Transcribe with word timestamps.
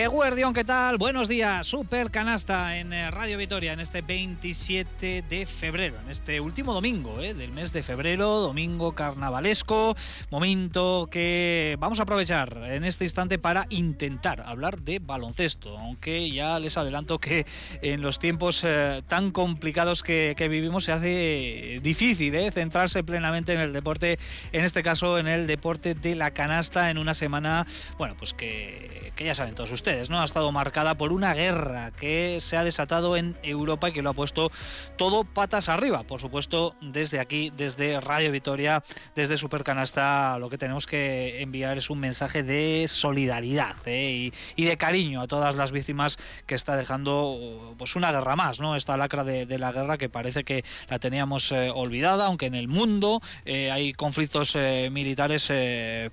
Eguardión, 0.00 0.54
¿qué 0.54 0.64
tal? 0.64 0.96
Buenos 0.96 1.28
días. 1.28 1.66
Super 1.66 2.10
canasta 2.10 2.78
en 2.78 2.90
eh, 2.94 3.10
Radio 3.10 3.36
Vitoria 3.36 3.74
en 3.74 3.80
este 3.80 4.00
27 4.00 5.22
de 5.28 5.44
febrero, 5.44 5.94
en 6.02 6.10
este 6.10 6.40
último 6.40 6.72
domingo 6.72 7.20
eh, 7.20 7.34
del 7.34 7.52
mes 7.52 7.74
de 7.74 7.82
febrero, 7.82 8.38
domingo 8.38 8.94
carnavalesco. 8.94 9.94
Momento 10.30 11.06
que 11.10 11.76
vamos 11.78 12.00
a 12.00 12.04
aprovechar 12.04 12.62
en 12.64 12.84
este 12.84 13.04
instante 13.04 13.38
para 13.38 13.66
intentar 13.68 14.40
hablar 14.46 14.78
de 14.78 15.00
baloncesto, 15.00 15.76
aunque 15.76 16.30
ya 16.30 16.58
les 16.58 16.78
adelanto 16.78 17.18
que 17.18 17.44
en 17.82 18.00
los 18.00 18.18
tiempos 18.18 18.64
eh, 18.64 19.02
tan 19.06 19.32
complicados 19.32 20.02
que, 20.02 20.34
vivimos 20.50 20.84
se 20.84 20.92
hace 20.92 21.80
difícil 21.82 22.34
centrarse 22.52 23.04
plenamente 23.04 23.52
en 23.52 23.60
el 23.60 23.74
deporte, 23.74 24.18
en 24.52 24.64
este 24.64 24.82
caso 24.82 25.18
en 25.18 25.28
el 25.28 25.46
deporte 25.46 25.94
de 25.94 26.14
la 26.14 26.30
canasta, 26.30 26.88
en 26.88 26.96
una 26.96 27.12
semana, 27.12 27.66
bueno, 27.98 28.14
pues 28.18 28.32
que 28.32 29.12
ya 29.18 29.34
saben 29.34 29.54
todos 29.54 29.70
ustedes 29.70 29.89
ustedes, 29.90 30.08
¿no? 30.08 30.20
Ha 30.20 30.24
estado 30.24 30.52
marcada 30.52 30.94
por 30.94 31.12
una 31.12 31.34
guerra 31.34 31.90
que 31.90 32.38
se 32.40 32.56
ha 32.56 32.62
desatado 32.62 33.16
en 33.16 33.36
Europa 33.42 33.88
y 33.88 33.92
que 33.92 34.02
lo 34.02 34.10
ha 34.10 34.12
puesto 34.12 34.52
todo 34.96 35.24
patas 35.24 35.68
arriba. 35.68 36.04
Por 36.04 36.20
supuesto, 36.20 36.76
desde 36.80 37.18
aquí, 37.18 37.52
desde 37.56 37.98
Radio 38.00 38.30
Vitoria, 38.30 38.84
desde 39.16 39.36
Supercanasta, 39.36 40.38
lo 40.38 40.48
que 40.48 40.58
tenemos 40.58 40.86
que 40.86 41.42
enviar 41.42 41.76
es 41.76 41.90
un 41.90 41.98
mensaje 41.98 42.44
de 42.44 42.86
solidaridad 42.86 43.74
¿eh? 43.86 44.30
y, 44.54 44.64
de 44.64 44.76
cariño 44.76 45.22
a 45.22 45.26
todas 45.26 45.56
las 45.56 45.72
víctimas 45.72 46.18
que 46.46 46.54
está 46.54 46.76
dejando 46.76 47.74
pues 47.76 47.96
una 47.96 48.12
guerra 48.12 48.36
más, 48.36 48.60
¿no? 48.60 48.76
Esta 48.76 48.96
lacra 48.96 49.24
de, 49.24 49.58
la 49.58 49.72
guerra 49.72 49.98
que 49.98 50.08
parece 50.08 50.44
que 50.44 50.64
la 50.88 51.00
teníamos 51.00 51.50
eh, 51.50 51.72
olvidada, 51.74 52.26
aunque 52.26 52.46
en 52.46 52.54
el 52.54 52.68
mundo 52.68 53.20
eh, 53.44 53.72
hay 53.72 53.92
conflictos 53.92 54.56
militares 54.92 55.50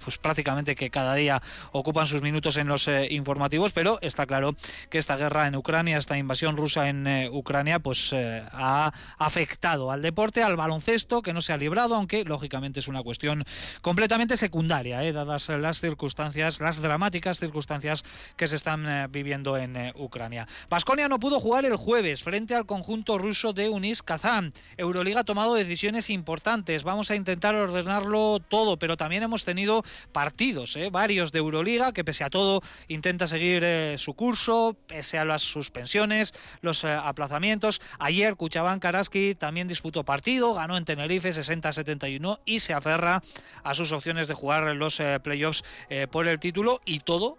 pues 0.04 0.18
prácticamente 0.18 0.74
que 0.74 0.90
cada 0.90 1.14
día 1.14 1.44
ocupan 1.72 2.08
sus 2.08 2.24
minutos 2.24 2.58
en 2.58 2.68
los 2.68 2.90
informativos 3.10 3.67
pero 3.74 4.00
está 4.02 4.26
claro 4.26 4.56
que 4.90 4.98
esta 4.98 5.18
guerra 5.18 5.48
en 5.48 5.56
Ucrania, 5.56 5.98
esta 5.98 6.18
invasión 6.18 6.58
rusa 6.58 6.90
en 6.90 7.08
eh, 7.08 7.30
Ucrania, 7.32 7.80
pues 7.80 8.12
eh, 8.14 8.44
ha 8.52 8.92
afectado 9.18 9.92
al 9.92 10.02
deporte, 10.02 10.44
al 10.44 10.56
baloncesto, 10.56 11.22
que 11.22 11.34
no 11.34 11.42
se 11.42 11.54
ha 11.54 11.58
librado, 11.58 11.96
aunque 11.96 12.24
lógicamente 12.24 12.80
es 12.80 12.88
una 12.88 13.04
cuestión 13.04 13.44
completamente 13.82 14.38
secundaria, 14.38 15.04
eh, 15.04 15.12
dadas 15.12 15.50
las 15.50 15.82
circunstancias, 15.82 16.60
las 16.60 16.82
dramáticas 16.82 17.40
circunstancias 17.40 18.04
que 18.36 18.48
se 18.48 18.56
están 18.56 19.12
viviendo 19.12 19.58
en 19.58 19.94
Ucrania. 19.96 20.48
Vasconia 20.70 21.08
no 21.08 21.20
pudo 21.20 21.40
jugar 21.40 21.66
el 21.66 21.76
jueves 21.76 22.24
frente 22.24 22.56
al 22.56 22.66
conjunto 22.66 23.18
ruso 23.18 23.54
de 23.54 23.70
Unis 23.70 24.04
Kazán. 24.04 24.54
Euroliga 24.78 25.22
ha 25.22 25.24
tomado 25.24 25.56
decisiones 25.56 26.10
importantes. 26.10 26.84
Vamos 26.84 27.12
a 27.12 27.16
intentar 27.16 27.56
ordenarlo 27.56 28.40
todo, 28.40 28.78
pero 28.78 28.98
también 28.98 29.24
hemos 29.24 29.44
tenido 29.44 29.84
partidos, 30.12 30.78
varios 30.92 31.32
de 31.32 31.40
Euroliga, 31.40 31.92
que 31.92 32.04
pese 32.04 32.24
a 32.24 32.30
todo 32.30 32.62
intenta 32.88 33.28
seguir 33.28 33.57
eh, 33.64 33.96
su 33.98 34.14
curso, 34.14 34.78
pese 34.88 35.18
a 35.18 35.26
las 35.26 35.42
suspensiones, 35.42 36.34
los 36.62 36.84
eh, 36.84 36.92
aplazamientos. 36.92 37.82
Ayer 38.00 38.36
Cuchabán 38.36 38.80
Karaski 38.80 39.36
también 39.36 39.68
disputó 39.68 40.04
partido, 40.04 40.54
ganó 40.54 40.78
en 40.78 40.86
Tenerife 40.86 41.30
60-71 41.30 42.40
y 42.46 42.60
se 42.60 42.74
aferra 42.74 43.22
a 43.64 43.74
sus 43.74 43.92
opciones 43.92 44.28
de 44.28 44.34
jugar 44.34 44.76
los 44.76 45.00
eh, 45.00 45.20
playoffs 45.22 45.64
por 46.12 46.28
el 46.28 46.40
título 46.40 46.82
y 46.86 47.00
todo 47.00 47.38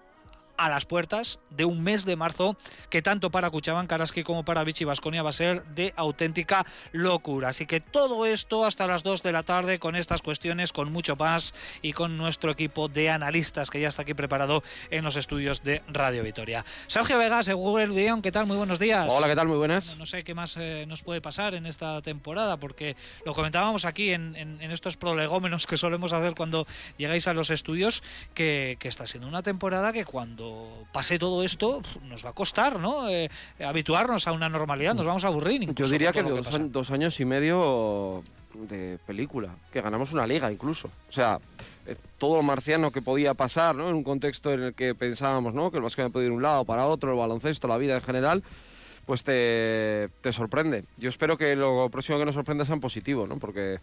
a 0.59 0.69
las 0.69 0.85
puertas 0.85 1.39
de 1.51 1.65
un 1.65 1.83
mes 1.83 2.05
de 2.05 2.17
marzo 2.17 2.57
que 2.91 3.01
tanto 3.01 3.31
para 3.31 3.49
Cuchabán 3.49 3.87
Karaski 3.87 4.25
como 4.25 4.45
para 4.45 4.65
Vichy 4.65 4.85
Vasconia 4.85 5.23
va 5.23 5.31
a 5.31 5.33
ser 5.33 5.65
de 5.67 5.95
auténtica 5.97 6.67
locura. 6.93 7.51
Así 7.51 7.65
que 7.65 7.81
todo 7.81 8.27
esto 8.27 8.67
hasta 8.67 8.87
las 8.87 9.05
2 9.05 9.23
de 9.23 9.33
la 9.33 9.45
tarde 9.45 9.79
con 9.79 9.95
estas 9.95 10.21
cuestiones, 10.21 10.73
con 10.73 10.93
mucho 10.93 11.15
más 11.17 11.55
y 11.81 11.93
con 11.93 12.19
nuestro 12.19 12.51
equipo 12.51 12.89
de 12.89 13.09
analistas 13.09 13.71
que 13.71 13.81
ya 13.81 13.89
está 13.89 14.03
aquí 14.03 14.15
preparado 14.15 14.65
en 14.91 15.05
los 15.05 15.17
estudios 15.17 15.63
de 15.63 15.83
Radio 15.89 16.25
Vitoria. 16.25 16.65
Sergio 16.89 17.19
Vegas, 17.19 17.49
Google 17.49 17.87
León, 17.89 18.21
¿qué 18.21 18.33
tal? 18.33 18.47
Muy 18.47 18.57
buenos 18.57 18.81
días. 18.81 19.07
Hola, 19.09 19.29
¿qué 19.29 19.37
tal? 19.37 19.47
Muy 19.47 19.59
buenas. 19.59 19.97
no 19.97 20.07
sé 20.07 20.25
qué 20.25 20.35
más 20.35 20.57
eh, 20.57 20.85
nos 20.89 21.03
puede 21.05 21.21
pasar 21.21 21.55
en 21.55 21.67
esta 21.67 22.03
temporada 22.03 22.57
porque 22.57 22.97
lo 23.25 23.33
comentábamos 23.33 23.85
aquí 23.85 24.11
en, 24.11 24.59
estos 24.69 24.97
prolegómenos 24.97 25.67
que 25.67 25.77
solemos 25.77 26.13
hacer 26.13 26.35
cuando 26.35 26.67
llegáis 26.97 27.29
a 27.29 27.33
los 27.33 27.51
estudios 27.51 28.03
que 28.35 28.77
está 28.83 29.07
siendo 29.07 29.29
una 29.29 29.43
temporada 29.43 29.93
que 29.93 30.05
cuando 30.05 30.48
pase 30.93 31.19
todo 31.19 31.45
esto, 31.45 31.83
nos 32.05 32.25
va 32.25 32.31
a 32.31 32.33
costar, 32.33 32.79
¿no? 32.81 33.09
Eh, 33.09 33.29
habituarnos 33.61 34.27
a 34.27 34.33
una 34.33 34.49
normalidad, 34.49 34.95
nos 34.95 35.07
vamos 35.07 35.25
a 35.25 35.29
aburrir. 35.29 35.75
Yo 35.75 35.89
diría 35.89 36.13
que, 36.13 36.23
dos, 36.23 36.91
años 36.91 37.21
y 37.21 37.25
medio 37.25 38.23
de 38.55 38.99
película, 39.07 39.55
que 39.73 39.81
ganamos 39.81 40.13
una 40.13 40.27
liga 40.27 40.51
incluso. 40.51 40.89
O 41.09 41.13
sea, 41.13 41.39
eh, 41.87 41.97
todo 42.19 42.37
lo 42.37 42.43
marciano 42.43 42.91
que 42.91 43.03
podía 43.03 43.35
pasar, 43.35 43.75
¿no? 43.77 43.89
En 43.89 43.95
un 43.95 44.05
contexto 44.05 44.53
en 44.53 44.63
el 44.63 44.75
que 44.75 44.95
pensábamos, 44.95 45.55
¿no? 45.55 45.71
Que 45.71 45.77
el 45.77 45.83
Vasco 45.83 46.09
podía 46.11 46.27
ir 46.27 46.31
de 46.31 46.37
un 46.37 46.43
lado 46.43 46.65
para 46.65 46.87
otro, 46.87 47.13
el 47.13 47.19
baloncesto, 47.19 47.69
la 47.69 47.79
vida 47.79 47.95
en 47.95 48.03
general, 48.03 48.43
pues 49.07 49.25
te, 49.25 50.09
te 50.21 50.33
sorprende. 50.33 50.85
Yo 50.97 51.09
espero 51.09 51.37
que 51.37 51.55
lo 51.57 51.89
próximo 51.91 52.19
que 52.19 52.25
nos 52.25 52.35
sorprenda 52.35 52.65
sea 52.65 52.75
en 52.75 52.81
positivo, 52.81 53.27
¿no? 53.27 53.39
Porque 53.39 53.79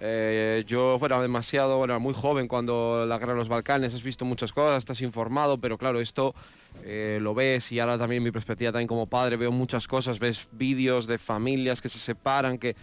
eh, 0.00 0.62
yo 0.66 0.98
era 1.04 1.20
demasiado, 1.20 1.82
era 1.84 1.98
muy 1.98 2.14
joven 2.14 2.46
cuando 2.46 3.04
la 3.04 3.18
guerra 3.18 3.32
de 3.32 3.38
los 3.38 3.48
Balcanes, 3.48 3.94
has 3.94 4.02
visto 4.02 4.24
muchas 4.24 4.52
cosas, 4.52 4.78
estás 4.78 5.00
informado, 5.00 5.58
pero 5.58 5.76
claro, 5.76 6.00
esto 6.00 6.36
eh, 6.84 7.18
lo 7.20 7.34
ves 7.34 7.72
y 7.72 7.80
ahora 7.80 7.98
también 7.98 8.22
mi 8.22 8.30
perspectiva 8.30 8.70
también 8.70 8.86
como 8.86 9.06
padre, 9.06 9.36
veo 9.36 9.50
muchas 9.50 9.88
cosas, 9.88 10.20
ves 10.20 10.48
vídeos 10.52 11.08
de 11.08 11.18
familias 11.18 11.82
que 11.82 11.88
se 11.88 11.98
separan, 11.98 12.58
que 12.58 12.76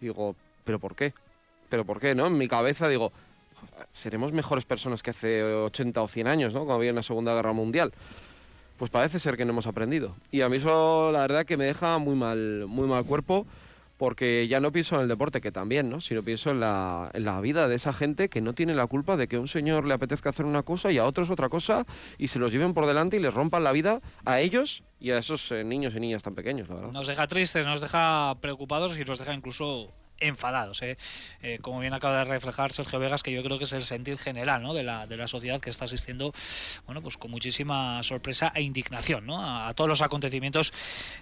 digo, 0.00 0.36
pero 0.64 0.78
¿por 0.78 0.94
qué? 0.94 1.12
¿Pero 1.68 1.84
por 1.84 1.98
qué? 1.98 2.14
¿No? 2.14 2.28
En 2.28 2.38
mi 2.38 2.46
cabeza 2.46 2.88
digo, 2.88 3.12
seremos 3.90 4.32
mejores 4.32 4.64
personas 4.64 5.02
que 5.02 5.10
hace 5.10 5.42
80 5.42 6.00
o 6.00 6.06
100 6.06 6.28
años, 6.28 6.54
¿no? 6.54 6.60
Cuando 6.60 6.74
había 6.74 6.92
una 6.92 7.02
Segunda 7.02 7.34
Guerra 7.34 7.52
Mundial. 7.52 7.92
Pues 8.78 8.90
parece 8.90 9.18
ser 9.18 9.36
que 9.36 9.44
no 9.44 9.50
hemos 9.50 9.66
aprendido. 9.66 10.16
Y 10.30 10.40
a 10.40 10.48
mí 10.48 10.56
eso, 10.56 11.10
la 11.12 11.20
verdad, 11.20 11.44
que 11.44 11.56
me 11.56 11.66
deja 11.66 11.98
muy 11.98 12.14
mal, 12.14 12.64
muy 12.66 12.88
mal 12.88 13.04
cuerpo 13.04 13.46
porque 14.00 14.48
ya 14.48 14.60
no 14.60 14.72
pienso 14.72 14.96
en 14.96 15.02
el 15.02 15.08
deporte, 15.08 15.42
que 15.42 15.52
también, 15.52 15.90
¿no? 15.90 16.00
sino 16.00 16.22
pienso 16.22 16.52
en 16.52 16.60
la, 16.60 17.10
en 17.12 17.26
la 17.26 17.38
vida 17.42 17.68
de 17.68 17.74
esa 17.74 17.92
gente 17.92 18.30
que 18.30 18.40
no 18.40 18.54
tiene 18.54 18.72
la 18.72 18.86
culpa 18.86 19.18
de 19.18 19.28
que 19.28 19.36
a 19.36 19.40
un 19.40 19.46
señor 19.46 19.84
le 19.84 19.92
apetezca 19.92 20.30
hacer 20.30 20.46
una 20.46 20.62
cosa 20.62 20.90
y 20.90 20.96
a 20.96 21.04
otros 21.04 21.28
otra 21.28 21.50
cosa 21.50 21.84
y 22.16 22.28
se 22.28 22.38
los 22.38 22.50
lleven 22.50 22.72
por 22.72 22.86
delante 22.86 23.18
y 23.18 23.20
les 23.20 23.34
rompan 23.34 23.62
la 23.62 23.72
vida 23.72 24.00
a 24.24 24.40
ellos 24.40 24.84
y 25.00 25.10
a 25.10 25.18
esos 25.18 25.52
eh, 25.52 25.64
niños 25.64 25.94
y 25.94 26.00
niñas 26.00 26.22
tan 26.22 26.34
pequeños, 26.34 26.70
la 26.70 26.76
verdad. 26.76 26.92
Nos 26.92 27.08
deja 27.08 27.26
tristes, 27.26 27.66
nos 27.66 27.82
deja 27.82 28.36
preocupados 28.40 28.96
y 28.96 29.04
nos 29.04 29.18
deja 29.18 29.34
incluso 29.34 29.92
enfadados. 30.20 30.82
¿eh? 30.82 30.96
Eh, 31.42 31.58
como 31.60 31.80
bien 31.80 31.94
acaba 31.94 32.18
de 32.18 32.24
reflejar 32.24 32.72
Sergio 32.72 32.98
Vegas, 32.98 33.22
que 33.22 33.32
yo 33.32 33.42
creo 33.42 33.58
que 33.58 33.64
es 33.64 33.72
el 33.72 33.84
sentir 33.84 34.18
general 34.18 34.62
¿no? 34.62 34.74
de, 34.74 34.82
la, 34.82 35.06
de 35.06 35.16
la 35.16 35.26
sociedad 35.26 35.60
que 35.60 35.70
está 35.70 35.86
asistiendo 35.86 36.32
bueno, 36.86 37.02
pues 37.02 37.16
con 37.16 37.30
muchísima 37.30 38.02
sorpresa 38.02 38.52
e 38.54 38.62
indignación 38.62 39.26
¿no? 39.26 39.40
a, 39.40 39.72
todos 39.74 39.88
los 39.88 40.02
acontecimientos 40.02 40.72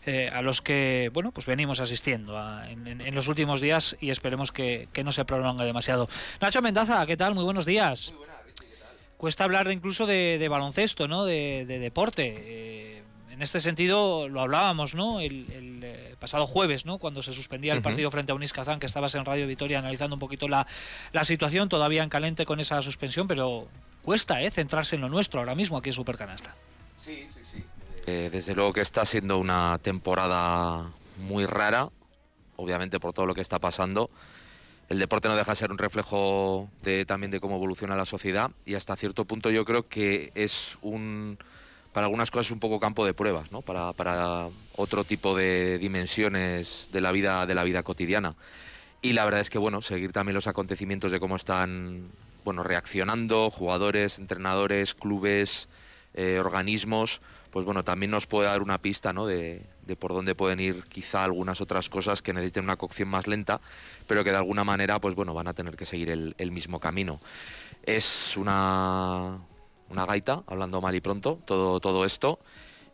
eh, 0.07 0.31
a 0.33 0.43
los 0.43 0.61
que 0.61 1.11
bueno, 1.13 1.33
pues 1.33 1.47
venimos 1.47 1.81
asistiendo 1.81 2.39
en, 2.69 3.15
los 3.15 3.29
últimos 3.29 3.61
días 3.61 3.97
y 4.01 4.11
esperemos 4.11 4.53
que, 4.53 4.89
no 5.05 5.13
se 5.13 5.25
prolongue 5.25 5.65
demasiado. 5.65 6.09
Nacho 6.41 6.61
Mendaza, 6.61 7.07
¿qué 7.07 7.17
tal? 7.17 7.35
Muy 7.35 7.45
buenos 7.45 7.65
días. 7.65 8.13
Cuesta 9.17 9.45
hablar 9.45 9.71
incluso 9.71 10.07
de, 10.07 10.45
baloncesto, 10.51 11.07
¿no? 11.07 11.25
de, 11.25 11.65
de 11.67 11.79
deporte 11.79 13.05
en 13.39 13.43
este 13.43 13.61
sentido 13.61 14.29
lo 14.29 14.41
hablábamos, 14.41 14.97
¿no? 14.97 15.21
El, 15.21 15.47
eh, 15.85 16.17
pasado 16.19 16.45
jueves, 16.45 16.85
¿no? 16.85 16.99
Cuando 16.99 17.23
se 17.23 17.33
suspendía 17.33 17.73
el 17.73 17.83
partido 17.83 18.11
frente 18.11 18.33
a 18.33 18.35
Unis 18.35 18.53
Kazán, 18.53 18.81
que 18.81 18.87
estabas 18.87 19.15
en 19.15 19.25
Radio 19.25 19.47
Vitoria 19.47 19.79
analizando 19.79 20.17
un 20.17 20.19
poquito 20.19 20.49
la, 20.49 20.67
situación, 21.23 21.69
todavía 21.69 22.03
en 22.03 22.09
calente 22.09 22.45
con 22.45 22.59
esa 22.59 22.83
suspensión, 22.83 23.29
pero 23.29 23.69
cuesta, 24.03 24.43
¿eh? 24.43 24.51
Centrarse 24.51 24.97
en 24.97 25.03
lo 25.03 25.09
nuestro 25.09 25.39
ahora 25.39 25.55
mismo 25.55 25.77
aquí 25.77 25.91
en 25.91 25.93
Supercanasta. 25.93 26.53
Sí, 26.99 27.29
sí, 27.33 27.41
sí. 27.53 27.63
Eh, 28.09 28.29
desde 28.33 28.57
luego 28.57 28.73
que 28.73 28.81
está 28.81 29.07
siendo 29.07 29.39
una 29.39 29.79
temporada 29.79 30.91
muy 31.19 31.47
rara, 31.47 31.91
obviamente 32.57 32.99
por 32.99 33.13
todo 33.13 33.27
lo 33.27 33.35
que 33.37 33.41
está 33.41 33.61
pasando. 33.61 34.11
El 34.89 34.99
deporte 34.99 35.29
no 35.29 35.37
deja 35.37 35.53
de 35.53 35.57
ser 35.57 35.71
un 35.71 35.79
reflejo 35.79 36.69
de, 36.83 37.05
también 37.05 37.31
de 37.31 37.39
cómo 37.39 37.55
evoluciona 37.55 37.95
la 37.95 38.05
sociedad 38.05 38.51
y 38.67 38.75
hasta 38.75 38.97
cierto 38.97 39.27
punto 39.27 39.53
yo 39.53 39.65
creo 39.65 39.87
que 39.87 40.33
es 40.35 40.77
un 40.83 41.39
para 41.99 42.07
algunas 42.07 42.31
cosas 42.31 42.53
un 42.53 42.61
poco 42.61 42.79
campo 42.79 43.05
de 43.05 43.13
pruebas, 43.13 43.51
¿no? 43.51 43.61
Para, 43.61 43.93
para 43.93 44.47
otro 44.77 45.03
tipo 45.03 45.37
de 45.37 45.79
dimensiones 45.79 46.91
de 46.93 47.01
la 47.01 47.11
vida, 47.11 47.45
de 47.45 47.57
la 47.57 47.65
vida 47.65 47.83
cotidiana. 47.83 48.37
Y 49.03 49.15
la 49.15 49.25
verdad 49.25 49.41
es 49.41 49.51
que 49.51 49.59
bueno, 49.59 49.83
seguir 49.83 50.13
también 50.13 50.37
los 50.37 50.47
acontecimientos 50.47 51.11
de 51.11 51.19
cómo 51.19 51.35
están 51.35 52.13
bueno, 52.45 52.63
reaccionando 52.63 53.51
jugadores, 53.51 54.21
entrenadores, 54.21 54.95
clubes, 54.95 55.67
eh, 56.15 56.39
organismos, 56.39 57.21
pues 57.51 57.65
bueno, 57.65 57.83
también 57.83 58.13
nos 58.13 58.29
puede 58.29 58.47
dar 58.47 58.63
una 58.63 58.79
pista 58.79 59.13
¿no? 59.13 59.27
de, 59.27 59.67
de, 59.85 59.97
por 59.97 60.13
dónde 60.13 60.37
pueden 60.37 60.61
ir 60.61 60.85
quizá 60.85 61.25
algunas 61.25 61.61
otras 61.61 61.89
cosas 61.89 62.23
que 62.23 62.33
necesiten 62.33 62.63
una 62.63 62.77
cocción 62.77 63.09
más 63.09 63.27
lenta, 63.27 63.61
pero 64.07 64.23
que 64.23 64.31
de 64.31 64.37
alguna 64.37 64.63
manera 64.63 65.01
pues 65.01 65.17
bueno, 65.17 65.35
van 65.35 65.49
a 65.49 65.53
tener 65.53 65.75
que 65.75 65.85
seguir 65.85 66.11
el, 66.11 66.37
el 66.39 66.53
mismo 66.53 66.79
camino. 66.79 67.19
Es 67.83 68.37
una, 68.37 69.41
una 69.91 70.07
gaita, 70.07 70.43
hablando 70.47 70.81
mal 70.81 70.95
y 70.95 71.01
pronto, 71.01 71.39
todo, 71.45 71.81
todo 71.81 72.05
esto. 72.05 72.39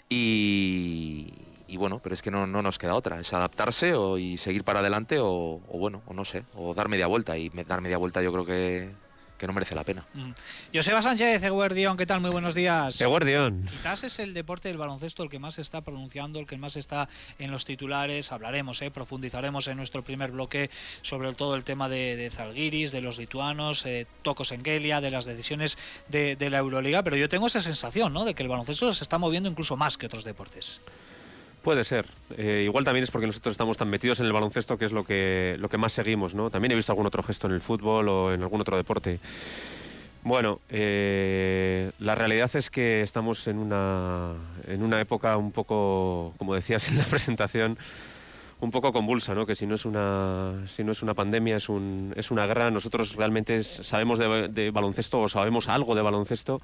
Y, 0.09 1.33
bueno, 1.77 2.01
pero 2.03 2.15
es 2.15 2.23
que 2.23 2.31
no, 2.31 2.47
no, 2.47 2.63
nos 2.63 2.79
queda 2.79 2.95
otra, 2.95 3.21
es 3.21 3.33
adaptarse 3.33 3.95
y 4.19 4.39
seguir 4.39 4.63
para 4.63 4.81
adelante 4.81 5.19
o, 5.21 5.61
bueno, 5.73 6.03
o 6.07 6.15
no 6.15 6.25
sé, 6.25 6.45
o 6.55 6.73
dar 6.75 6.89
media 6.89 7.07
vuelta. 7.07 7.37
Y 7.37 7.49
dar 7.49 7.81
media 7.81 7.99
vuelta 7.99 8.23
yo 8.23 8.33
creo 8.33 8.45
que 8.45 8.91
que 9.39 9.47
no 9.47 9.53
merece 9.53 9.75
la 9.75 9.85
pena. 9.85 10.05
Mm. 10.15 10.31
Joseba 10.75 11.03
Sánchez, 11.03 11.43
Eguardión, 11.43 11.97
¿qué 11.97 12.07
tal? 12.07 12.21
Muy 12.21 12.31
buenos 12.31 12.55
días. 12.55 13.01
Eguardión. 13.01 13.67
Quizás 13.71 14.05
es 14.05 14.19
el 14.19 14.35
deporte 14.35 14.69
del 14.69 14.79
baloncesto 14.79 15.23
el 15.23 15.31
que 15.31 15.39
más 15.39 15.55
se 15.55 15.63
está 15.63 15.81
pronunciando, 15.81 16.39
el 16.39 16.47
que 16.47 16.57
más 16.57 16.77
está 16.77 17.09
en 17.39 17.51
los 17.51 17.65
titulares. 17.65 18.33
Hablaremos, 18.33 18.81
eh, 18.83 18.91
profundizaremos 18.91 19.69
en 19.69 19.77
nuestro 19.77 20.03
primer 20.03 20.31
bloque 20.31 20.71
sobre 21.03 21.33
todo 21.33 21.55
el 21.55 21.65
tema 21.65 21.89
de, 21.89 22.17
de 22.17 22.31
Zalgiris, 22.31 22.93
de 22.93 23.01
los 23.01 23.19
lituanos, 23.19 23.85
eh, 23.87 24.07
Tocos 24.23 24.53
en 24.53 24.65
Gelia, 24.65 25.01
de 25.01 25.11
las 25.11 25.25
decisiones 25.25 25.79
de, 26.09 26.37
de, 26.37 26.51
la 26.51 26.59
Euroliga, 26.59 27.03
pero 27.03 27.17
yo 27.17 27.29
tengo 27.29 27.47
esa 27.47 27.63
sensación 27.63 28.13
¿no? 28.13 28.25
de 28.25 28.35
que 28.35 28.43
el 28.43 28.49
baloncesto 28.49 28.93
se 28.93 29.05
está 29.05 29.19
moviendo 29.19 29.49
incluso 29.49 29.77
más 29.77 29.99
que 29.99 30.07
otros 30.07 30.25
deportes. 30.25 30.81
Puede 31.65 31.83
ser. 31.85 32.05
Eh, 32.37 32.65
igual 32.67 32.85
también 32.85 33.05
es 33.05 33.11
porque 33.11 33.27
nosotros 33.27 33.53
estamos 33.53 33.79
tan 33.79 33.89
metidos 33.89 34.21
en 34.21 34.27
el 34.27 34.35
baloncesto 34.35 34.77
que 34.77 34.85
es 34.85 34.93
lo 34.93 35.03
que, 35.03 35.57
lo 35.59 35.71
que 35.71 35.79
más 35.79 35.95
seguimos, 35.95 36.35
¿no? 36.35 36.51
También 36.51 36.73
he 36.73 36.75
visto 36.75 36.93
algún 36.93 37.07
otro 37.07 37.23
gesto 37.23 37.47
en 37.47 37.55
el 37.55 37.63
fútbol 37.63 38.07
o 38.11 38.35
en 38.35 38.43
algún 38.43 38.61
otro 38.61 38.77
deporte. 38.77 39.19
Bueno, 40.25 40.61
eh, 40.69 41.91
la 42.01 42.15
realidad 42.15 42.55
es 42.55 42.69
que 42.69 43.01
estamos 43.01 43.49
en 43.49 43.57
una, 43.57 44.35
en 44.69 44.83
una 44.83 45.01
época 45.01 45.39
un 45.39 45.53
poco, 45.53 46.35
como 46.37 46.55
decías 46.55 46.87
en 46.91 46.99
la 46.99 47.05
presentación, 47.11 47.79
un 48.61 48.71
poco 48.71 48.93
convulsa, 48.93 49.35
¿no? 49.35 49.47
que 49.47 49.55
si 49.55 49.67
no 49.67 49.75
es 49.75 49.87
una, 49.87 50.67
si 50.69 50.85
no 50.85 50.93
es 50.93 51.03
una 51.03 51.15
pandemia, 51.15 51.57
es, 51.57 51.71
un, 51.71 52.13
es 52.15 52.31
una 52.31 52.47
guerra. 52.47 52.71
Nosotros 52.71 53.17
realmente 53.17 53.65
sabemos 53.65 54.19
de, 54.19 54.49
de 54.49 54.71
baloncesto 54.71 55.19
o 55.19 55.29
sabemos 55.29 55.71
algo 55.71 55.95
de 55.95 56.03
baloncesto 56.03 56.61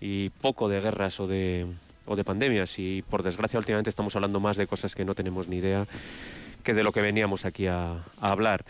y 0.00 0.30
poco 0.30 0.68
de 0.68 0.80
guerras 0.80 1.20
o 1.20 1.28
de, 1.28 1.66
o 2.06 2.16
de 2.16 2.24
pandemias 2.24 2.78
y 2.78 3.02
por 3.02 3.22
desgracia 3.22 3.58
últimamente 3.58 3.90
estamos 3.90 4.14
hablando 4.16 4.40
más 4.40 4.56
de 4.56 4.66
cosas 4.66 4.94
que 4.94 5.04
no 5.04 5.14
tenemos 5.14 5.48
ni 5.48 5.56
idea 5.56 5.86
que 6.62 6.74
de 6.74 6.82
lo 6.82 6.92
que 6.92 7.00
veníamos 7.02 7.44
aquí 7.44 7.66
a, 7.66 8.04
a 8.20 8.32
hablar. 8.32 8.64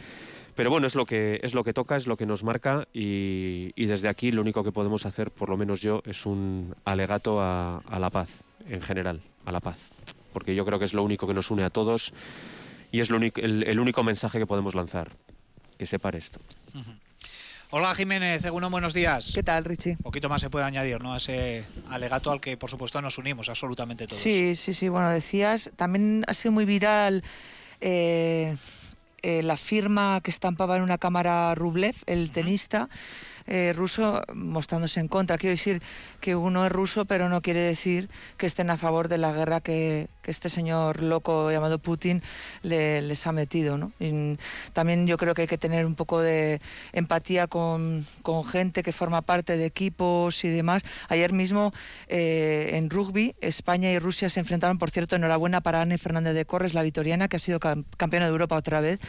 Pero 0.55 0.71
bueno, 0.71 0.87
es 0.87 0.95
lo 0.95 1.07
que 1.07 1.41
es 1.43 1.55
lo 1.55 1.65
que 1.65 1.73
toca, 1.73 1.97
es 1.97 2.07
lo 2.07 2.17
que 2.17 2.27
nos 2.27 2.45
marca 2.45 2.87
y, 2.93 3.73
y, 3.75 3.87
desde 3.87 4.09
aquí 4.09 4.33
lo 4.33 4.43
único 4.43 4.63
que 4.63 4.73
podemos 4.73 5.07
hacer, 5.07 5.31
por 5.31 5.49
lo 5.49 5.57
menos 5.57 5.81
yo, 5.81 6.03
es 6.05 6.27
un 6.27 6.75
alegato 6.85 7.41
a, 7.41 7.79
a, 7.79 7.99
la 7.99 8.11
paz 8.11 8.43
en 8.69 8.83
general, 8.83 9.23
a 9.47 9.53
la 9.53 9.61
paz, 9.61 9.91
porque 10.33 10.55
yo 10.55 10.67
creo 10.67 10.79
que 10.79 10.85
es 10.85 10.93
lo 10.93 11.03
único 11.03 11.27
que 11.27 11.33
nos 11.33 11.51
une 11.51 11.65
a 11.65 11.71
todos 11.71 12.13
y 12.91 13.01
es 13.01 13.09
lo 13.09 13.17
único, 13.17 13.41
el, 13.41 13.63
el, 13.63 13.81
único 13.81 14.03
mensaje 14.05 14.39
que 14.39 14.47
podemos 14.47 14.75
lanzar, 14.75 15.13
que 15.79 15.87
se 15.87 15.99
pare 15.99 16.19
esto. 16.19 16.39
Uh 16.75 16.79
-huh. 16.79 17.02
Hola 17.75 17.95
Jiménez, 17.95 18.43
buenos 18.51 18.93
días. 18.93 19.33
¿Qué 19.35 19.43
tal, 19.43 19.65
Richie? 19.65 19.93
Un 19.93 20.03
poquito 20.03 20.29
más 20.29 20.43
se 20.43 20.51
puede 20.51 20.67
añadir, 20.67 21.01
¿no? 21.01 21.15
A 21.15 21.17
ese 21.17 21.65
alegato 21.89 22.31
al 22.31 22.39
que, 22.39 22.59
por 22.59 22.69
supuesto, 22.69 23.01
nos 23.01 23.17
unimos 23.17 23.49
absolutamente 23.49 24.07
todos. 24.07 24.21
Sí, 24.21 24.57
sí, 24.57 24.75
sí. 24.75 24.91
Bueno, 24.91 25.09
decías, 25.09 25.73
también 25.75 26.23
ha 26.27 26.35
sido 26.35 26.53
muy 26.53 26.67
viral 26.67 27.25
eh, 27.81 28.55
eh, 29.23 29.43
la 29.43 29.57
firma 29.57 30.21
que 30.23 30.31
estampaba 30.31 30.77
en 30.77 30.83
una 30.83 30.99
cámara 30.99 31.55
Rublev, 31.55 31.95
el 32.05 32.31
tenista. 32.31 32.91
Eh, 33.47 33.73
ruso 33.75 34.23
mostrándose 34.35 35.01
en 35.01 35.09
contra. 35.09 35.39
Quiero 35.39 35.53
decir 35.53 35.83
que 36.21 36.37
uno 36.37 36.67
es 36.67 36.73
ruso, 36.73 37.05
pero 37.05 37.29
no 37.29 37.43
quiere 37.43 37.61
decir 37.61 38.09
que 38.37 38.47
estén 38.47 38.71
a 38.71 38.77
favor 38.77 39.09
de 39.09 39.19
la 39.19 39.33
guerra 39.33 39.61
que, 39.61 40.09
este 40.25 40.49
señor 40.49 41.03
loco 41.03 41.51
llamado 41.51 41.79
Putin 41.81 42.23
le, 42.63 43.03
les 43.03 43.27
ha 43.27 43.33
metido. 43.33 43.91
también 44.73 45.07
yo 45.07 45.17
creo 45.17 45.35
que 45.35 45.43
hay 45.43 45.49
que 45.49 45.59
tener 45.59 45.85
un 45.85 45.97
poco 45.97 46.21
de 46.21 46.61
empatía 46.93 47.49
con, 47.49 48.07
con 48.23 48.45
gente 48.45 48.83
que 48.83 48.93
forma 48.93 49.23
parte 49.23 49.57
de 49.57 49.67
equipos 49.67 50.45
y 50.45 50.49
demás. 50.49 50.83
Ayer 51.09 51.33
mismo 51.33 51.73
eh, 52.09 52.71
en 52.75 52.91
rugby, 52.91 53.35
España 53.41 53.91
y 53.91 53.99
Rusia 53.99 54.29
se 54.29 54.41
enfrentaron, 54.41 54.79
por 54.79 54.91
cierto, 54.91 55.17
enhorabuena 55.17 55.61
para 55.61 55.83
Anne 55.83 55.99
Fernández 55.99 56.35
de 56.35 56.45
Corres, 56.45 56.75
la 56.75 56.83
vitoriana, 56.83 57.29
que 57.29 57.37
ha 57.37 57.41
sido 57.41 57.59
campeona 57.61 58.27
de 58.27 58.33
Europa 58.33 58.57
otra 58.57 58.81
vez 58.81 59.01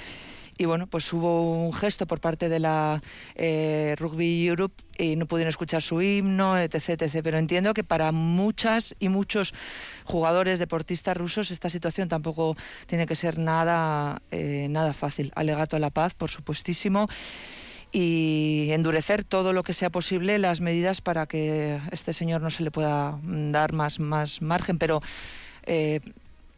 y 0.57 0.65
bueno, 0.65 0.87
pues 0.87 1.11
hubo 1.13 1.65
un 1.65 1.73
gesto 1.73 2.05
por 2.05 2.19
parte 2.19 2.49
de 2.49 2.59
la 2.59 3.01
eh, 3.35 3.95
Rugby 3.97 4.47
Europe 4.47 4.83
y 4.97 5.15
no 5.15 5.25
pudieron 5.25 5.49
escuchar 5.49 5.81
su 5.81 6.01
himno, 6.01 6.57
etc, 6.57 7.01
etc. 7.01 7.21
Pero 7.23 7.37
entiendo 7.37 7.73
que 7.73 7.83
para 7.83 8.11
muchas 8.11 8.95
y 8.99 9.09
muchos 9.09 9.53
jugadores, 10.03 10.59
deportistas 10.59 11.17
rusos, 11.17 11.51
esta 11.51 11.69
situación 11.69 12.09
tampoco 12.09 12.55
tiene 12.85 13.05
que 13.05 13.15
ser 13.15 13.39
nada, 13.39 14.21
eh, 14.31 14.67
nada 14.69 14.93
fácil. 14.93 15.31
Alegato 15.35 15.75
a 15.75 15.79
la 15.79 15.89
paz, 15.89 16.13
por 16.13 16.29
supuestísimo 16.29 17.07
y 17.95 18.69
endurecer 18.71 19.23
todo 19.23 19.53
lo 19.53 19.61
que 19.61 19.73
sea 19.73 19.91
posible 19.91 20.39
las 20.39 20.61
medidas 20.61 20.99
para 20.99 21.27
que 21.27 21.79
este 21.91 22.11
señor 22.11 22.41
no 22.41 22.49
se 22.49 22.63
le 22.63 22.71
pueda 22.71 23.19
dar 23.23 23.71
más, 23.71 23.99
más 23.99 24.41
margen. 24.41 24.79
Pero 24.79 24.99
eh, 25.65 26.01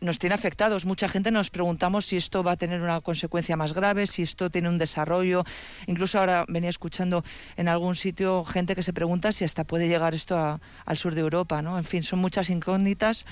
nos 0.06 0.20
tiene 0.20 0.36
afectados. 0.36 0.86
Mucha 0.86 1.10
gente 1.10 1.32
nos 1.32 1.50
preguntamos 1.50 2.06
si 2.06 2.18
esto 2.18 2.44
va 2.44 2.54
a 2.54 2.58
tener 2.58 2.82
una 2.82 3.02
consecuencia 3.02 3.58
más 3.58 3.74
grave, 3.74 4.08
si 4.08 4.22
esto 4.22 4.50
tiene 4.50 4.70
un 4.70 4.78
desarrollo. 4.78 5.44
Incluso 5.88 6.20
ahora 6.20 6.46
venía 6.48 6.70
escuchando 6.70 7.24
en 7.58 7.68
algún 7.68 7.96
sitio 7.96 8.44
gente 8.46 8.76
que 8.76 8.84
se 8.84 8.94
pregunta 8.94 9.32
si 9.32 9.44
hasta 9.44 9.64
puede 9.64 9.88
llegar 9.88 10.14
esto 10.14 10.38
a, 10.38 10.60
al 10.86 10.98
sur 10.98 11.14
de 11.16 11.22
Europa. 11.22 11.62
¿no? 11.62 11.78
En 11.78 11.84
fin, 11.84 12.04
son 12.04 12.20
muchas 12.20 12.50
incógnitas. 12.50 13.26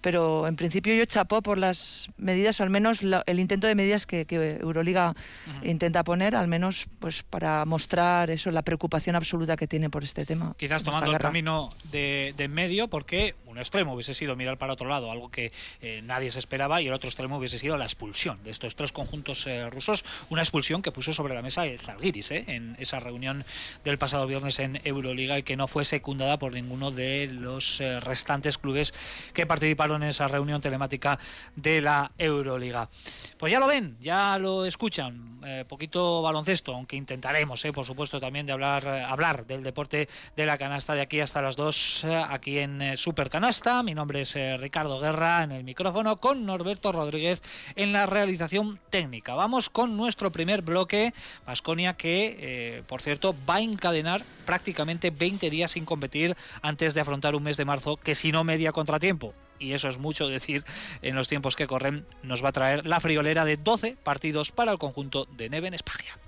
Pero 0.00 0.48
en 0.48 0.56
principio 0.56 0.94
yo 0.94 1.04
chapó 1.04 1.42
por 1.42 1.58
las 1.58 2.08
medidas, 2.16 2.58
o 2.60 2.62
al 2.62 2.70
menos 2.70 3.02
la, 3.02 3.22
el 3.26 3.38
intento 3.38 3.66
de 3.66 3.74
medidas 3.74 4.06
que, 4.06 4.24
que 4.24 4.56
Euroliga 4.60 5.10
uh 5.10 5.50
-huh. 5.50 5.68
intenta 5.68 6.02
poner, 6.04 6.34
al 6.34 6.48
menos 6.48 6.86
pues 7.00 7.22
para 7.22 7.66
mostrar 7.66 8.30
eso, 8.30 8.50
la 8.50 8.62
preocupación 8.62 9.14
absoluta 9.14 9.56
que 9.56 9.66
tiene 9.66 9.90
por 9.90 10.02
este 10.02 10.24
tema. 10.24 10.54
Quizás 10.56 10.82
tomando 10.82 11.12
el 11.12 11.18
camino 11.18 11.68
de, 11.92 12.32
de 12.36 12.48
medio, 12.48 12.88
porque 12.88 13.34
un 13.50 13.58
extremo 13.58 13.94
hubiese 13.94 14.14
sido 14.14 14.36
mirar 14.36 14.58
para 14.58 14.72
otro 14.72 14.88
lado, 14.88 15.10
algo 15.10 15.30
que 15.30 15.52
eh, 15.80 16.00
nadie 16.04 16.30
se 16.30 16.38
esperaba, 16.38 16.80
y 16.80 16.86
el 16.86 16.92
otro 16.92 17.08
extremo 17.08 17.38
hubiese 17.38 17.58
sido 17.58 17.76
la 17.76 17.84
expulsión 17.84 18.42
de 18.44 18.50
estos 18.50 18.76
tres 18.76 18.92
conjuntos 18.92 19.46
eh, 19.46 19.68
rusos, 19.70 20.04
una 20.30 20.42
expulsión 20.42 20.82
que 20.82 20.92
puso 20.92 21.12
sobre 21.12 21.34
la 21.34 21.42
mesa 21.42 21.66
el 21.66 21.80
Zalgiris 21.80 22.30
eh, 22.30 22.44
en 22.46 22.76
esa 22.78 23.00
reunión 23.00 23.44
del 23.84 23.98
pasado 23.98 24.26
viernes 24.26 24.58
en 24.58 24.80
Euroliga 24.84 25.38
y 25.38 25.42
que 25.42 25.56
no 25.56 25.66
fue 25.66 25.84
secundada 25.84 26.38
por 26.38 26.52
ninguno 26.52 26.90
de 26.90 27.28
los 27.30 27.82
restantes 28.00 28.58
clubes 28.58 28.94
que 29.32 29.46
participaron 29.46 30.02
en 30.02 30.10
esa 30.10 30.28
reunión 30.28 30.60
telemática 30.60 31.18
de 31.56 31.80
la 31.80 32.12
Euroliga. 32.18 32.88
Pues 33.38 33.52
ya 33.52 33.58
lo 33.58 33.66
ven, 33.66 33.96
ya 34.00 34.38
lo 34.38 34.64
escuchan, 34.64 35.40
poquito 35.68 36.22
baloncesto, 36.22 36.74
aunque 36.74 36.96
intentaremos, 36.96 37.64
por 37.74 37.84
supuesto, 37.84 38.20
también 38.20 38.46
de 38.46 38.52
hablar, 38.52 38.86
hablar 38.86 39.46
del 39.46 39.62
deporte 39.62 40.08
de 40.36 40.46
la 40.46 40.58
canasta 40.58 40.94
de 40.94 41.00
aquí 41.00 41.20
hasta 41.20 41.42
las 41.42 41.56
2 41.56 42.06
aquí 42.28 42.58
en 42.58 42.96
Super 42.96 43.30
Canasta. 43.40 43.82
Mi 43.82 43.94
nombre 43.94 44.20
es 44.20 44.36
eh, 44.36 44.58
Ricardo 44.58 45.00
Guerra 45.00 45.42
en 45.42 45.52
el 45.52 45.64
micrófono 45.64 46.16
con 46.16 46.44
Norberto 46.44 46.92
Rodríguez 46.92 47.42
en 47.74 47.90
la 47.90 48.04
realización 48.04 48.78
técnica. 48.90 49.34
Vamos 49.34 49.70
con 49.70 49.96
nuestro 49.96 50.30
primer 50.30 50.60
bloque, 50.60 51.14
Vasconia, 51.46 51.94
que 51.94 52.36
eh, 52.38 52.82
por 52.86 53.00
cierto 53.00 53.34
va 53.48 53.54
a 53.54 53.60
encadenar 53.62 54.22
prácticamente 54.44 55.08
20 55.08 55.48
días 55.48 55.70
sin 55.70 55.86
competir 55.86 56.36
antes 56.60 56.92
de 56.92 57.00
afrontar 57.00 57.34
un 57.34 57.42
mes 57.42 57.56
de 57.56 57.64
marzo 57.64 57.96
que 57.96 58.14
si 58.14 58.30
no 58.30 58.44
media 58.44 58.72
contratiempo 58.72 59.32
y 59.58 59.72
eso 59.72 59.88
es 59.88 59.96
mucho 59.96 60.28
decir 60.28 60.62
en 61.00 61.14
los 61.14 61.26
tiempos 61.26 61.56
que 61.56 61.66
corren, 61.66 62.04
nos 62.22 62.44
va 62.44 62.50
a 62.50 62.52
traer 62.52 62.86
la 62.86 63.00
friolera 63.00 63.46
de 63.46 63.56
12 63.56 63.96
partidos 64.04 64.52
para 64.52 64.70
el 64.70 64.76
conjunto 64.76 65.24
de 65.24 65.48
Neven 65.48 65.72
Espagia. 65.72 66.18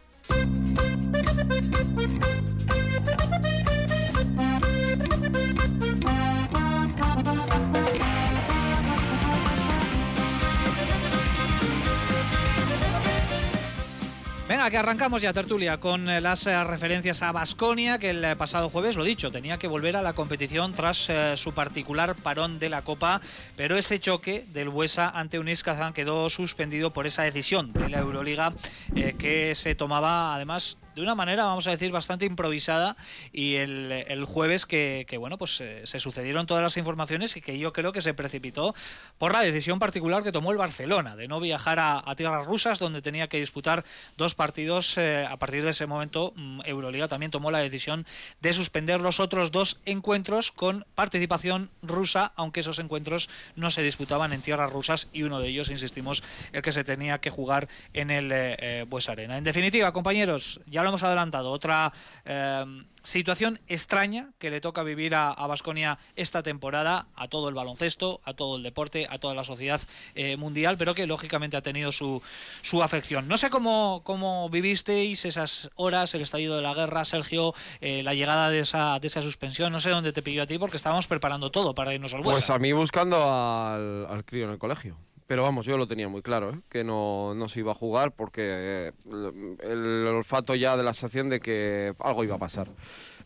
Venga, 14.63 14.71
que 14.71 14.77
arrancamos 14.79 15.21
ya, 15.21 15.33
tertulia, 15.33 15.81
con 15.81 16.07
las 16.07 16.47
eh, 16.47 16.63
referencias 16.63 17.21
a 17.23 17.33
Basconia, 17.33 17.99
que 17.99 18.11
el 18.11 18.37
pasado 18.37 18.71
jueves, 18.71 18.95
lo 18.95 19.03
dicho, 19.03 19.33
tenía 19.33 19.59
que 19.59 19.67
volver 19.67 19.97
a 19.97 20.03
la 20.03 20.13
competición 20.13 20.73
tras 20.73 21.11
eh, 21.11 21.37
su 21.37 21.53
particular 21.53 22.15
parón 22.15 22.61
de 22.61 22.69
la 22.69 22.83
Copa, 22.83 23.21
pero 23.57 23.77
ese 23.77 23.99
choque 23.99 24.47
del 24.53 24.69
Buesa 24.69 25.11
ante 25.11 25.41
Unis 25.41 25.65
Kazán 25.65 25.93
quedó 25.93 26.31
suspendido 26.31 26.93
por 26.93 27.09
esa 27.09 27.25
decisión 27.25 27.73
de 27.73 27.89
la 27.89 27.99
Euroliga 27.99 28.53
eh, 28.95 29.17
que 29.19 29.57
se 29.57 29.75
tomaba, 29.75 30.37
además, 30.37 30.79
de 30.95 31.03
una 31.03 31.15
manera, 31.15 31.45
vamos 31.45 31.67
a 31.67 31.71
decir, 31.71 31.91
bastante 31.91 32.25
improvisada 32.25 32.97
y 33.33 33.57
el, 33.57 33.93
el 33.93 34.25
jueves 34.25 34.67
que, 34.67 35.07
que, 35.09 35.17
bueno, 35.17 35.39
pues 35.39 35.61
eh, 35.61 35.83
se 35.85 35.99
sucedieron 35.99 36.47
todas 36.47 36.63
las 36.63 36.77
informaciones 36.77 37.37
y 37.37 37.41
que 37.41 37.59
yo 37.59 37.73
creo 37.73 37.93
que 37.93 38.03
se 38.03 38.15
precipitó 38.15 38.75
por 39.19 39.33
la 39.33 39.43
decisión 39.43 39.79
particular 39.79 40.23
que 40.23 40.33
tomó 40.33 40.53
el 40.53 40.59
Barcelona 40.59 41.17
de 41.17 41.29
no 41.29 41.41
viajar 41.41 41.79
a, 41.79 42.03
tierras 42.17 42.45
rusas 42.45 42.79
donde 42.79 43.03
tenía 43.03 43.29
que 43.29 43.39
disputar 43.39 43.85
dos 44.17 44.35
partidos. 44.35 44.99
Eh, 44.99 45.27
a 45.29 45.37
partir 45.39 45.65
de 45.65 45.71
ese 45.71 45.87
momento, 45.87 46.33
mm, 46.37 46.61
Euroliga 46.65 47.09
también 47.09 47.31
tomó 47.31 47.51
la 47.51 47.59
decisión 47.59 48.07
de 48.41 48.53
suspender 48.53 49.01
los 49.01 49.21
otros 49.21 49.51
dos 49.51 49.81
encuentros 49.87 50.53
con 50.53 50.85
participación 50.95 51.71
rusa, 51.83 52.33
aunque 52.37 52.61
esos 52.61 52.79
encuentros 52.79 53.31
no 53.57 53.71
se 53.71 53.83
disputaban 53.83 54.33
en 54.33 54.43
tierras 54.43 54.71
rusas 54.71 55.09
y 55.13 55.23
uno 55.23 55.41
de 55.41 55.49
ellos, 55.49 55.71
insistimos, 55.71 56.23
el 56.53 56.63
que 56.63 56.73
se 56.73 56.85
tenía 56.85 57.19
que 57.19 57.31
jugar 57.31 57.69
en 57.95 58.11
el 58.11 58.31
eh, 58.33 58.85
Bues 58.89 59.09
Arena. 59.09 59.39
En 59.39 59.45
definitiva, 59.45 59.93
compañeros, 59.93 60.61
ya 60.67 60.82
ya 60.83 60.85
lo 60.85 60.91
hemos 60.91 61.03
adelantado, 61.05 61.51
otra 61.51 61.93
eh, 62.25 62.65
situación 63.03 63.61
extraña 63.69 64.33
que 64.39 64.51
le 64.51 64.61
toca 64.61 64.83
vivir 64.83 65.15
a 65.15 65.47
Vasconia 65.47 65.99
esta 66.17 66.43
temporada, 66.43 67.07
a 67.15 67.29
todo 67.29 67.49
el 67.49 67.55
baloncesto, 67.55 68.21
a 68.25 68.35
todo 68.35 68.57
el 68.57 68.63
deporte, 68.63 69.07
a 69.09 69.19
toda 69.19 69.35
la 69.35 69.45
sociedad 69.45 69.81
eh, 70.15 70.37
mundial, 70.37 70.77
pero 70.77 70.95
que 70.95 71.07
lógicamente 71.07 71.57
ha 71.57 71.63
tenido 71.63 71.93
su, 71.93 72.21
su 72.63 72.83
afección. 72.83 73.29
No 73.29 73.37
sé 73.37 73.51
cómo, 73.51 74.03
cómo 74.05 74.49
vivisteis 74.51 75.25
esas 75.25 75.71
horas, 75.77 76.15
el 76.15 76.23
estallido 76.23 76.57
de 76.57 76.63
la 76.63 76.75
guerra, 76.75 77.05
Sergio, 77.05 77.55
eh, 77.81 78.03
la 78.03 78.15
llegada 78.15 78.51
de 78.51 78.61
esa, 78.61 78.99
de 78.99 79.07
esa 79.07 79.23
suspensión, 79.23 79.73
no 79.73 79.81
sé 79.81 79.91
dónde 79.91 80.13
te 80.13 80.23
pidió 80.23 80.43
a 80.43 80.47
ti, 80.47 80.59
porque 80.59 80.77
estábamos 80.77 81.07
preparando 81.07 81.51
todo 81.51 81.75
para 81.75 81.95
irnos 81.95 82.13
al 82.15 82.23
Pues 82.23 82.51
a 82.51 82.59
mí 82.59 82.73
buscando 82.73 83.23
al, 83.23 84.07
al 84.07 84.25
crío 84.25 84.47
en 84.47 84.51
el 84.51 84.59
colegio. 84.59 84.97
Pero 85.33 85.45
vamos, 85.45 85.65
yo 85.65 85.79
lo 85.79 85.89
tenía 85.89 86.11
muy 86.11 86.21
claro, 86.21 86.51
¿eh? 86.51 86.59
que 86.69 86.85
no, 86.85 87.33
no, 87.35 87.49
se 87.49 87.61
iba 87.61 87.73
a 87.73 87.75
jugar 87.75 88.13
porque 88.13 88.93
el, 89.11 89.57
el 89.63 90.07
olfato 90.07 90.55
ya 90.55 90.77
de 90.77 90.83
la 90.83 90.93
sensación 90.93 91.31
de 91.31 91.41
que 91.41 91.95
algo 92.01 92.23
iba 92.23 92.35
a 92.35 92.39
pasar. 92.39 92.69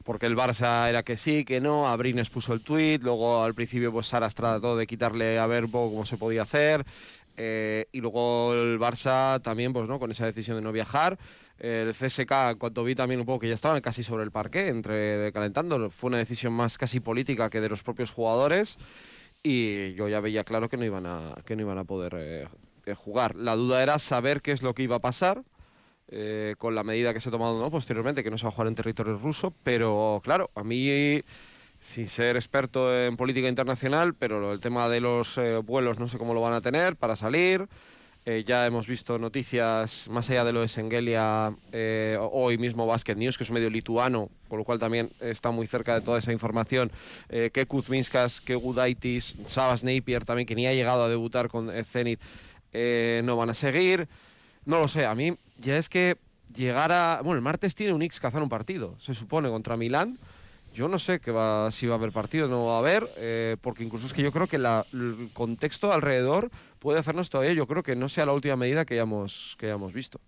Porque 0.05 0.27
el 0.27 0.37
Barça 0.37 0.89
era 0.89 1.03
que 1.03 1.17
sí, 1.17 1.45
que 1.45 1.61
no, 1.61 1.89
Abrines 1.89 2.31
puso 2.31 2.53
el 2.53 2.61
tuit, 2.61 3.03
luego 3.03 3.43
al 3.43 3.55
principio 3.55 3.91
pues 3.91 4.07
Saras 4.07 4.37
trató 4.37 4.77
de 4.77 4.87
quitarle 4.87 5.41
a 5.41 5.49
Verbo 5.49 5.91
cómo 5.91 6.07
se 6.07 6.17
podía 6.17 6.43
hacer, 6.43 6.85
eh, 7.37 7.87
y 7.91 8.01
luego 8.01 8.55
el 8.55 8.79
Barça 8.79 9.43
también 9.43 9.73
pues 9.73 9.89
no 9.89 9.99
con 9.99 10.13
esa 10.13 10.27
decisión 10.27 10.59
de 10.59 10.63
no 10.63 10.71
viajar, 10.71 11.19
el 11.59 11.93
CSK, 11.93 12.57
cuando 12.57 12.85
vi 12.85 12.95
también 12.95 13.19
un 13.19 13.27
poco 13.27 13.41
que 13.41 13.49
ya 13.49 13.55
estaban 13.55 13.81
casi 13.81 14.05
sobre 14.05 14.23
el 14.23 14.31
parque, 14.31 14.69
entre 14.69 15.33
calentando, 15.33 15.91
fue 15.91 16.07
una 16.07 16.19
decisión 16.19 16.53
más 16.53 16.79
casi 16.79 17.01
política 17.01 17.51
que 17.51 17.61
de 17.61 17.69
los 17.69 17.83
propios 17.83 18.13
jugadores, 18.13 18.79
y 19.47 19.95
yo 19.95 20.09
ya 20.09 20.19
veía 20.21 20.43
claro 20.43 20.69
que 20.69 20.76
no 20.76 20.85
iban 20.85 21.07
a, 21.07 21.37
que 21.45 21.55
no 21.55 21.62
iban 21.62 21.79
a 21.79 21.85
poder 21.85 22.17
eh, 22.17 22.95
jugar. 22.97 23.37
La 23.37 23.55
duda 23.55 23.81
era 23.81 24.00
saber 24.00 24.43
qué 24.43 24.50
es 24.50 24.62
lo 24.62 24.75
que 24.75 24.83
iba 24.83 24.97
a 24.97 25.00
pasar, 25.00 25.45
eh, 26.09 26.57
con 26.59 26.75
la 26.75 26.83
medida 26.83 27.15
que 27.15 27.21
se 27.21 27.29
ha 27.29 27.33
tomado 27.33 27.61
¿no? 27.61 27.71
posteriormente, 27.71 28.25
que 28.25 28.31
no 28.31 28.38
se 28.38 28.45
va 28.45 28.49
a 28.49 28.53
jugar 28.53 28.67
en 28.67 28.75
territorio 28.75 29.17
ruso, 29.19 29.55
pero 29.62 30.21
claro, 30.25 30.50
a 30.57 30.65
mí, 30.65 31.23
sin 31.81 32.09
ser 32.09 32.35
experto 32.35 32.93
en 32.93 33.17
política 33.17 33.49
internacional, 33.49 34.15
pero 34.15 34.53
el 34.53 34.61
tema 34.61 34.88
de 34.88 35.00
los 35.00 35.38
eh, 35.38 35.59
vuelos 35.59 36.00
no 36.00 36.09
sé 36.09 36.19
cómo 36.19 36.35
lo 36.35 36.41
van 36.41 36.55
a 36.55 36.61
tener 36.61 36.97
para 36.97 37.15
salir. 37.15 37.69
Eh, 38.29 38.43
ya 38.45 38.67
hemos 38.67 38.88
visto 38.88 39.21
noticias 39.21 40.09
más 40.11 40.29
allá 40.29 40.45
de 40.45 40.53
lo 40.53 40.61
de 40.61 40.67
Sengelia, 40.67 41.55
eh, 41.71 42.19
hoy 42.21 42.59
mismo 42.59 42.85
Basket 42.85 43.15
News, 43.15 43.38
que 43.38 43.45
es 43.45 43.50
un 43.50 43.55
medio 43.55 43.71
lituano, 43.71 44.31
con 44.49 44.59
lo 44.59 44.65
cual 44.65 44.79
también 44.79 45.11
está 45.21 45.50
muy 45.50 45.67
cerca 45.67 45.95
de 45.95 46.00
toda 46.00 46.19
esa 46.19 46.33
información, 46.33 46.91
eh, 47.29 47.50
que 47.53 47.67
Kuzminskas, 47.67 48.41
que 48.41 48.55
Gudaitis, 48.55 49.37
Sabas 49.47 49.85
Napier 49.85 50.25
también, 50.25 50.47
que 50.47 50.55
ni 50.55 50.67
ha 50.67 50.75
llegado 50.75 51.05
a 51.05 51.09
debutar 51.09 51.49
con 51.49 51.71
Zenit, 51.85 52.21
no 53.25 53.37
van 53.37 53.50
a 53.50 53.55
seguir. 53.55 54.09
No 54.67 54.81
lo 54.81 54.88
sé, 54.88 55.07
a 55.07 55.15
mí 55.15 55.37
ya 55.59 55.79
es 55.79 55.88
que 55.88 56.17
llegar 56.55 56.93
a... 56.93 57.21
Bueno, 57.23 57.37
el 57.37 57.43
martes 57.43 57.75
tiene 57.75 57.93
un 57.93 58.03
X 58.03 58.21
cazar 58.21 58.43
un 58.43 58.49
partido, 58.49 58.97
se 58.99 59.15
supone, 59.15 59.49
contra 59.49 59.76
Milán. 59.76 60.19
Yo 60.75 60.88
no 60.88 60.99
sé 60.99 61.21
que 61.21 61.31
va, 61.31 61.71
si 61.71 61.87
va 61.87 61.95
a 61.95 61.99
haber 61.99 62.12
partido 62.12 62.47
o 62.47 62.49
no 62.49 62.67
va 62.67 62.75
a 62.75 62.79
haber, 62.81 63.09
eh, 63.17 63.57
porque 63.62 63.83
incluso 63.83 64.07
es 64.07 64.12
que 64.12 64.23
yo 64.23 64.31
creo 64.31 64.47
que 64.47 64.59
la, 64.59 64.85
el 64.93 65.31
contexto 65.33 65.91
alrededor 65.91 66.50
puede 66.81 66.99
hacernos 66.99 67.31
todavía, 67.31 67.55
yo 67.55 67.67
creo 67.67 67.83
que 67.83 67.97
no 67.97 68.11
sea 68.11 68.26
la 68.26 68.33
última 68.33 68.57
medida 68.57 68.85
que 68.85 68.97
que 68.97 69.67
hayamos 69.67 69.93
visto. 69.95 70.21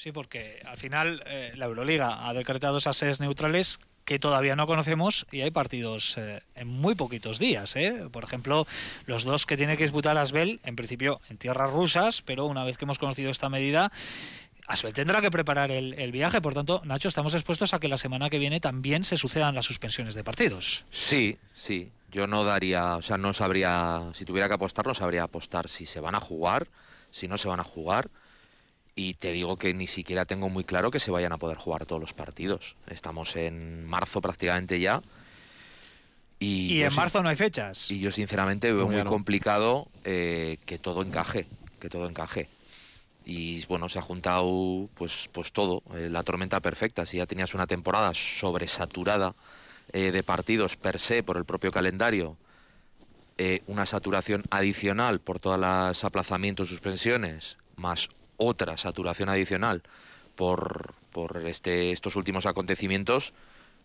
Sí, 0.00 0.12
porque 0.12 0.62
al 0.64 0.78
final 0.78 1.22
eh, 1.26 1.52
la 1.56 1.66
Euroliga 1.66 2.26
ha 2.26 2.32
decretado 2.32 2.78
esas 2.78 2.96
sedes 2.96 3.20
neutrales 3.20 3.80
que 4.06 4.18
todavía 4.18 4.56
no 4.56 4.66
conocemos 4.66 5.26
y 5.30 5.42
hay 5.42 5.50
partidos 5.50 6.14
eh, 6.16 6.40
en 6.54 6.68
muy 6.68 6.94
poquitos 6.94 7.38
días. 7.38 7.76
¿eh? 7.76 8.08
Por 8.10 8.24
ejemplo, 8.24 8.66
los 9.04 9.24
dos 9.24 9.44
que 9.44 9.58
tiene 9.58 9.76
que 9.76 9.82
disputar 9.82 10.16
Asbel, 10.16 10.58
en 10.64 10.74
principio 10.74 11.20
en 11.28 11.36
tierras 11.36 11.70
rusas, 11.70 12.22
pero 12.22 12.46
una 12.46 12.64
vez 12.64 12.78
que 12.78 12.86
hemos 12.86 12.98
conocido 12.98 13.30
esta 13.30 13.50
medida, 13.50 13.92
Asbel 14.66 14.94
tendrá 14.94 15.20
que 15.20 15.30
preparar 15.30 15.70
el, 15.70 15.92
el, 15.92 16.12
viaje. 16.12 16.40
Por 16.40 16.54
tanto, 16.54 16.80
Nacho, 16.86 17.08
estamos 17.08 17.34
expuestos 17.34 17.74
a 17.74 17.78
que 17.78 17.88
la 17.88 17.98
semana 17.98 18.30
que 18.30 18.38
viene 18.38 18.58
también 18.58 19.04
se 19.04 19.18
sucedan 19.18 19.54
las 19.54 19.66
suspensiones 19.66 20.14
de 20.14 20.24
partidos. 20.24 20.86
Sí, 20.90 21.36
sí. 21.52 21.92
Yo 22.10 22.26
no 22.26 22.44
daría, 22.44 22.96
o 22.96 23.02
sea, 23.02 23.18
no 23.18 23.34
sabría, 23.34 24.12
si 24.14 24.24
tuviera 24.24 24.48
que 24.48 24.54
apostar, 24.54 24.86
no 24.86 24.94
sabría 24.94 25.24
apostar 25.24 25.68
si 25.68 25.84
se 25.84 26.00
van 26.00 26.14
a 26.14 26.20
jugar, 26.20 26.68
si 27.10 27.28
no 27.28 27.36
se 27.36 27.48
van 27.48 27.60
a 27.60 27.64
jugar 27.64 28.08
y 29.00 29.14
te 29.14 29.32
digo 29.32 29.56
que 29.56 29.72
ni 29.72 29.86
siquiera 29.86 30.26
tengo 30.26 30.50
muy 30.50 30.62
claro 30.62 30.90
que 30.90 31.00
se 31.00 31.10
vayan 31.10 31.32
a 31.32 31.38
poder 31.38 31.56
jugar 31.56 31.86
todos 31.86 32.02
los 32.02 32.12
partidos. 32.12 32.76
Estamos 32.86 33.34
en 33.34 33.86
marzo 33.86 34.20
prácticamente 34.20 34.78
ya. 34.78 35.00
Y, 36.38 36.74
y 36.74 36.82
en 36.82 36.94
marzo 36.94 37.22
no 37.22 37.30
hay 37.30 37.36
fechas. 37.36 37.90
Y 37.90 38.00
yo 38.00 38.12
sinceramente 38.12 38.70
veo 38.72 38.82
no, 38.84 38.92
muy 38.92 39.02
no. 39.02 39.08
complicado 39.08 39.88
eh, 40.04 40.58
que 40.66 40.78
todo 40.78 41.02
encaje, 41.02 41.46
que 41.80 41.88
todo 41.88 42.10
encaje. 42.10 42.48
Y 43.24 43.64
bueno, 43.66 43.88
se 43.88 43.98
ha 43.98 44.02
juntado 44.02 44.90
pues, 44.96 45.30
pues 45.32 45.50
todo, 45.52 45.82
eh, 45.94 46.10
la 46.10 46.22
tormenta 46.22 46.60
perfecta. 46.60 47.06
Si 47.06 47.16
ya 47.16 47.24
tenías 47.24 47.54
una 47.54 47.66
temporada 47.66 48.12
sobresaturada 48.12 49.34
eh, 49.94 50.10
de 50.10 50.22
partidos 50.22 50.76
per 50.76 51.00
se 51.00 51.22
por 51.22 51.38
el 51.38 51.46
propio 51.46 51.72
calendario, 51.72 52.36
una 53.66 53.86
saturación 53.86 54.42
adicional 54.50 55.20
por 55.20 55.40
todos 55.40 55.58
los 55.58 56.04
aplazamientos, 56.04 56.68
suspensiones, 56.68 57.56
más 57.76 58.10
otra 58.40 58.76
saturación 58.76 59.28
adicional 59.28 59.82
por, 60.34 60.94
por 61.12 61.46
este, 61.46 61.92
estos 61.92 62.16
últimos 62.16 62.46
acontecimientos, 62.46 63.34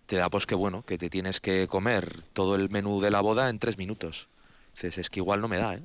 te 0.06 0.16
da 0.16 0.30
pues 0.30 0.46
que 0.46 0.56
bueno, 0.56 0.84
que 0.84 0.98
te 0.98 1.10
tienes 1.10 1.42
que 1.42 1.68
comer 1.68 2.22
todo 2.34 2.56
el 2.56 2.70
menú 2.70 3.02
de 3.02 3.12
la 3.12 3.22
boda 3.22 3.50
en 3.50 3.60
tres 3.60 3.78
minutos. 3.78 4.28
Dices, 4.74 4.98
es 4.98 5.10
que 5.10 5.20
igual 5.20 5.42
no 5.42 5.48
me 5.48 5.58
da, 5.58 5.76
¿eh? 5.76 5.84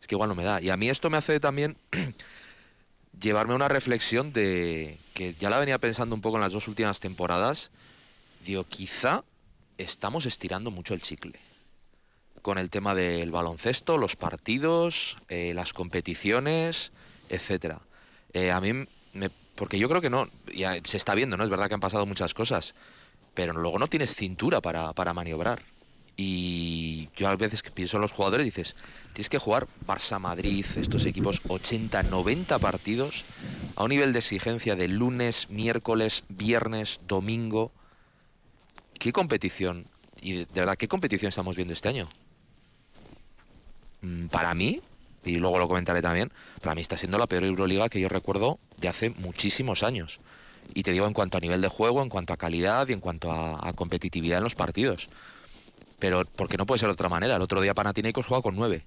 Es 0.00 0.06
que 0.06 0.14
igual 0.14 0.28
no 0.28 0.34
me 0.34 0.44
da. 0.44 0.60
Y 0.60 0.70
a 0.70 0.76
mí 0.76 0.88
esto 0.88 1.10
me 1.10 1.16
hace 1.16 1.40
también 1.40 1.76
llevarme 3.20 3.52
a 3.52 3.56
una 3.56 3.68
reflexión 3.68 4.32
de 4.32 4.98
que 5.14 5.34
ya 5.34 5.50
la 5.50 5.58
venía 5.58 5.78
pensando 5.78 6.14
un 6.14 6.20
poco 6.20 6.36
en 6.36 6.42
las 6.42 6.52
dos 6.52 6.68
últimas 6.68 7.00
temporadas. 7.00 7.70
Digo, 8.44 8.64
quizá 8.64 9.24
estamos 9.76 10.26
estirando 10.26 10.70
mucho 10.70 10.94
el 10.94 11.02
chicle 11.02 11.38
con 12.42 12.58
el 12.58 12.70
tema 12.70 12.94
del 12.94 13.30
baloncesto, 13.30 13.98
los 13.98 14.16
partidos, 14.16 15.16
eh, 15.28 15.52
las 15.54 15.72
competiciones, 15.72 16.92
etcétera. 17.28 17.80
Eh, 18.32 18.50
a 18.50 18.60
mí, 18.60 18.72
me, 19.14 19.30
porque 19.54 19.78
yo 19.78 19.88
creo 19.88 20.00
que 20.00 20.10
no, 20.10 20.28
se 20.84 20.96
está 20.96 21.14
viendo, 21.14 21.36
¿no? 21.36 21.44
Es 21.44 21.50
verdad 21.50 21.68
que 21.68 21.74
han 21.74 21.80
pasado 21.80 22.06
muchas 22.06 22.34
cosas, 22.34 22.74
pero 23.34 23.52
luego 23.52 23.78
no 23.78 23.88
tienes 23.88 24.14
cintura 24.14 24.60
para, 24.60 24.92
para 24.92 25.14
maniobrar. 25.14 25.62
Y 26.16 27.10
yo 27.16 27.28
a 27.28 27.36
veces 27.36 27.62
que 27.62 27.70
pienso 27.70 27.96
en 27.96 28.02
los 28.02 28.10
jugadores, 28.10 28.44
dices, 28.44 28.74
tienes 29.12 29.28
que 29.28 29.38
jugar 29.38 29.68
Barça-Madrid, 29.86 30.66
estos 30.76 31.06
equipos, 31.06 31.40
80, 31.46 32.02
90 32.02 32.58
partidos, 32.58 33.24
a 33.76 33.84
un 33.84 33.90
nivel 33.90 34.12
de 34.12 34.18
exigencia 34.18 34.74
de 34.74 34.88
lunes, 34.88 35.48
miércoles, 35.48 36.24
viernes, 36.28 36.98
domingo. 37.06 37.70
¿Qué 38.98 39.12
competición? 39.12 39.86
Y 40.20 40.32
de, 40.32 40.46
de 40.46 40.60
verdad, 40.60 40.76
¿qué 40.76 40.88
competición 40.88 41.28
estamos 41.28 41.54
viendo 41.54 41.72
este 41.72 41.88
año? 41.88 42.08
Mm, 44.02 44.26
Para 44.26 44.54
mí, 44.54 44.80
y 45.28 45.36
luego 45.36 45.58
lo 45.58 45.68
comentaré 45.68 46.02
también, 46.02 46.32
para 46.62 46.74
mí 46.74 46.80
está 46.80 46.96
siendo 46.96 47.18
la 47.18 47.26
peor 47.26 47.44
Euroliga 47.44 47.88
que 47.88 48.00
yo 48.00 48.08
recuerdo 48.08 48.58
de 48.78 48.88
hace 48.88 49.10
muchísimos 49.10 49.82
años. 49.82 50.20
Y 50.74 50.82
te 50.82 50.92
digo 50.92 51.06
en 51.06 51.12
cuanto 51.12 51.38
a 51.38 51.40
nivel 51.40 51.60
de 51.60 51.68
juego, 51.68 52.02
en 52.02 52.08
cuanto 52.08 52.32
a 52.32 52.36
calidad 52.36 52.88
y 52.88 52.92
en 52.92 53.00
cuanto 53.00 53.32
a, 53.32 53.72
competitividad 53.72 54.38
en 54.38 54.44
los 54.44 54.54
partidos. 54.54 55.08
Pero 55.98 56.24
porque 56.24 56.56
no 56.56 56.66
puede 56.66 56.78
ser 56.78 56.88
de 56.88 56.92
otra 56.92 57.08
manera. 57.08 57.36
El 57.36 57.42
otro 57.42 57.60
día 57.60 57.74
Panathinaikos 57.74 58.26
juega 58.26 58.42
con 58.42 58.56
nueve. 58.56 58.86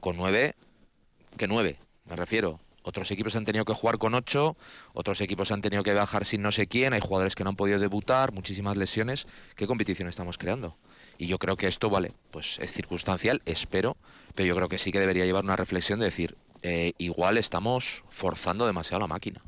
Con 0.00 0.16
nueve, 0.16 0.54
que 1.36 1.46
nueve, 1.46 1.78
me 2.08 2.16
refiero. 2.16 2.60
Otros 2.82 3.10
equipos 3.10 3.34
han 3.36 3.46
tenido 3.46 3.64
que 3.64 3.72
jugar 3.72 3.96
con 3.96 4.14
ocho, 4.14 4.56
otros 4.92 5.20
equipos 5.22 5.50
han 5.50 5.62
tenido 5.62 5.82
que 5.82 5.94
bajar 5.94 6.26
sin 6.26 6.42
no 6.42 6.52
sé 6.52 6.66
quién, 6.66 6.92
hay 6.92 7.00
jugadores 7.00 7.34
que 7.34 7.42
no 7.42 7.50
han 7.50 7.56
podido 7.56 7.78
debutar, 7.78 8.32
muchísimas 8.32 8.76
lesiones. 8.76 9.26
¿Qué 9.56 9.66
competición 9.66 10.06
estamos 10.06 10.36
creando? 10.36 10.76
Y 11.18 11.26
yo 11.26 11.38
creo 11.38 11.56
que 11.56 11.66
esto, 11.66 11.90
vale, 11.90 12.12
pues 12.30 12.58
es 12.58 12.72
circunstancial, 12.72 13.42
espero, 13.46 13.96
pero 14.34 14.46
yo 14.46 14.56
creo 14.56 14.68
que 14.68 14.78
sí 14.78 14.92
que 14.92 15.00
debería 15.00 15.24
llevar 15.24 15.44
una 15.44 15.56
reflexión 15.56 15.98
de 16.00 16.06
decir, 16.06 16.36
eh, 16.62 16.92
igual 16.98 17.38
estamos 17.38 18.02
forzando 18.08 18.66
demasiado 18.66 19.00
la 19.00 19.06
máquina. 19.06 19.40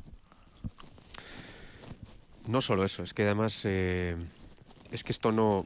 No 2.47 2.61
solo 2.61 2.85
eso, 2.85 3.03
es 3.03 3.13
que 3.13 3.23
además 3.23 3.61
eh, 3.65 4.15
es 4.91 5.03
que 5.03 5.11
esto 5.11 5.31
no... 5.31 5.65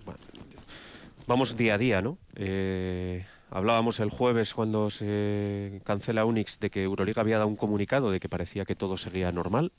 Vamos 1.28 1.56
día 1.56 1.76
a 1.76 1.78
día, 1.78 2.02
¿no? 2.02 2.18
Eh, 2.36 3.26
hablábamos 3.52 4.00
el 4.00 4.10
jueves 4.10 4.56
cuando 4.56 4.90
se 4.90 5.82
cancela 5.84 6.26
Unix 6.26 6.60
de 6.60 6.72
que 6.72 6.84
Euroliga 6.84 7.22
había 7.22 7.38
dado 7.38 7.48
un 7.48 7.56
comunicado 7.56 8.10
de 8.10 8.20
que 8.20 8.28
parecía 8.28 8.66
que 8.66 8.76
todo 8.76 8.98
seguía 8.98 9.32
normal. 9.32 9.72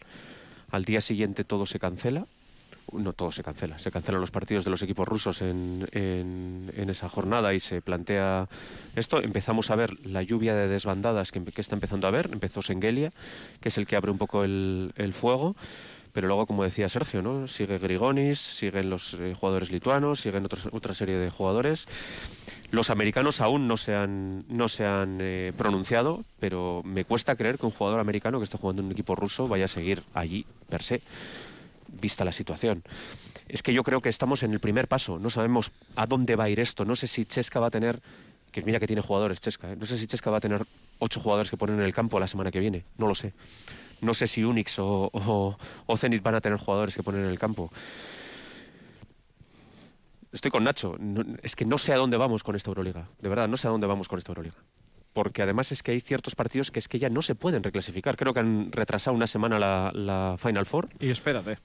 Al 0.71 0.85
día 0.85 1.01
siguiente 1.01 1.43
todo 1.43 1.67
se 1.67 1.81
cancela 1.81 2.27
no 2.93 3.13
todo 3.13 3.33
se 3.33 3.43
cancela, 3.43 3.79
se 3.79 3.91
cancelan 3.91 4.21
los 4.21 4.31
partidos 4.31 4.65
de 4.65 4.71
los 4.71 4.83
equipos 4.83 5.07
rusos 5.09 5.43
en, 5.43 5.89
en, 5.93 6.91
esa 6.91 7.09
jornada 7.09 7.55
y 7.55 7.61
se 7.61 7.81
plantea 7.81 8.49
esto. 8.97 9.23
Empezamos 9.23 9.71
a 9.71 9.77
ver 9.77 10.07
la 10.07 10.23
lluvia 10.23 10.55
de 10.55 10.69
desbandadas 10.69 11.33
que, 11.33 11.43
que 11.45 11.61
está 11.61 11.75
empezando 11.75 12.07
a 12.07 12.11
ver, 12.11 12.31
empezó 12.33 12.63
Sengelia, 12.63 13.13
que 13.61 13.69
es 13.69 13.79
el 13.79 13.87
que 13.87 13.97
abre 13.97 14.11
un 14.11 14.19
poco 14.19 14.45
el, 14.45 14.93
el 14.97 15.15
fuego. 15.15 15.57
Pero 16.13 16.27
luego, 16.29 16.47
como 16.47 16.63
decía 16.63 16.91
Sergio, 16.91 17.23
¿no? 17.23 17.49
sigue 17.49 17.79
Grigonis, 17.79 18.39
siguen 18.39 18.91
los 18.91 19.15
eh, 19.15 19.35
jugadores 19.39 19.71
lituanos, 19.71 20.21
siguen 20.21 20.45
otros, 20.45 20.69
otra 20.71 20.93
serie 20.93 21.17
de 21.17 21.31
jugadores. 21.31 21.89
Los 22.71 22.91
americanos 22.91 23.41
aún 23.41 23.67
no 23.67 23.77
se 23.77 23.95
han, 23.95 24.45
no 24.49 24.69
se 24.69 24.85
han 24.87 25.19
eh, 25.21 25.53
pronunciado, 25.57 26.25
pero 26.39 26.83
me 26.85 27.05
cuesta 27.05 27.37
creer 27.37 27.59
que 27.59 27.67
un 27.67 27.73
jugador 27.73 28.01
americano 28.01 28.39
que 28.39 28.45
esté 28.45 28.59
jugando 28.59 28.81
en 28.81 28.87
un 28.87 28.93
equipo 28.93 29.15
ruso 29.15 29.49
vaya 29.49 29.67
a 29.67 29.69
seguir 29.69 30.03
allí 30.15 30.45
per 30.69 30.83
se, 30.83 31.03
vista 32.03 32.27
la 32.27 32.33
situación. 32.33 32.85
Es 33.49 33.63
que 33.63 33.73
yo 33.73 33.83
creo 33.83 34.03
que 34.03 34.11
estamos 34.11 34.43
en 34.43 34.53
el 34.53 34.61
primer 34.61 34.89
paso, 34.89 35.19
no 35.19 35.31
sabemos 35.31 35.73
a 35.97 36.07
dónde 36.07 36.37
va 36.37 36.45
a 36.45 36.51
ir 36.51 36.61
esto, 36.61 36.85
no 36.85 36.95
sé 36.95 37.07
si 37.07 37.25
Chesca 37.25 37.61
va 37.61 37.69
a 37.69 37.71
tener, 37.71 38.03
mira 38.67 38.79
que 38.79 38.87
tiene 38.87 39.01
jugadores 39.01 39.41
Chesca, 39.41 39.73
¿eh? 39.73 39.77
no 39.77 39.87
sé 39.87 39.97
si 39.97 40.07
Chesca 40.07 40.31
va 40.31 40.37
a 40.37 40.41
tener 40.41 40.67
ocho 40.99 41.21
jugadores 41.21 41.51
que 41.51 41.57
ponen 41.57 41.77
en 41.77 41.85
el 41.85 41.95
campo 41.95 42.21
la 42.21 42.29
semana 42.29 42.51
que 42.51 42.61
viene, 42.61 42.85
no 42.99 43.07
lo 43.07 43.15
sé. 43.15 43.33
No 44.03 44.15
sé 44.15 44.27
si 44.27 44.43
Unix 44.43 44.81
o, 44.81 45.11
o, 45.13 45.97
Zenit 45.97 46.23
van 46.23 46.35
a 46.35 46.41
tener 46.41 46.59
jugadores 46.59 46.97
que 46.97 47.05
ponen 47.05 47.23
en 47.23 47.31
el 47.31 47.39
campo. 47.39 47.71
Estoy 50.33 50.51
con 50.51 50.65
Nacho. 50.65 50.97
Es 51.43 51.55
que 51.55 51.65
no 51.65 51.79
sé 51.79 51.93
a 51.93 51.99
dónde 51.99 52.17
vamos 52.17 52.43
con 52.43 52.57
esta 52.57 52.71
Euroliga. 52.71 53.07
De 53.21 53.29
verdad, 53.29 53.47
no 53.47 53.57
sé 53.57 53.69
a 53.69 53.71
dónde 53.71 53.87
vamos 53.87 54.09
con 54.09 54.19
esta 54.19 54.33
Euroliga. 54.33 54.57
Porque 55.13 55.43
además 55.43 55.73
es 55.73 55.83
que 55.83 55.93
hay 55.93 56.01
ciertos 56.01 56.35
partidos 56.35 56.71
que 56.71 56.79
es 56.79 56.89
que 56.89 56.99
ya 56.99 57.11
no 57.11 57.21
se 57.23 57.35
pueden 57.35 57.63
reclasificar. 57.63 58.17
Creo 58.17 58.33
que 58.33 58.41
han 58.41 58.73
retrasado 58.73 59.15
una 59.15 59.27
semana 59.27 59.59
la, 59.59 59.91
la 59.95 60.37
Final 60.39 60.65
Four, 60.67 60.89
Y 61.01 61.11
espérate. 61.11 61.59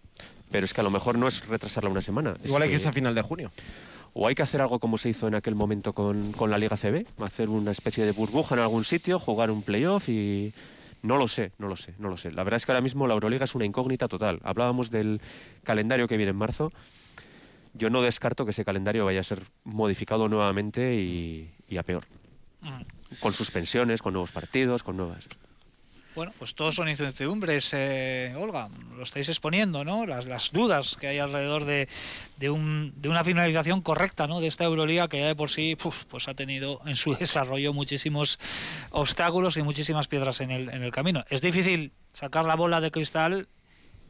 pero 0.51 0.65
es 0.65 0.73
que 0.73 0.81
a 0.81 0.83
lo 0.83 0.89
mejor 0.89 1.17
no 1.17 1.27
es 1.27 1.47
retrasarla 1.47 1.89
una 1.89 2.01
semana. 2.01 2.35
Igual 2.43 2.63
hay 2.63 2.69
que 2.69 2.75
irse 2.75 2.89
a 2.89 2.91
final 2.91 3.15
de 3.15 3.21
junio. 3.21 3.51
o 4.13 4.27
hay 4.27 4.35
que 4.35 4.41
hacer 4.41 4.59
algo 4.61 4.79
como 4.79 4.97
se 4.97 5.09
hizo 5.09 5.27
en 5.27 5.35
aquel 5.35 5.55
momento 5.55 5.93
con, 5.93 6.33
con 6.33 6.49
la 6.49 6.57
Liga 6.57 6.75
CB, 6.75 7.05
hacer 7.23 7.49
una 7.49 7.71
especie 7.71 8.03
de 8.05 8.11
burbuja 8.11 8.55
en 8.55 8.61
algún 8.61 8.83
sitio, 8.83 9.17
jugar 9.19 9.49
un 9.51 9.61
playoff 9.61 10.09
y... 10.09 10.53
No 11.03 11.17
lo 11.17 11.27
sé, 11.27 11.51
no 11.59 11.67
lo 11.67 11.75
sé, 11.75 11.93
no 11.99 12.09
lo 12.09 12.17
sé. 12.17 12.31
La 12.31 12.43
verdad 12.43 12.57
es 12.57 12.65
que 12.65 12.71
ahora 12.71 12.81
mismo 12.81 13.05
la 13.07 13.13
Euroliga 13.13 13.45
es 13.45 13.53
una 13.53 13.65
incógnita 13.65 14.07
total. 14.07 14.39
Hablábamos 14.43 14.89
del 14.89 15.21
calendario 15.63 16.07
que 16.07 16.17
viene 16.17 16.31
en 16.31 16.35
marzo. 16.35 16.71
Yo 17.75 17.91
no 17.91 18.01
descarto 18.01 18.45
que 18.45 18.51
ese 18.51 18.65
calendario 18.65 19.05
vaya 19.05 19.19
a 19.19 19.23
ser 19.23 19.43
modificado 19.63 20.27
nuevamente 20.27 20.95
y, 20.95 21.51
y 21.69 21.77
a 21.77 21.83
peor. 21.83 22.03
Mm. 22.61 22.81
Con 23.19 23.33
suspensiones, 23.33 24.01
con 24.01 24.13
nuevos 24.13 24.31
partidos, 24.31 24.83
con 24.83 24.97
nuevas... 24.97 25.27
Bueno, 26.15 26.33
pues 26.39 26.55
todos 26.55 26.73
son 26.73 26.89
incertidumbres, 26.89 27.69
eh, 27.73 28.33
Olga, 28.35 28.69
lo 28.95 29.03
estáis 29.03 29.29
exponiendo, 29.29 29.83
¿no? 29.83 30.07
Las, 30.07 30.51
dudas 30.51 30.97
que 30.99 31.05
hay 31.05 31.19
alrededor 31.19 31.65
de, 31.65 31.87
de, 32.37 32.49
un- 32.49 32.91
de 32.95 33.07
una 33.09 33.23
finalización 33.23 33.81
correcta, 33.81 34.25
¿no? 34.25 34.39
De 34.39 34.47
esta 34.47 34.63
Euroliga 34.63 35.07
que 35.09 35.19
ya 35.19 35.27
de 35.27 35.35
por 35.35 35.51
sí, 35.51 35.77
pues 36.09 36.27
ha 36.27 36.33
tenido 36.33 36.81
en 36.87 36.95
su 36.95 37.13
desarrollo 37.19 37.71
muchísimos 37.71 38.39
obstáculos 38.89 39.57
y 39.57 39.61
muchísimas 39.61 40.07
piedras 40.07 40.41
en 40.41 40.49
el, 40.49 40.69
en 40.69 40.81
el 40.81 40.91
camino. 40.91 41.23
Es 41.29 41.43
difícil 41.43 41.91
sacar 42.13 42.45
la 42.45 42.55
bola 42.55 42.81
de 42.81 42.89
cristal 42.89 43.47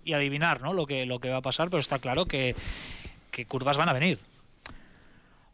y 0.06 0.14
adivinar, 0.14 0.62
¿no? 0.62 0.72
Lo 0.72 0.86
que, 0.88 1.06
lo 1.06 1.20
que 1.20 1.30
va 1.30 1.38
a 1.40 1.42
pasar, 1.42 1.70
pero 1.70 1.82
está 1.82 2.00
claro 2.00 2.26
que 2.26 2.56
curvas 3.50 3.76
van 3.76 3.90
a 3.90 3.94
venir. 3.94 4.18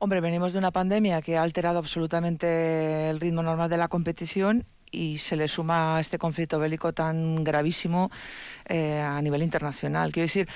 Hombre, 0.04 0.20
venimos 0.20 0.52
de 0.52 0.60
una 0.60 0.72
pandemia 0.72 1.22
que 1.22 1.38
ha 1.38 1.44
alterado 1.44 1.80
absolutamente 1.80 3.10
el 3.10 3.22
ritmo 3.22 3.42
normal 3.42 3.70
de 3.70 3.78
la 3.78 3.88
competición 3.88 4.66
y 4.92 5.20
se 5.20 5.38
le 5.38 5.48
suma 5.48 5.98
este 6.02 6.18
conflicto 6.18 6.60
bélico 6.60 6.92
tan 6.92 7.46
gravísimo 7.46 8.12
eh, 8.68 9.00
a 9.00 9.22
nivel 9.22 9.44
internacional. 9.44 10.12
Quiero 10.12 10.26
decir 10.26 10.50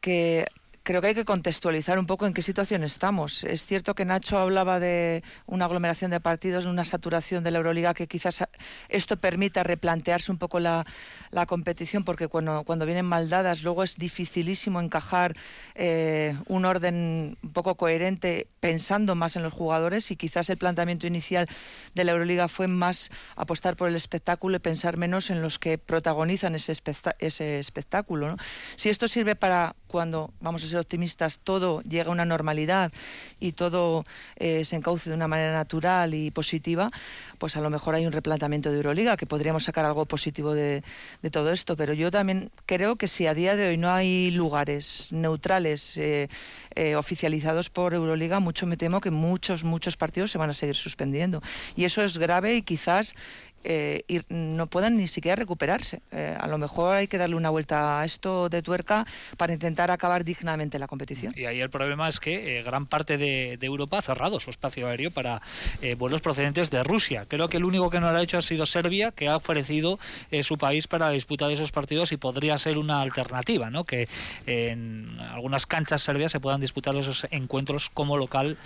que 0.00 0.46
creo 0.82 1.00
que 1.00 1.08
hay 1.08 1.14
que 1.14 1.24
contextualizar 1.24 1.98
un 1.98 2.06
poco 2.06 2.26
en 2.26 2.34
qué 2.34 2.42
situación 2.42 2.82
estamos. 2.82 3.44
Es 3.44 3.66
cierto 3.66 3.94
que 3.94 4.04
Nacho 4.04 4.38
hablaba 4.38 4.80
de 4.80 5.22
una 5.46 5.66
aglomeración 5.66 6.10
de 6.10 6.20
partidos, 6.20 6.64
de 6.64 6.70
una 6.70 6.84
saturación 6.84 7.44
de 7.44 7.50
la 7.50 7.58
Euroliga, 7.58 7.94
que 7.94 8.08
quizás 8.08 8.44
esto 8.88 9.16
permita 9.16 9.62
replantearse 9.62 10.32
un 10.32 10.38
poco 10.38 10.60
la, 10.60 10.84
la 11.30 11.46
competición, 11.46 12.04
porque 12.04 12.28
cuando, 12.28 12.64
cuando 12.64 12.86
vienen 12.86 13.06
mal 13.06 13.28
dadas, 13.28 13.62
luego 13.62 13.82
es 13.82 13.96
dificilísimo 13.96 14.80
encajar 14.80 15.34
eh, 15.74 16.36
un 16.46 16.64
orden 16.64 17.36
un 17.42 17.52
poco 17.52 17.76
coherente 17.76 18.48
pensando 18.60 19.14
más 19.14 19.36
en 19.36 19.42
los 19.42 19.52
jugadores 19.52 20.10
y 20.10 20.16
quizás 20.16 20.50
el 20.50 20.56
planteamiento 20.56 21.06
inicial 21.06 21.48
de 21.94 22.04
la 22.04 22.12
Euroliga 22.12 22.48
fue 22.48 22.66
más 22.66 23.10
apostar 23.36 23.76
por 23.76 23.88
el 23.88 23.94
espectáculo 23.94 24.56
y 24.56 24.60
pensar 24.60 24.96
menos 24.96 25.30
en 25.30 25.42
los 25.42 25.58
que 25.58 25.78
protagonizan 25.78 26.54
ese, 26.54 26.72
especta- 26.72 27.16
ese 27.18 27.58
espectáculo. 27.58 28.36
Si 28.76 28.88
esto 28.88 29.08
sirve 29.08 29.36
para 29.36 29.76
cuando, 29.92 30.30
vamos 30.40 30.64
a 30.64 30.66
ser 30.66 30.78
optimistas, 30.78 31.38
todo 31.38 31.82
llega 31.82 32.08
a 32.08 32.12
una 32.12 32.24
normalidad 32.24 32.90
y 33.38 33.52
todo 33.52 34.04
eh, 34.36 34.64
se 34.64 34.76
encauce 34.76 35.10
de 35.10 35.14
una 35.14 35.28
manera 35.28 35.52
natural 35.52 36.14
y 36.14 36.30
positiva, 36.30 36.90
pues 37.38 37.56
a 37.56 37.60
lo 37.60 37.68
mejor 37.68 37.94
hay 37.94 38.06
un 38.06 38.12
replanteamiento 38.12 38.70
de 38.70 38.76
Euroliga, 38.76 39.18
que 39.18 39.26
podríamos 39.26 39.64
sacar 39.64 39.84
algo 39.84 40.06
positivo 40.06 40.54
de, 40.54 40.82
de 41.20 41.30
todo 41.30 41.52
esto. 41.52 41.76
Pero 41.76 41.92
yo 41.92 42.10
también 42.10 42.50
creo 42.64 42.96
que 42.96 43.06
si 43.06 43.26
a 43.26 43.34
día 43.34 43.54
de 43.54 43.68
hoy 43.68 43.76
no 43.76 43.92
hay 43.92 44.30
lugares 44.30 45.08
neutrales 45.12 45.98
eh, 45.98 46.28
eh, 46.74 46.96
oficializados 46.96 47.68
por 47.68 47.92
Euroliga, 47.92 48.40
mucho 48.40 48.66
me 48.66 48.78
temo 48.78 49.00
que 49.00 49.10
muchos, 49.10 49.62
muchos 49.62 49.96
partidos 49.96 50.30
se 50.30 50.38
van 50.38 50.48
a 50.48 50.54
seguir 50.54 50.76
suspendiendo. 50.76 51.42
Y 51.76 51.84
eso 51.84 52.02
es 52.02 52.16
grave 52.16 52.56
y 52.56 52.62
quizás 52.62 53.14
eh, 53.64 54.04
ir- 54.08 54.24
no 54.28 54.66
puedan 54.66 54.96
ni 54.96 55.06
siquiera 55.06 55.36
recuperarse. 55.36 56.02
Eh, 56.12 56.36
a 56.38 56.46
lo 56.46 56.58
mejor 56.58 56.94
hay 56.94 57.08
que 57.08 57.18
darle 57.18 57.36
una 57.36 57.50
vuelta 57.50 58.00
a 58.00 58.04
esto 58.04 58.48
de 58.48 58.62
tuerca 58.62 59.06
para 59.36 59.52
intentar 59.52 59.90
acabar 59.90 60.24
dignamente 60.24 60.78
la 60.78 60.86
competición. 60.86 61.32
Y 61.36 61.44
ahí 61.46 61.60
el 61.60 61.70
problema 61.70 62.08
es 62.08 62.20
que 62.20 62.58
eh, 62.58 62.62
gran 62.62 62.86
parte 62.86 63.18
de, 63.18 63.56
de 63.58 63.66
Europa 63.66 63.98
ha 63.98 64.02
cerrado 64.02 64.40
su 64.40 64.50
espacio 64.50 64.88
aéreo 64.88 65.10
para 65.10 65.40
eh, 65.80 65.94
vuelos 65.94 66.20
procedentes 66.20 66.70
de 66.70 66.82
Rusia. 66.82 67.26
Creo 67.28 67.48
que 67.48 67.56
el 67.58 67.64
único 67.64 67.90
que 67.90 68.00
no 68.00 68.10
lo 68.10 68.18
ha 68.18 68.22
hecho 68.22 68.38
ha 68.38 68.42
sido 68.42 68.66
Serbia, 68.66 69.12
que 69.12 69.28
ha 69.28 69.36
ofrecido 69.36 69.98
eh, 70.30 70.42
su 70.42 70.58
país 70.58 70.86
para 70.88 71.06
la 71.06 71.12
disputa 71.12 71.46
de 71.48 71.54
esos 71.54 71.72
partidos 71.72 72.12
y 72.12 72.16
podría 72.16 72.56
ser 72.58 72.78
una 72.78 73.00
alternativa, 73.00 73.70
¿no? 73.70 73.84
Que 73.84 74.08
en 74.46 75.18
algunas 75.20 75.66
canchas 75.66 76.02
serbias 76.02 76.32
se 76.32 76.40
puedan 76.40 76.60
disputar 76.60 76.96
esos 76.96 77.26
encuentros 77.30 77.90
como 77.90 78.16
local 78.16 78.56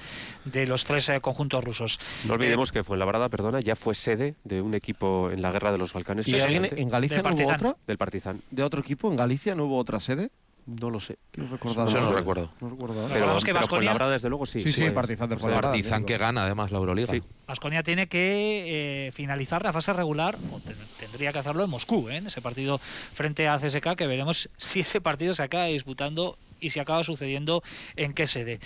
de 0.45 0.67
los 0.67 0.85
tres 0.85 1.09
eh, 1.09 1.21
conjuntos 1.21 1.63
rusos. 1.65 1.99
No 2.25 2.35
olvidemos 2.35 2.73
que 2.73 2.85
Fuenlabrada, 2.85 3.29
perdona, 3.29 3.61
ya 3.61 3.75
fue 3.75 3.95
sede 3.95 4.35
de 4.45 4.63
un 4.63 4.75
equipo 4.75 4.86
en 4.95 5.43
la 5.43 5.53
guerra 5.53 5.73
de 5.73 5.79
los 5.79 5.93
Balcanes. 5.93 6.29
¿Y 6.29 6.39
alguien 6.41 6.69
en 6.71 6.89
Galicia 6.89 7.23
no 7.23 7.31
hubo 7.35 7.49
otra? 7.53 7.77
del 7.87 7.99
Partizan. 7.99 8.41
¿De 8.51 8.63
otro 8.63 8.81
equipo? 8.81 9.11
¿En 9.11 9.17
Galicia 9.17 9.55
no 9.55 9.65
hubo 9.65 9.79
otra 9.79 10.01
sede? 10.01 10.31
No 10.67 10.91
lo 10.91 10.99
sé. 10.99 11.17
No 11.37 11.49
recordaba. 11.49 11.89
Eso 11.89 12.01
no 12.01 12.13
recuerdo. 12.13 12.51
No 12.61 12.71
recuerdo. 12.71 13.09
Pero, 13.13 13.39
que 13.39 13.55
Fuenlabrada, 13.69 14.11
desde 14.11 14.29
luego, 14.29 14.47
sí. 14.47 14.61
Sí, 14.61 14.73
sí, 14.73 14.91
Partizan 14.91 15.29
de 15.29 15.37
fue- 15.37 15.43
Fuenlabrada. 15.43 15.73
Partizan 15.73 16.05
que 16.05 16.19
gana 16.19 16.43
además 16.43 16.73
la 16.73 16.79
Euroliga. 16.79 17.07
Sí. 17.13 17.23
Vasconia 17.47 17.85
tiene 17.85 18.09
que 18.09 19.07
eh, 19.07 19.13
finalizar 19.13 19.63
la 19.63 19.73
fase 19.73 19.93
regular, 19.93 20.37
o 20.53 20.59
ten- 20.59 20.75
tendría 20.99 21.33
que 21.33 21.39
hacerlo 21.39 21.63
en 21.63 21.71
Moscú, 21.71 22.09
¿eh? 22.09 22.17
en 22.17 22.27
ese 22.27 22.43
partido 22.43 22.79
frente 22.79 23.47
a 23.47 23.59
CSK, 23.61 23.95
que 23.95 24.09
veremos 24.09 24.49
si 24.57 24.81
ese 24.81 25.01
partido 25.01 25.37
se 25.37 25.45
acaba 25.45 25.67
disputando 25.67 26.37
y 26.59 26.71
si 26.71 26.81
acaba 26.81 27.05
sucediendo 27.05 27.63
en 27.95 28.13
qué 28.13 28.27
sede. 28.27 28.59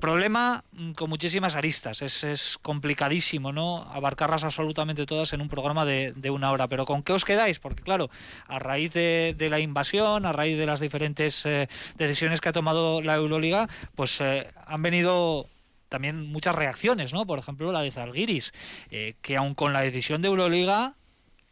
Problema 0.00 0.64
mm, 0.72 0.92
con 0.92 1.10
muchísimas 1.10 1.54
aristas, 1.54 2.02
es, 2.02 2.24
es 2.24 2.58
complicadísimo, 2.62 3.52
¿no? 3.52 3.82
Abarcarlas 3.92 4.44
absolutamente 4.44 5.06
todas 5.06 5.32
en 5.32 5.40
un 5.40 5.48
programa 5.48 5.84
de, 5.84 6.12
de 6.14 6.30
una 6.30 6.52
hora. 6.52 6.68
Pero 6.68 6.84
¿con 6.84 7.02
qué 7.02 7.12
os 7.12 7.24
quedáis? 7.24 7.58
Porque, 7.58 7.82
claro, 7.82 8.10
a 8.46 8.58
raíz 8.58 8.92
de, 8.92 9.34
la 9.50 9.60
invasión, 9.60 10.26
a 10.26 10.32
raíz 10.32 10.58
de 10.58 10.66
las 10.66 10.80
diferentes 10.80 11.44
eh, 11.46 11.68
decisiones 11.96 12.40
que 12.40 12.48
ha 12.48 12.52
tomado 12.52 13.02
la 13.02 13.14
Euroliga, 13.14 13.68
pues 13.94 14.20
eh, 14.20 14.46
han 14.66 14.82
venido 14.82 15.46
también 15.88 16.30
muchas 16.30 16.54
reacciones, 16.54 17.12
¿no? 17.12 17.26
Por 17.26 17.38
ejemplo, 17.38 17.72
la 17.72 17.80
de 17.80 17.90
Zalgiris, 17.90 18.52
eh, 18.90 19.14
que 19.22 19.36
aun 19.36 19.54
con 19.54 19.72
la 19.72 19.80
decisión 19.80 20.22
de 20.22 20.28
Euroliga 20.28 20.94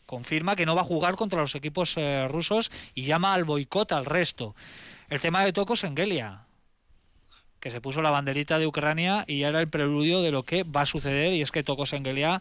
confirma 0.04 0.56
que 0.56 0.66
no 0.66 0.74
va 0.74 0.82
a 0.82 0.84
jugar 0.84 1.16
contra 1.16 1.40
los 1.40 1.54
equipos 1.54 1.94
eh, 1.96 2.28
rusos 2.28 2.70
y 2.94 3.04
llama 3.04 3.34
al 3.34 3.44
boicot 3.44 3.92
al 3.92 4.06
resto. 4.06 4.54
El 5.08 5.20
tema 5.20 5.44
de 5.44 5.52
Tokos 5.52 5.84
Engelia, 5.84 6.45
que 7.66 7.72
se 7.72 7.80
puso 7.80 8.00
la 8.00 8.12
banderita 8.12 8.60
de 8.60 8.66
Ucrania 8.68 9.24
y 9.26 9.42
era 9.42 9.60
el 9.60 9.66
preludio 9.68 10.22
de 10.22 10.30
lo 10.30 10.44
que 10.44 10.62
va 10.62 10.82
a 10.82 10.86
suceder 10.86 11.32
y 11.32 11.42
es 11.42 11.50
que 11.50 11.64
Tokos 11.64 11.92
Engelia 11.94 12.40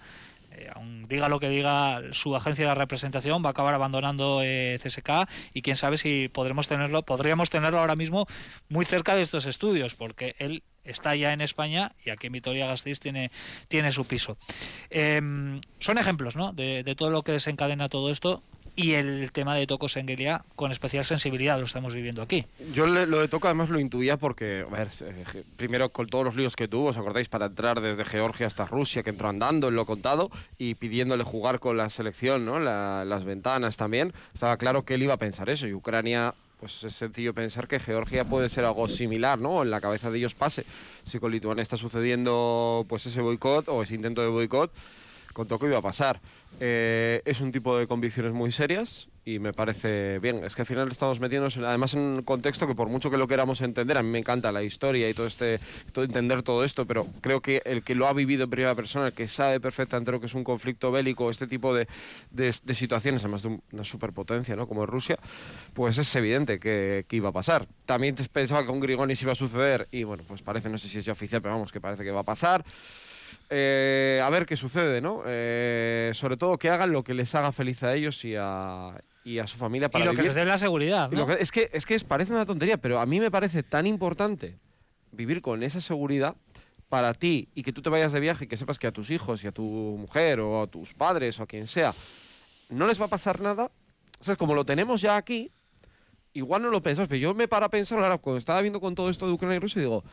eh, 0.51 0.69
aun 0.75 1.07
diga 1.07 1.29
lo 1.29 1.39
que 1.39 1.49
diga 1.49 1.99
su 2.11 2.35
agencia 2.35 2.67
de 2.67 2.75
representación, 2.75 3.43
va 3.43 3.47
a 3.47 3.51
acabar 3.51 3.73
abandonando 3.73 4.41
eh, 4.43 4.79
CSK 4.83 5.27
y 5.51 5.63
quién 5.63 5.77
sabe 5.77 5.97
si 5.97 6.27
podremos 6.27 6.67
tenerlo, 6.67 7.01
podríamos 7.01 7.49
tenerlo 7.49 7.79
ahora 7.79 7.95
mismo 7.95 8.27
muy 8.69 8.85
cerca 8.85 9.15
de 9.15 9.23
estos 9.23 9.47
estudios, 9.47 9.95
porque 9.95 10.35
él 10.37 10.61
está 10.83 11.15
ya 11.15 11.33
en 11.33 11.41
España 11.41 11.93
y 12.05 12.11
aquí 12.11 12.27
en 12.27 12.33
Vitoria 12.33 12.67
Gasteiz 12.67 12.99
tiene, 12.99 13.31
tiene 13.67 13.91
su 13.91 14.05
piso. 14.05 14.37
Em, 14.91 15.59
son 15.79 15.97
ejemplos 15.97 16.35
¿no? 16.35 16.53
de 16.53 16.95
todo 16.95 17.09
lo 17.09 17.23
que 17.23 17.31
desencadena 17.31 17.89
todo 17.89 18.11
esto 18.11 18.43
y 18.75 18.93
el 18.93 19.31
tema 19.31 19.55
de 19.55 19.67
Tocos 19.67 19.95
Engelia 19.97 20.43
con 20.55 20.71
especial 20.71 21.05
sensibilidad 21.05 21.57
lo 21.59 21.65
estamos 21.65 21.93
viviendo 21.93 22.21
aquí. 22.21 22.45
Yo 22.73 22.87
le- 22.87 23.05
lo 23.07 23.19
de 23.19 23.27
Toco 23.27 23.47
además 23.47 23.69
lo 23.69 23.79
intuía 23.79 24.17
porque, 24.17 24.65
a 24.69 24.75
ver, 24.75 24.89
eh, 25.01 25.43
primero 25.55 25.89
con 25.89 26.07
todos 26.07 26.25
los 26.25 26.35
líos 26.35 26.55
que 26.55 26.67
tuvo, 26.67 26.87
¿os 26.89 26.97
acordáis? 26.97 27.29
Para 27.29 27.45
entrar 27.47 27.79
desde 27.81 28.03
Georgia 28.05 28.47
hasta 28.47 28.65
Rusia, 28.65 29.03
que 29.03 29.11
entró 29.11 29.29
andando, 29.29 29.71
lo 29.71 29.83
he 29.83 29.85
contado, 29.85 30.29
y 30.57 30.75
pidiéndole 30.75 31.23
jugar 31.23 31.59
con 31.59 31.77
la 31.77 31.89
selección, 31.89 32.45
¿no? 32.45 32.59
La- 32.59 33.05
las 33.05 33.23
ventanas 33.23 33.77
también. 33.77 34.13
Estaba 34.33 34.57
claro 34.57 34.83
que 34.83 34.95
él 34.95 35.03
iba 35.03 35.13
a 35.13 35.17
pensar 35.17 35.49
eso, 35.49 35.67
y 35.67 35.73
Ucrania, 35.73 36.33
pues 36.59 36.83
es 36.83 36.95
sencillo 36.95 37.33
pensar 37.33 37.67
que 37.67 37.79
Georgia 37.79 38.23
puede 38.23 38.49
ser 38.49 38.65
algo 38.65 38.87
similar, 38.87 39.37
¿no? 39.39 39.61
En 39.63 39.69
la 39.71 39.81
cabeza 39.81 40.09
de 40.09 40.17
ellos 40.17 40.35
pase. 40.35 40.65
Si 41.03 41.19
con 41.19 41.31
Lituania 41.31 41.61
está 41.61 41.77
sucediendo 41.77 42.85
pues 42.89 43.05
ese 43.05 43.21
boicot 43.21 43.67
o 43.69 43.83
ese 43.83 43.95
intento 43.95 44.21
de 44.21 44.27
boicot, 44.29 44.71
con 45.35 45.49
Toko 45.49 45.67
iba 45.67 45.77
a 45.77 45.81
pasar. 45.81 46.21
Eh, 46.61 47.21
es 47.25 47.41
un 47.41 47.51
tipo 47.51 47.77
de 47.77 47.87
convicciones 47.87 48.31
muy 48.31 48.53
serias 48.53 49.09
y 49.25 49.39
me 49.39 49.51
parece 49.51 50.19
bien. 50.19 50.45
Es 50.45 50.55
que 50.55 50.61
al 50.61 50.65
final 50.65 50.89
estamos 50.89 51.19
metiéndonos, 51.19 51.57
además, 51.57 51.93
en 51.93 51.99
un 51.99 52.21
contexto 52.21 52.65
que 52.65 52.73
por 52.73 52.87
mucho 52.87 53.11
que 53.11 53.17
lo 53.17 53.27
queramos 53.27 53.59
entender, 53.59 53.97
a 53.97 54.03
mí 54.03 54.09
me 54.09 54.19
encanta 54.19 54.49
la 54.53 54.63
historia 54.63 55.09
y 55.09 55.13
todo 55.13 55.27
este, 55.27 55.59
todo, 55.91 56.05
entender 56.05 56.41
todo 56.41 56.63
esto, 56.63 56.85
pero 56.85 57.05
creo 57.19 57.41
que 57.41 57.61
el 57.65 57.83
que 57.83 57.95
lo 57.95 58.07
ha 58.07 58.13
vivido 58.13 58.45
en 58.45 58.49
primera 58.49 58.75
persona, 58.75 59.07
el 59.07 59.13
que 59.13 59.27
sabe 59.27 59.59
perfectamente 59.59 60.13
lo 60.13 60.21
que 60.21 60.27
es 60.27 60.33
un 60.35 60.45
conflicto 60.45 60.89
bélico, 60.89 61.29
este 61.29 61.47
tipo 61.47 61.75
de, 61.75 61.85
de, 62.31 62.53
situaciones, 62.53 63.21
además 63.23 63.43
de 63.43 63.59
una 63.73 63.83
superpotencia, 63.83 64.55
¿no? 64.55 64.69
Como 64.69 64.85
es 64.85 64.89
Rusia, 64.89 65.19
pues 65.73 65.97
es 65.97 66.15
evidente 66.15 66.61
que, 66.61 67.03
que 67.09 67.15
iba 67.17 67.27
a 67.27 67.33
pasar. 67.33 67.67
También 67.85 68.15
pensaba 68.31 68.61
que 68.61 68.67
con 68.67 68.79
Grigonis 68.79 69.21
iba 69.21 69.33
a 69.33 69.35
suceder 69.35 69.89
y 69.91 70.05
bueno, 70.05 70.23
pues 70.25 70.41
parece, 70.41 70.69
no 70.69 70.77
sé 70.77 70.87
si 70.87 70.99
es 70.99 71.05
ya 71.05 71.11
oficial, 71.11 71.41
pero 71.41 71.55
vamos, 71.55 71.73
que 71.73 71.81
parece 71.81 72.05
que 72.05 72.11
va 72.11 72.21
a 72.21 72.23
pasar. 72.23 72.63
Eh, 73.49 74.21
a 74.23 74.29
ver 74.29 74.45
qué 74.45 74.55
sucede, 74.55 75.01
¿no? 75.01 75.23
Eh, 75.25 76.11
sobre 76.13 76.37
todo 76.37 76.57
que 76.57 76.69
hagan 76.69 76.91
lo 76.91 77.03
que 77.03 77.13
les 77.13 77.33
haga 77.35 77.51
feliz 77.51 77.83
a 77.83 77.93
ellos 77.93 78.23
y 78.25 78.35
a, 78.37 78.99
y 79.23 79.39
a 79.39 79.47
su 79.47 79.57
familia 79.57 79.89
para 79.89 80.03
y 80.03 80.07
lo 80.07 80.13
que 80.13 80.23
les 80.23 80.35
dé 80.35 80.45
la 80.45 80.57
seguridad. 80.57 81.11
¿no? 81.11 81.31
es 81.31 81.51
que 81.51 81.69
es 81.71 81.85
que 81.85 81.99
parece 81.99 82.33
una 82.33 82.45
tontería, 82.45 82.77
pero 82.77 82.99
a 82.99 83.05
mí 83.05 83.19
me 83.19 83.29
parece 83.29 83.63
tan 83.63 83.85
importante 83.85 84.57
vivir 85.11 85.41
con 85.41 85.63
esa 85.63 85.79
seguridad 85.79 86.35
para 86.89 87.13
ti 87.13 87.49
y 87.53 87.63
que 87.63 87.71
tú 87.71 87.81
te 87.81 87.89
vayas 87.89 88.11
de 88.11 88.19
viaje 88.19 88.45
y 88.45 88.47
que 88.47 88.57
sepas 88.57 88.79
que 88.79 88.87
a 88.87 88.91
tus 88.91 89.09
hijos 89.11 89.43
y 89.43 89.47
a 89.47 89.51
tu 89.51 89.63
mujer 89.63 90.39
o 90.39 90.63
a 90.63 90.67
tus 90.67 90.93
padres 90.93 91.39
o 91.39 91.43
a 91.43 91.47
quien 91.47 91.67
sea 91.67 91.93
no 92.69 92.87
les 92.87 92.99
va 92.99 93.05
a 93.05 93.09
pasar 93.09 93.41
nada. 93.41 93.71
O 94.19 94.23
sea, 94.23 94.35
como 94.35 94.55
lo 94.55 94.65
tenemos 94.65 95.01
ya 95.01 95.17
aquí, 95.17 95.51
igual 96.33 96.61
no 96.61 96.69
lo 96.69 96.81
pensamos, 96.81 97.09
pero 97.09 97.19
yo 97.19 97.33
me 97.33 97.47
para 97.47 97.67
a 97.67 97.69
pensar 97.69 97.99
ahora 97.99 98.17
cuando 98.17 98.37
estaba 98.37 98.61
viendo 98.61 98.79
con 98.79 98.95
todo 98.95 99.09
esto 99.09 99.27
de 99.27 99.33
Ucrania 99.33 99.57
y 99.57 99.59
Rusia 99.59 99.79
y 99.79 99.83
digo, 99.83 100.03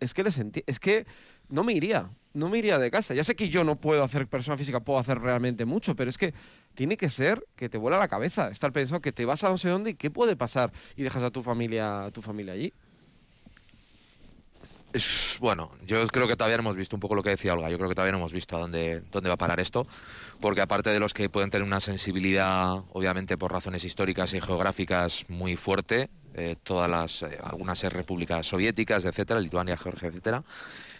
es 0.00 0.14
que 0.14 0.22
les 0.22 0.38
es 0.38 0.78
que 0.80 1.06
no 1.48 1.64
me 1.64 1.72
iría, 1.72 2.10
no 2.34 2.48
me 2.48 2.58
iría 2.58 2.78
de 2.78 2.90
casa. 2.90 3.14
Ya 3.14 3.24
sé 3.24 3.34
que 3.34 3.48
yo 3.48 3.64
no 3.64 3.76
puedo 3.76 4.02
hacer 4.02 4.26
persona 4.26 4.56
física, 4.56 4.80
puedo 4.80 4.98
hacer 4.98 5.18
realmente 5.20 5.64
mucho, 5.64 5.96
pero 5.96 6.10
es 6.10 6.18
que 6.18 6.34
tiene 6.74 6.96
que 6.96 7.10
ser 7.10 7.44
que 7.56 7.68
te 7.68 7.78
vuela 7.78 7.98
la 7.98 8.08
cabeza, 8.08 8.48
estar 8.48 8.72
pensando 8.72 9.00
que 9.00 9.12
te 9.12 9.24
vas 9.24 9.44
a 9.44 9.48
no 9.48 9.58
sé 9.58 9.68
dónde 9.68 9.90
y 9.90 9.94
qué 9.94 10.10
puede 10.10 10.36
pasar 10.36 10.72
y 10.96 11.02
dejas 11.02 11.22
a 11.22 11.30
tu 11.30 11.42
familia, 11.42 12.06
a 12.06 12.10
tu 12.10 12.22
familia 12.22 12.52
allí. 12.52 12.72
Es, 14.92 15.36
bueno, 15.38 15.70
yo 15.86 16.06
creo 16.06 16.26
que 16.26 16.34
todavía 16.34 16.56
no 16.56 16.62
hemos 16.62 16.76
visto 16.76 16.96
un 16.96 17.00
poco 17.00 17.14
lo 17.14 17.22
que 17.22 17.30
decía 17.30 17.52
Olga. 17.52 17.68
Yo 17.68 17.76
creo 17.76 17.90
que 17.90 17.94
todavía 17.94 18.12
no 18.12 18.18
hemos 18.18 18.32
visto 18.32 18.56
a 18.56 18.60
dónde, 18.60 19.02
dónde 19.12 19.28
va 19.28 19.34
a 19.34 19.38
parar 19.38 19.60
esto, 19.60 19.86
porque 20.40 20.62
aparte 20.62 20.90
de 20.90 20.98
los 20.98 21.12
que 21.12 21.28
pueden 21.28 21.50
tener 21.50 21.66
una 21.66 21.80
sensibilidad, 21.80 22.78
obviamente 22.92 23.36
por 23.36 23.52
razones 23.52 23.84
históricas 23.84 24.32
y 24.32 24.40
geográficas 24.40 25.26
muy 25.28 25.56
fuerte, 25.56 26.08
eh, 26.38 26.56
todas 26.62 26.88
las, 26.88 27.22
eh, 27.22 27.38
algunas 27.42 27.82
repúblicas 27.92 28.46
soviéticas, 28.46 29.04
etcétera, 29.04 29.40
Lituania, 29.40 29.76
Georgia, 29.76 30.08
etcétera, 30.08 30.44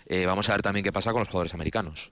eh, 0.07 0.27
vamos 0.27 0.49
a 0.49 0.53
ver 0.53 0.63
también 0.63 0.83
qué 0.83 0.93
pasa 0.93 1.13
con 1.13 1.21
los 1.21 1.29
jugadores 1.29 1.55
americanos. 1.55 2.11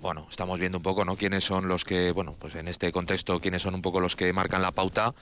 Bueno, 0.00 0.26
estamos 0.30 0.58
viendo 0.60 0.78
un 0.78 0.82
poco, 0.82 1.04
¿no? 1.04 1.16
Quiénes 1.16 1.44
son 1.44 1.66
los 1.66 1.84
que, 1.84 2.12
bueno, 2.12 2.36
pues 2.38 2.54
en 2.54 2.68
este 2.68 2.92
contexto, 2.92 3.40
quiénes 3.40 3.62
son 3.62 3.74
un 3.74 3.82
poco 3.82 4.00
los 4.00 4.16
que 4.16 4.32
marcan 4.32 4.62
la 4.62 4.72
pauta. 4.72 5.14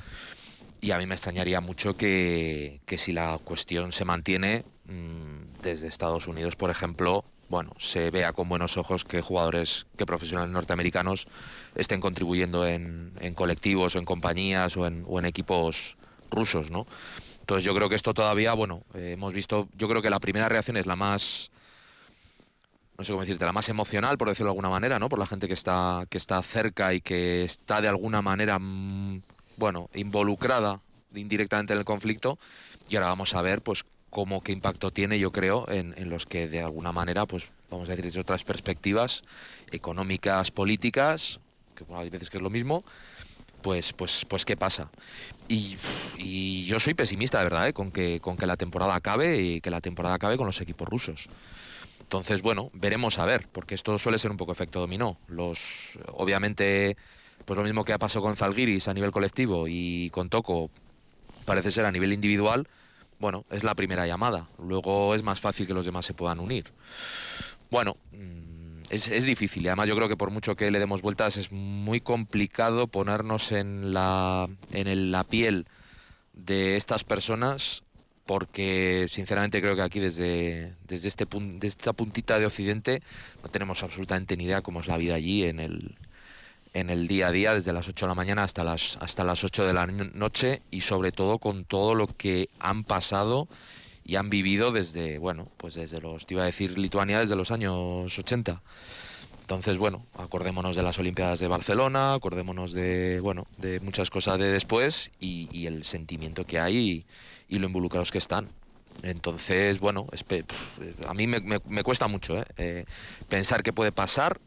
Y 0.81 0.91
a 0.91 0.99
mí 0.99 1.07
me 1.07 1.15
extrañaría 1.15 1.61
mucho 1.61 1.97
que, 1.97 2.81
si 2.99 3.13
la 3.13 3.39
cuestión 3.43 3.93
se 3.93 4.05
mantiene 4.05 4.65
mm, 4.87 5.63
desde 5.63 5.89
Estados 5.89 6.27
Unidos, 6.27 6.57
por 6.57 6.71
ejemplo, 6.71 7.25
bueno, 7.49 7.73
se 7.79 8.11
vea 8.11 8.33
con 8.33 8.49
buenos 8.49 8.77
ojos 8.77 9.05
que 9.05 9.23
jugadores, 9.23 9.87
que 9.97 10.05
profesionales 10.05 10.51
norteamericanos 10.51 11.27
estén 11.75 12.01
contribuyendo 12.01 12.67
en, 12.67 13.13
colectivos 13.35 13.95
o 13.95 13.99
en 13.99 14.05
compañías 14.05 14.77
o 14.77 14.87
en 14.87 15.25
equipos 15.25 15.96
rusos, 16.31 16.71
¿no? 16.71 16.87
Entonces 17.41 17.65
yo 17.65 17.75
creo 17.75 17.89
que 17.89 17.95
esto 17.95 18.13
todavía, 18.13 18.55
bueno, 18.55 18.83
eh, 18.95 19.13
hemos 19.13 19.33
visto, 19.33 19.69
yo 19.77 19.89
creo 19.89 20.03
que 20.03 20.11
la 20.11 20.19
primera 20.19 20.49
reacción 20.49 20.77
es 20.77 20.87
la 20.87 20.97
más, 20.97 21.51
no 22.99 23.05
sé 23.05 23.13
cómo 23.13 23.23
decirte, 23.23 23.45
la 23.45 23.53
más 23.53 23.69
emocional, 23.69 24.19
por 24.19 24.29
decirlo 24.29 24.49
de 24.49 24.55
alguna 24.55 24.71
manera, 24.71 24.99
¿no? 24.99 25.09
Por 25.09 25.19
la 25.19 25.27
gente 25.27 25.47
que 25.47 25.55
está, 25.55 26.07
que 26.11 26.19
está 26.19 26.43
cerca 26.43 26.93
y 26.93 27.01
que 27.01 27.45
está 27.45 27.81
de 27.81 27.89
alguna 27.89 28.21
manera, 28.21 28.59
mm, 28.59 29.23
bueno, 29.57 29.89
involucrada 29.95 30.81
indirectamente 31.15 31.73
en 31.73 31.79
el 31.79 31.85
conflicto. 31.85 32.39
Y 32.89 32.97
ahora 32.97 33.09
vamos 33.09 33.35
a 33.35 33.43
ver, 33.43 33.63
pues, 33.63 33.85
cómo, 34.11 34.43
qué 34.43 34.51
impacto 34.51 34.91
tiene, 34.91 35.19
yo 35.19 35.31
creo, 35.31 35.71
en, 35.71 35.95
en 35.97 36.11
los 36.11 36.27
que 36.27 36.49
de 36.49 36.63
alguna 36.63 36.91
manera, 36.91 37.27
pues, 37.27 37.45
vamos 37.71 37.89
a 37.89 37.93
decir, 37.93 38.07
desde 38.07 38.21
otras 38.21 38.43
perspectivas 38.43 39.23
económicas, 39.71 40.51
políticas, 40.51 41.39
que 41.77 41.85
bueno, 41.85 42.03
hay 42.03 42.11
veces 42.11 42.31
que 42.31 42.39
es 42.39 42.43
lo 42.43 42.51
mismo, 42.51 42.85
pues, 43.67 43.93
pues, 43.93 44.25
pues 44.29 44.45
qué 44.45 44.57
pasa. 44.57 44.91
Y, 45.49 45.77
yo 46.67 46.79
soy 46.79 46.95
pesimista, 46.95 47.39
de 47.39 47.45
verdad, 47.45 47.67
¿eh? 47.67 47.73
con, 47.73 47.91
que, 47.91 48.21
con 48.21 48.37
que 48.37 48.47
la 48.47 48.57
temporada 48.57 48.95
acabe 48.95 49.43
y 49.43 49.61
que 49.61 49.73
la 49.73 49.81
temporada 49.81 50.15
acabe 50.15 50.37
con 50.37 50.47
los 50.47 50.61
equipos 50.61 50.89
rusos. 50.89 51.27
Entonces, 51.99 52.43
bueno, 52.43 52.71
veremos 52.75 53.19
a 53.19 53.25
ver, 53.25 53.49
porque 53.51 53.75
esto 53.75 53.99
suele 53.99 54.21
ser 54.21 54.31
un 54.31 54.37
poco 54.37 54.53
efecto 54.53 54.79
dominó. 54.79 55.19
Los, 55.27 55.99
obviamente, 56.13 56.97
pues 57.45 57.57
lo 57.57 57.65
mismo 57.65 57.85
que 57.85 57.93
ha 57.93 57.99
pasado 57.99 58.25
con 58.25 58.37
Zalgiris 58.37 58.87
a 58.87 58.95
nivel 58.95 59.11
colectivo 59.11 59.67
y 59.67 60.11
con 60.11 60.29
Toco, 60.29 60.71
parece 61.45 61.73
ser 61.73 61.87
a 61.87 61.91
nivel 61.91 62.13
individual, 62.13 62.69
bueno, 63.19 63.47
es 63.51 63.65
la 63.65 63.75
primera 63.75 64.07
llamada. 64.07 64.47
Luego 64.61 65.17
es 65.17 65.25
más 65.25 65.41
fácil 65.41 65.67
que 65.67 65.75
los 65.75 65.85
demás 65.85 66.07
se 66.07 66.15
puedan 66.15 66.39
unir. 66.39 66.73
Bueno, 67.69 67.97
mm, 68.91 68.95
es, 68.95 69.25
difícil 69.25 69.65
y 69.65 69.69
además 69.69 69.89
yo 69.89 69.97
creo 69.97 70.09
que 70.09 70.17
por 70.17 70.31
mucho 70.31 70.57
que 70.57 70.71
le 70.71 70.79
demos 70.79 71.03
vueltas 71.03 71.37
es 71.37 71.53
muy 71.53 72.01
complicado 72.01 72.87
ponernos 72.87 73.53
en 73.53 73.93
la, 73.93 74.49
en 74.73 75.11
la 75.11 75.25
piel 75.25 75.67
de 76.33 76.77
estas 76.77 77.05
personas 77.05 77.83
porque 78.27 79.07
sinceramente 79.09 79.61
creo 79.61 79.77
que 79.77 79.83
aquí 79.83 80.01
desde, 80.01 80.75
desde, 80.87 81.09
este, 81.09 81.27
desde 81.27 81.69
esta 81.69 81.93
puntita 81.93 82.39
de 82.39 82.47
Occidente 82.47 83.03
no 83.43 83.49
tenemos 83.49 83.83
absolutamente 83.83 84.37
ni 84.37 84.45
idea 84.45 84.63
cómo 84.63 84.81
es 84.81 84.89
la 84.89 84.99
vida 84.99 85.15
allí 85.15 85.45
en 85.45 85.61
el, 85.61 85.97
en 86.75 86.91
el 86.91 87.07
día 87.07 87.29
a 87.29 87.33
día, 87.33 87.55
desde 87.55 87.73
las 87.73 87.89
8 87.89 88.05
de 88.05 88.09
la 88.11 88.15
mañana 88.15 88.43
hasta 88.43 88.65
las, 88.65 88.99
hasta 89.01 89.25
las 89.25 89.45
8 89.45 89.65
de 89.65 89.73
la 89.73 89.87
noche 89.87 90.61
y 90.71 90.83
sobre 90.83 91.13
todo 91.13 91.39
con 91.39 91.65
todo 91.65 91.95
lo 91.95 92.09
que 92.09 92.51
han 92.59 92.85
pasado 92.85 93.49
y 94.07 94.17
han 94.17 94.31
vivido 94.31 94.71
desde, 94.71 95.19
bueno, 95.19 95.49
pues 95.57 95.75
desde 95.75 96.01
los, 96.01 96.27
te 96.27 96.35
iba 96.35 96.45
a 96.45 96.47
decir 96.47 96.79
Lituania, 96.79 97.19
desde 97.19 97.35
los 97.35 97.51
años 97.51 98.17
80. 98.17 98.63
Entonces, 99.41 99.79
bueno, 99.79 100.07
acordémonos 100.17 100.77
de 100.77 100.85
las 100.85 100.99
Olimpiadas 101.01 101.41
de 101.41 101.49
Barcelona, 101.49 102.15
acordémonos 102.15 102.73
de, 102.73 103.19
bueno, 103.21 103.49
de 103.59 103.81
muchas 103.81 104.11
cosas 104.11 104.39
de 104.39 104.47
después 104.47 105.11
y, 105.19 105.67
el 105.67 105.85
sentimiento 105.85 106.47
que 106.47 106.61
hay 106.61 107.05
y, 107.49 107.59
lo 107.59 107.67
involucrados 107.67 108.13
que 108.13 108.19
están. 108.19 108.49
Entonces, 109.03 109.81
bueno, 109.81 110.07
a 111.07 111.15
mí 111.15 111.27
me, 111.27 111.83
cuesta 111.83 112.07
mucho 112.07 112.39
¿eh? 112.39 112.45
¿eh? 112.57 112.85
pensar 113.29 113.65
qué 113.65 113.73
puede 113.73 113.91
pasar 113.91 114.41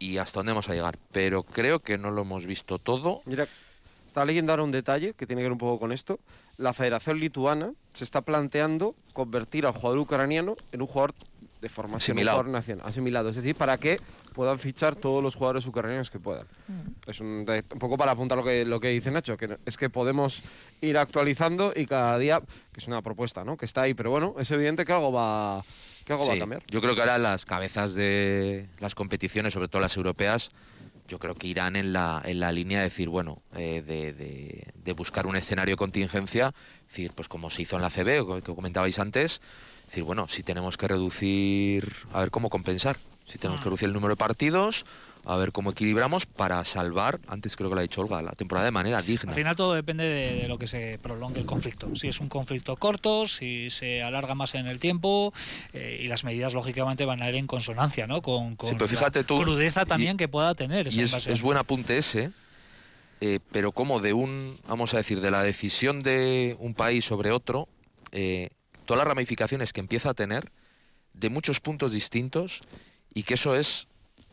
y 0.00 0.18
hasta 0.18 0.40
dónde 0.40 0.52
vamos 0.52 0.68
a 0.68 0.74
llegar, 0.74 0.98
pero 1.12 1.44
creo 1.44 1.78
que 1.80 1.98
no 1.98 2.10
lo 2.10 2.22
hemos 2.22 2.46
visto 2.46 2.78
todo. 2.80 3.22
Mira, 3.26 3.46
estaba 4.08 4.26
leyendo 4.26 4.52
ahora 4.52 4.64
un 4.64 4.72
detalle 4.72 5.14
que 5.14 5.26
tiene 5.26 5.40
que 5.40 5.44
ver 5.44 5.52
un 5.52 5.58
poco 5.58 5.78
con 5.78 5.92
esto 5.92 6.18
la 6.56 6.72
Federación 6.72 7.18
Lituana 7.18 7.72
se 7.92 8.04
está 8.04 8.22
planteando 8.22 8.94
convertir 9.12 9.66
al 9.66 9.72
jugador 9.72 9.98
ucraniano 9.98 10.56
en 10.72 10.82
un 10.82 10.86
jugador 10.86 11.14
de 11.60 11.68
formación 11.68 12.16
asimilado. 12.16 12.42
nacional, 12.44 12.86
asimilado, 12.86 13.28
es 13.30 13.36
decir, 13.36 13.56
para 13.56 13.78
que 13.78 13.98
puedan 14.34 14.58
fichar 14.58 14.96
todos 14.96 15.22
los 15.22 15.34
jugadores 15.34 15.64
ucranianos 15.66 16.10
que 16.10 16.18
puedan. 16.18 16.46
Mm. 16.68 17.10
Es 17.10 17.20
un, 17.20 17.46
poco 17.78 17.96
para 17.96 18.12
apuntar 18.12 18.36
lo 18.36 18.44
que, 18.44 18.66
lo 18.66 18.80
que 18.80 18.88
dice 18.88 19.10
Nacho, 19.10 19.36
que 19.38 19.56
es 19.64 19.76
que 19.78 19.88
podemos 19.88 20.42
ir 20.82 20.98
actualizando 20.98 21.72
y 21.74 21.86
cada 21.86 22.18
día, 22.18 22.42
que 22.72 22.80
es 22.80 22.86
una 22.86 23.00
propuesta, 23.00 23.44
¿no? 23.44 23.56
Que 23.56 23.64
está 23.64 23.82
ahí, 23.82 23.94
pero 23.94 24.10
bueno, 24.10 24.34
es 24.38 24.50
evidente 24.50 24.84
que 24.84 24.92
algo 24.92 25.10
va, 25.12 25.64
que 26.04 26.12
algo 26.12 26.26
va 26.26 26.34
a 26.34 26.38
cambiar. 26.38 26.62
Yo 26.68 26.82
creo 26.82 26.94
que 26.94 27.00
ahora 27.00 27.18
las 27.18 27.46
cabezas 27.46 27.94
de 27.94 28.68
las 28.80 28.94
competiciones, 28.94 29.54
sobre 29.54 29.68
todo 29.68 29.80
las 29.80 29.96
europeas, 29.96 30.50
yo 31.08 31.18
creo 31.18 31.34
que 31.34 31.46
irán 31.46 31.76
en 31.76 31.92
la, 31.92 32.22
en 32.24 32.40
la 32.40 32.52
línea 32.52 32.78
de 32.78 32.84
decir, 32.84 33.08
bueno, 33.08 33.42
eh, 33.56 33.82
de, 33.86 34.12
de, 34.74 34.92
buscar 34.92 35.26
un 35.26 35.36
escenario 35.36 35.72
de 35.72 35.76
contingencia, 35.76 36.54
decir, 36.88 37.12
pues 37.14 37.28
como 37.28 37.50
se 37.50 37.62
hizo 37.62 37.76
en 37.76 37.82
la 37.82 37.90
CB, 37.90 38.42
que 38.42 38.54
comentabais 38.54 38.98
antes, 38.98 39.40
decir, 39.86 40.04
bueno, 40.04 40.28
si 40.28 40.42
tenemos 40.42 40.76
que 40.76 40.88
reducir, 40.88 41.92
a 42.12 42.20
ver 42.20 42.30
cómo 42.30 42.48
compensar, 42.48 42.96
si 43.26 43.38
tenemos 43.38 43.60
que 43.60 43.66
mm. 43.66 43.70
reducir 43.70 43.88
el 43.88 43.94
número 43.94 44.12
de 44.12 44.18
partidos, 44.18 44.86
a 45.24 45.36
ver 45.36 45.52
cómo 45.52 45.70
equilibramos 45.70 46.26
para 46.26 46.64
salvar, 46.64 47.20
antes 47.28 47.56
creo 47.56 47.70
que 47.70 47.74
lo 47.74 47.80
ha 47.80 47.82
dicho 47.82 48.02
Olga, 48.02 48.20
la 48.22 48.32
temporada 48.32 48.66
de 48.66 48.70
manera 48.70 49.00
digna. 49.00 49.30
Al 49.30 49.36
final 49.36 49.56
todo 49.56 49.74
depende 49.74 50.04
de, 50.04 50.48
lo 50.48 50.58
que 50.58 50.66
se 50.66 50.98
prolongue 51.02 51.40
el 51.40 51.46
conflicto. 51.46 51.94
Si 51.96 52.08
es 52.08 52.20
un 52.20 52.28
conflicto 52.28 52.76
corto, 52.76 53.26
si 53.26 53.70
se 53.70 54.02
alarga 54.02 54.34
más 54.34 54.54
en 54.54 54.66
el 54.66 54.78
tiempo 54.78 55.32
eh, 55.72 56.00
y 56.02 56.08
las 56.08 56.24
medidas 56.24 56.52
lógicamente 56.52 57.04
van 57.04 57.22
a 57.22 57.28
ir 57.28 57.36
en 57.36 57.46
consonancia 57.46 58.06
¿no? 58.06 58.20
con, 58.20 58.56
con 58.56 58.78
fíjate 58.78 59.24
tú, 59.24 59.40
crudeza 59.40 59.86
también 59.86 60.16
que 60.16 60.28
pueda 60.28 60.54
tener. 60.54 60.92
Y 60.92 61.00
es, 61.00 61.42
buen 61.42 61.56
apunte 61.56 61.96
ese, 61.96 62.30
eh, 63.20 63.40
pero 63.50 63.72
como 63.72 64.00
de 64.00 64.12
un, 64.12 64.58
vamos 64.68 64.92
a 64.94 64.98
decir, 64.98 65.20
de 65.20 65.30
la 65.30 65.42
decisión 65.42 66.00
de 66.00 66.56
un 66.58 66.74
país 66.74 67.04
sobre 67.04 67.30
otro, 67.30 67.68
eh, 68.12 68.50
todas 68.84 68.98
las 68.98 69.08
ramificaciones 69.08 69.72
que 69.72 69.80
empieza 69.80 70.10
a 70.10 70.14
tener 70.14 70.52
de 71.14 71.30
muchos 71.30 71.60
puntos 71.60 71.92
distintos 71.92 72.60
y 73.14 73.22
que 73.22 73.34
eso 73.34 73.54
es 73.54 73.86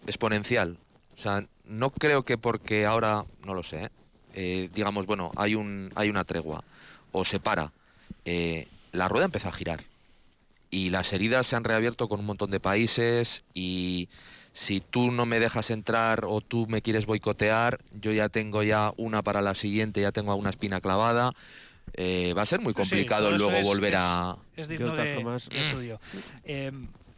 exponencial. 0.08 0.78
O 1.18 1.22
sea, 1.22 1.46
no 1.66 1.90
creo 1.92 2.24
que 2.24 2.38
porque 2.38 2.86
ahora, 2.86 3.26
no 3.46 3.54
lo 3.54 3.64
sé, 3.64 3.86
¿eh? 3.86 3.90
Eh, 4.34 4.70
digamos, 4.74 5.06
bueno, 5.06 5.32
hay, 5.36 5.56
un, 5.56 5.92
hay 5.96 6.10
una 6.10 6.24
tregua 6.24 6.64
o 7.12 7.26
se 7.26 7.40
para, 7.40 7.74
eh, 8.24 8.68
la 8.94 9.10
rueda 9.10 9.26
empieza 9.26 9.50
a 9.50 9.52
girar 9.52 9.84
y 10.70 10.90
las 10.90 11.12
heridas 11.12 11.48
se 11.48 11.58
han 11.58 11.66
reabierto 11.66 12.08
con 12.08 12.22
un 12.22 12.26
montón 12.26 12.50
de 12.50 12.62
países 12.62 13.44
y 13.54 14.08
si 14.54 14.80
tú 14.80 15.12
no 15.12 15.26
me 15.26 15.42
dejas 15.42 15.70
entrar 15.70 16.24
o 16.26 16.40
tú 16.40 16.66
me 16.68 16.82
quieres 16.82 17.06
boicotear, 17.06 17.80
yo 18.00 18.14
ya 18.14 18.30
tengo 18.30 18.64
ya 18.64 18.94
una 18.96 19.22
para 19.22 19.42
la 19.42 19.54
siguiente, 19.54 20.00
ya 20.02 20.14
tengo 20.14 20.34
una 20.36 20.50
espina 20.50 20.80
clavada. 20.80 21.34
Eh, 21.94 22.34
va 22.38 22.44
a 22.44 22.46
ser 22.46 22.62
muy 22.62 22.74
complicado 22.74 23.32
luego 23.32 23.52
es- 23.58 23.66
volver 23.66 23.94
es- 23.96 24.00
a... 24.00 24.38
Es 24.56 24.68
De 24.70 24.78
digno 24.78 24.94
todas 24.94 25.10
de, 25.10 25.16
formas- 25.16 25.50
de 25.50 25.60
estudio. 25.60 26.00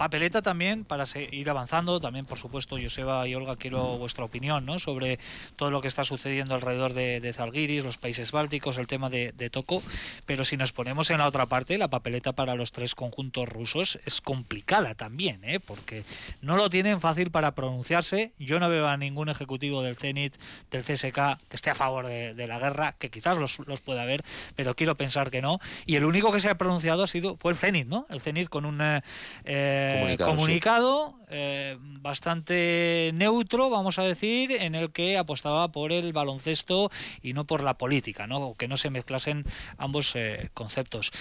Eh, 0.03 0.13
papeleta 0.13 0.41
también 0.41 0.83
para 0.83 1.05
seguir 1.05 1.49
avanzando. 1.49 1.99
También, 1.99 2.25
por 2.25 2.37
supuesto, 2.37 2.77
Joseba 2.81 3.27
y 3.27 3.35
Olga, 3.35 3.55
quiero 3.55 3.97
vuestra 3.97 4.25
opinión 4.25 4.65
¿no? 4.65 4.77
sobre 4.77 5.17
todo 5.55 5.71
lo 5.71 5.81
que 5.81 5.87
está 5.87 6.03
sucediendo 6.03 6.55
alrededor 6.55 6.93
de, 6.93 7.19
de 7.19 7.33
Zalgiris, 7.33 7.83
los 7.83 7.97
países 7.97 8.31
bálticos, 8.31 8.77
el 8.77 8.87
tema 8.87 9.09
de, 9.09 9.31
de 9.31 9.49
Toco. 9.49 9.81
Pero 10.25 10.43
si 10.43 10.57
nos 10.57 10.71
ponemos 10.71 11.09
en 11.09 11.19
la 11.19 11.27
otra 11.27 11.45
parte, 11.45 11.77
la 11.77 11.87
papeleta 11.87 12.33
para 12.33 12.55
los 12.55 12.71
tres 12.71 12.95
conjuntos 12.95 13.47
rusos 13.47 13.99
es 14.05 14.21
complicada 14.21 14.93
también, 14.95 15.39
¿eh? 15.43 15.59
porque 15.59 16.03
no 16.41 16.57
lo 16.57 16.69
tienen 16.69 16.99
fácil 16.99 17.31
para 17.31 17.55
pronunciarse. 17.55 18.33
Yo 18.37 18.59
no 18.59 18.69
veo 18.69 18.87
a 18.87 18.97
ningún 18.97 19.29
ejecutivo 19.29 19.83
del 19.83 19.95
Zenit, 19.95 20.35
del 20.69 20.83
CSK, 20.83 21.39
que 21.49 21.55
esté 21.55 21.69
a 21.69 21.75
favor 21.75 22.07
de, 22.07 22.47
la 22.47 22.59
guerra, 22.59 22.95
que 22.99 23.09
quizás 23.09 23.37
los, 23.37 23.57
los 23.67 23.79
pueda 23.79 24.03
haber, 24.03 24.23
pero 24.55 24.75
quiero 24.75 24.95
pensar 24.95 25.31
que 25.31 25.41
no. 25.41 25.59
Y 25.85 25.95
el 25.95 26.03
único 26.03 26.31
que 26.31 26.41
se 26.41 26.49
ha 26.49 26.55
pronunciado 26.55 27.03
ha 27.03 27.07
sido 27.07 27.37
fue 27.37 27.53
el 27.53 27.57
Zenit, 27.57 27.87
¿no? 27.87 28.05
El 28.09 28.21
Zenit 28.21 28.49
con 28.49 28.65
un 28.65 28.81
eh, 28.81 29.92
eh, 29.93 30.17
Comunicado, 30.17 31.15
sí. 31.17 31.25
eh, 31.29 31.77
bastante 31.79 33.11
neutro, 33.13 33.69
vamos 33.69 33.99
a 33.99 34.03
decir, 34.03 34.51
en 34.51 34.75
el 34.75 34.91
que 34.91 35.17
apostaba 35.17 35.71
por 35.71 35.91
el 35.91 36.13
baloncesto 36.13 36.91
y 37.21 37.33
no 37.33 37.45
por 37.45 37.63
la 37.63 37.77
política, 37.77 38.27
¿no? 38.27 38.55
Que 38.55 38.67
no 38.67 38.77
se 38.77 38.89
mezclasen 38.89 39.45
ambos 39.77 40.11
eh, 40.15 40.49
conceptos. 40.53 41.11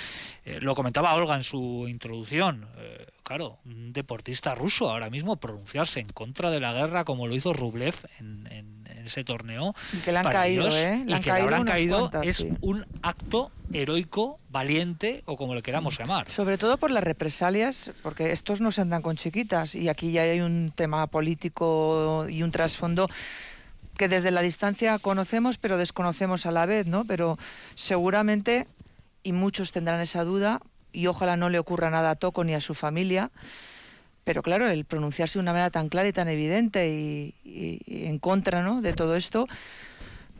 Eh, 0.44 0.58
lo 0.60 0.74
comentaba 0.74 1.14
Olga 1.14 1.34
en 1.36 1.44
su 1.44 1.86
introducción. 1.88 2.66
eh, 2.78 3.06
claro, 3.22 3.58
un 3.64 3.92
deportista 3.92 4.54
ruso 4.54 4.90
ahora 4.90 5.10
mismo 5.10 5.36
pronunciarse 5.36 6.00
en 6.00 6.08
contra 6.08 6.50
de 6.50 6.60
la 6.60 6.72
guerra 6.72 7.04
como 7.04 7.26
lo 7.26 7.34
hizo 7.34 7.52
Rublev 7.52 7.94
en, 8.18 8.46
en- 8.50 8.82
en 8.92 9.06
ese 9.06 9.24
torneo. 9.24 9.74
Y 9.92 9.96
que 9.98 10.12
le 10.12 10.18
han 10.18 10.24
caído, 10.30 10.62
ellos, 10.66 10.74
¿eh? 10.76 11.02
Le 11.06 11.14
han 11.16 11.22
que 11.22 11.26
le 11.30 11.32
caído 11.32 11.44
habrán 11.44 11.60
unas 11.62 11.72
caído 11.74 11.98
cuantas, 11.98 12.26
es 12.28 12.36
sí. 12.36 12.52
un 12.60 12.86
acto 13.02 13.50
heroico, 13.72 14.38
valiente 14.50 15.22
o 15.26 15.36
como 15.36 15.54
le 15.56 15.62
queramos 15.62 15.98
llamar. 15.98 16.30
Sobre 16.30 16.56
todo 16.58 16.76
por 16.76 16.90
las 16.92 17.02
represalias, 17.02 17.90
porque 18.02 18.30
estos 18.32 18.60
no 18.60 18.70
se 18.70 18.80
andan 18.82 19.02
con 19.02 19.16
chiquitas 19.16 19.74
y 19.74 19.88
aquí 19.88 20.12
ya 20.12 20.22
hay 20.22 20.40
un 20.40 20.72
tema 20.74 21.06
político 21.08 22.26
y 22.28 22.42
un 22.42 22.50
trasfondo 22.52 23.08
que 23.96 24.08
desde 24.08 24.30
la 24.30 24.40
distancia 24.42 24.98
conocemos 24.98 25.58
pero 25.58 25.78
desconocemos 25.78 26.46
a 26.46 26.52
la 26.52 26.64
vez, 26.66 26.86
¿no? 26.86 27.04
Pero 27.04 27.38
seguramente, 27.74 28.66
y 29.22 29.32
muchos 29.32 29.72
tendrán 29.72 30.00
esa 30.00 30.22
duda, 30.24 30.60
y 30.92 31.06
ojalá 31.06 31.36
no 31.36 31.48
le 31.48 31.58
ocurra 31.58 31.90
nada 31.90 32.10
a 32.10 32.16
Toco 32.16 32.44
ni 32.44 32.54
a 32.54 32.60
su 32.60 32.74
familia, 32.74 33.30
pero 34.24 34.42
claro, 34.42 34.68
el 34.68 34.84
pronunciarse 34.84 35.38
de 35.38 35.42
una 35.42 35.52
manera 35.52 35.70
tan 35.70 35.88
clara 35.88 36.08
y 36.08 36.12
tan 36.12 36.28
evidente 36.28 36.88
y, 36.88 37.34
en 37.86 38.18
contra 38.18 38.62
¿no? 38.62 38.80
de 38.80 38.92
todo 38.92 39.16
esto, 39.16 39.48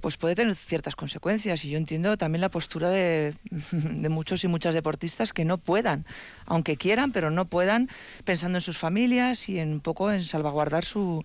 pues 0.01 0.17
puede 0.17 0.35
tener 0.35 0.55
ciertas 0.55 0.95
consecuencias. 0.95 1.65
Y 1.65 1.71
yo 1.71 1.79
entiendo 1.79 2.17
también 2.17 2.41
la 2.41 2.49
postura 2.49 2.91
de, 2.91 3.35
de 3.73 4.09
muchos 4.09 4.45
y 4.45 4.49
muchas 4.49 4.75
deportistas 4.75 5.33
que 5.33 5.45
no 5.45 5.59
puedan, 5.59 6.07
aunque 6.47 6.77
quieran, 6.77 7.13
pero 7.13 7.31
no 7.31 7.47
puedan, 7.47 7.89
pensando 8.25 8.59
en 8.59 8.63
sus 8.63 8.79
familias 8.79 9.49
y 9.49 9.59
en 9.59 9.73
un 9.73 9.81
poco 9.81 10.13
en 10.13 10.23
salvaguardar 10.23 10.85
su, 10.85 11.25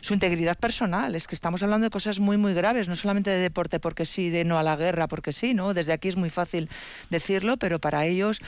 su 0.00 0.14
integridad 0.14 0.58
personal. 0.58 1.14
Es 1.14 1.26
que 1.26 1.34
estamos 1.34 1.62
hablando 1.62 1.84
de 1.86 1.90
cosas 1.90 2.18
muy, 2.20 2.36
muy 2.36 2.54
graves, 2.54 2.88
no 2.88 2.96
solamente 2.96 3.30
de 3.30 3.38
deporte 3.38 3.80
porque 3.80 4.04
sí, 4.04 4.30
de 4.30 4.44
no 4.44 4.58
a 4.58 4.62
la 4.62 4.76
guerra 4.76 5.08
porque 5.08 5.32
sí, 5.32 5.54
¿no? 5.54 5.74
Desde 5.74 5.92
aquí 5.92 6.08
es 6.08 6.16
muy 6.16 6.30
fácil 6.30 6.68
decirlo, 7.10 7.56
pero 7.56 7.78
para 7.78 8.06
ellos 8.06 8.40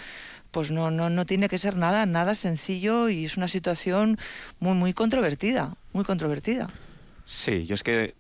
pues 0.50 0.70
no, 0.70 0.90
no, 0.90 1.10
no 1.10 1.26
tiene 1.26 1.48
que 1.48 1.58
ser 1.58 1.76
nada, 1.76 2.06
nada 2.06 2.34
sencillo 2.34 3.08
y 3.08 3.24
es 3.24 3.36
una 3.36 3.48
situación 3.48 4.18
muy, 4.58 4.74
muy 4.74 4.92
controvertida, 4.92 5.76
muy 5.92 6.04
controvertida. 6.04 6.68
Sí, 7.24 7.64
yo 7.66 7.74
es 7.74 7.84
que 7.84 8.14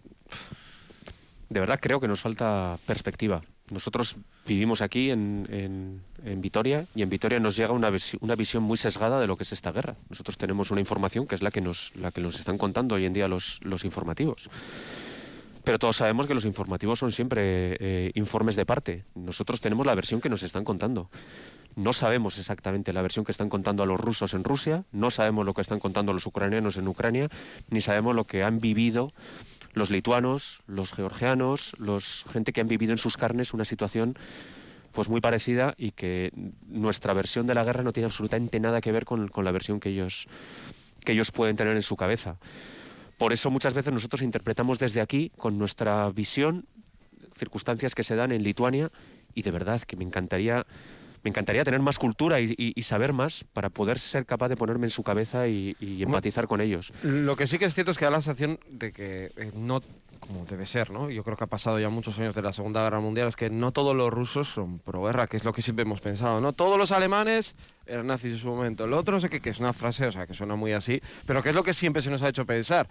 de 1.48 1.60
verdad 1.60 1.80
creo 1.80 2.00
que 2.00 2.08
nos 2.08 2.20
falta 2.20 2.78
perspectiva. 2.86 3.42
Nosotros 3.70 4.16
vivimos 4.46 4.82
aquí 4.82 5.10
en, 5.10 5.46
en- 5.50 6.02
en 6.24 6.40
Vitoria 6.40 6.86
y 6.94 7.02
en 7.02 7.08
Vitoria 7.10 7.40
nos 7.40 7.56
llega 7.56 7.72
una, 7.72 7.90
una 8.20 8.34
visión 8.36 8.62
muy 8.62 8.76
sesgada 8.76 9.20
de 9.20 9.26
lo 9.26 9.36
que 9.36 9.44
es 9.44 9.52
esta 9.52 9.72
guerra. 9.72 9.96
Nosotros 10.08 10.36
tenemos 10.36 10.70
una 10.70 10.80
información 10.80 11.26
que 11.26 11.34
es 11.34 11.42
la 11.42 11.50
que 11.50 11.60
nos, 11.60 11.92
la 11.94 12.10
que 12.10 12.20
nos 12.20 12.38
están 12.38 12.58
contando 12.58 12.94
hoy 12.96 13.04
en 13.06 13.12
día 13.12 13.28
los, 13.28 13.60
los 13.62 13.84
informativos. 13.84 14.50
Pero 15.64 15.78
todos 15.78 15.96
sabemos 15.96 16.26
que 16.26 16.32
los 16.34 16.46
informativos 16.46 16.98
son 16.98 17.12
siempre 17.12 17.76
eh, 17.80 18.10
informes 18.14 18.56
de 18.56 18.64
parte. 18.64 19.04
Nosotros 19.14 19.60
tenemos 19.60 19.84
la 19.84 19.94
versión 19.94 20.20
que 20.20 20.30
nos 20.30 20.42
están 20.42 20.64
contando. 20.64 21.10
No 21.76 21.92
sabemos 21.92 22.38
exactamente 22.38 22.92
la 22.92 23.02
versión 23.02 23.24
que 23.24 23.32
están 23.32 23.48
contando 23.50 23.82
a 23.82 23.86
los 23.86 24.00
rusos 24.00 24.34
en 24.34 24.42
Rusia, 24.42 24.84
no 24.90 25.10
sabemos 25.10 25.46
lo 25.46 25.54
que 25.54 25.60
están 25.60 25.78
contando 25.78 26.12
los 26.12 26.26
ucranianos 26.26 26.76
en 26.78 26.88
Ucrania, 26.88 27.28
ni 27.68 27.80
sabemos 27.80 28.14
lo 28.16 28.24
que 28.26 28.42
han 28.42 28.58
vivido 28.58 29.12
los 29.72 29.90
lituanos, 29.90 30.62
los 30.66 30.92
georgianos, 30.92 31.74
los 31.78 32.24
gente 32.32 32.52
que 32.52 32.60
han 32.60 32.68
vivido 32.68 32.92
en 32.92 32.98
sus 32.98 33.16
carnes 33.16 33.54
una 33.54 33.64
situación 33.64 34.16
pues 34.92 35.08
muy 35.08 35.20
parecida 35.20 35.74
y 35.76 35.92
que 35.92 36.32
nuestra 36.66 37.12
versión 37.12 37.46
de 37.46 37.54
la 37.54 37.62
guerra 37.62 37.84
no 37.84 37.92
tiene 37.92 38.06
absolutamente 38.06 38.58
nada 38.58 38.80
que 38.80 38.90
ver 38.90 39.04
con, 39.04 39.28
con 39.28 39.44
la 39.44 39.52
versión 39.52 39.78
que 39.78 39.90
ellos 39.90 40.26
que 41.04 41.12
ellos 41.12 41.30
pueden 41.30 41.56
tener 41.56 41.76
en 41.76 41.82
su 41.82 41.96
cabeza. 41.96 42.36
Por 43.16 43.32
eso 43.32 43.50
muchas 43.50 43.74
veces 43.74 43.92
nosotros 43.92 44.22
interpretamos 44.22 44.78
desde 44.78 45.00
aquí, 45.00 45.30
con 45.36 45.58
nuestra 45.58 46.08
visión, 46.10 46.66
circunstancias 47.36 47.94
que 47.94 48.02
se 48.02 48.16
dan 48.16 48.32
en 48.32 48.42
Lituania 48.42 48.90
y 49.34 49.42
de 49.42 49.50
verdad 49.50 49.80
que 49.82 49.96
me 49.96 50.04
encantaría 50.04 50.66
me 51.22 51.30
encantaría 51.30 51.64
tener 51.64 51.80
más 51.80 51.98
cultura 51.98 52.40
y, 52.40 52.54
y- 52.56 52.72
y 52.74 52.82
saber 52.82 53.12
más 53.12 53.44
para 53.52 53.68
poder 53.70 53.98
ser 53.98 54.26
capaz 54.26 54.48
de 54.48 54.56
ponerme 54.56 54.86
en 54.86 54.90
su 54.90 55.02
cabeza 55.02 55.48
y, 55.48 55.76
y 55.80 56.02
empatizar 56.02 56.46
con 56.46 56.60
ellos. 56.60 56.92
Lo 57.02 57.36
que 57.36 57.46
sí 57.46 57.58
que 57.58 57.66
es 57.66 57.74
cierto 57.74 57.90
es 57.92 57.98
que 57.98 58.04
da 58.06 58.10
la 58.10 58.22
sensación 58.22 58.58
de 58.70 58.92
que 58.92 59.30
eh, 59.36 59.50
no, 59.54 59.80
como 60.20 60.44
debe 60.46 60.66
ser, 60.66 60.90
¿no? 60.90 61.10
Yo 61.10 61.22
creo 61.24 61.36
que 61.36 61.44
ha 61.44 61.48
pasado 61.48 61.78
ya 61.78 61.88
muchos 61.88 62.18
años 62.18 62.34
de 62.34 62.42
la 62.42 62.52
Segunda 62.52 62.82
Guerra 62.82 63.00
Mundial, 63.00 63.28
es 63.28 63.36
que 63.36 63.50
no 63.50 63.72
todos 63.72 63.94
los 63.94 64.10
rusos 64.12 64.48
son 64.48 64.78
pro 64.78 65.02
guerra, 65.04 65.26
que 65.26 65.36
es 65.36 65.44
lo 65.44 65.52
que 65.52 65.62
siempre 65.62 65.82
hemos 65.82 66.00
pensado, 66.00 66.40
¿no? 66.40 66.52
Todos 66.52 66.78
los 66.78 66.92
alemanes 66.92 67.54
eran 67.86 68.06
nazis 68.06 68.32
en 68.34 68.38
su 68.38 68.48
momento. 68.48 68.84
El 68.84 68.92
otro 68.92 69.14
no 69.14 69.20
sé 69.20 69.28
qué, 69.28 69.40
que 69.40 69.50
es 69.50 69.60
una 69.60 69.72
frase, 69.72 70.06
o 70.06 70.12
sea, 70.12 70.26
que 70.26 70.34
suena 70.34 70.56
muy 70.56 70.72
así, 70.72 71.00
pero 71.26 71.42
que 71.42 71.50
es 71.50 71.54
lo 71.54 71.62
que 71.64 71.72
siempre 71.74 72.02
se 72.02 72.10
nos 72.10 72.22
ha 72.22 72.28
hecho 72.28 72.46
pensar. 72.46 72.88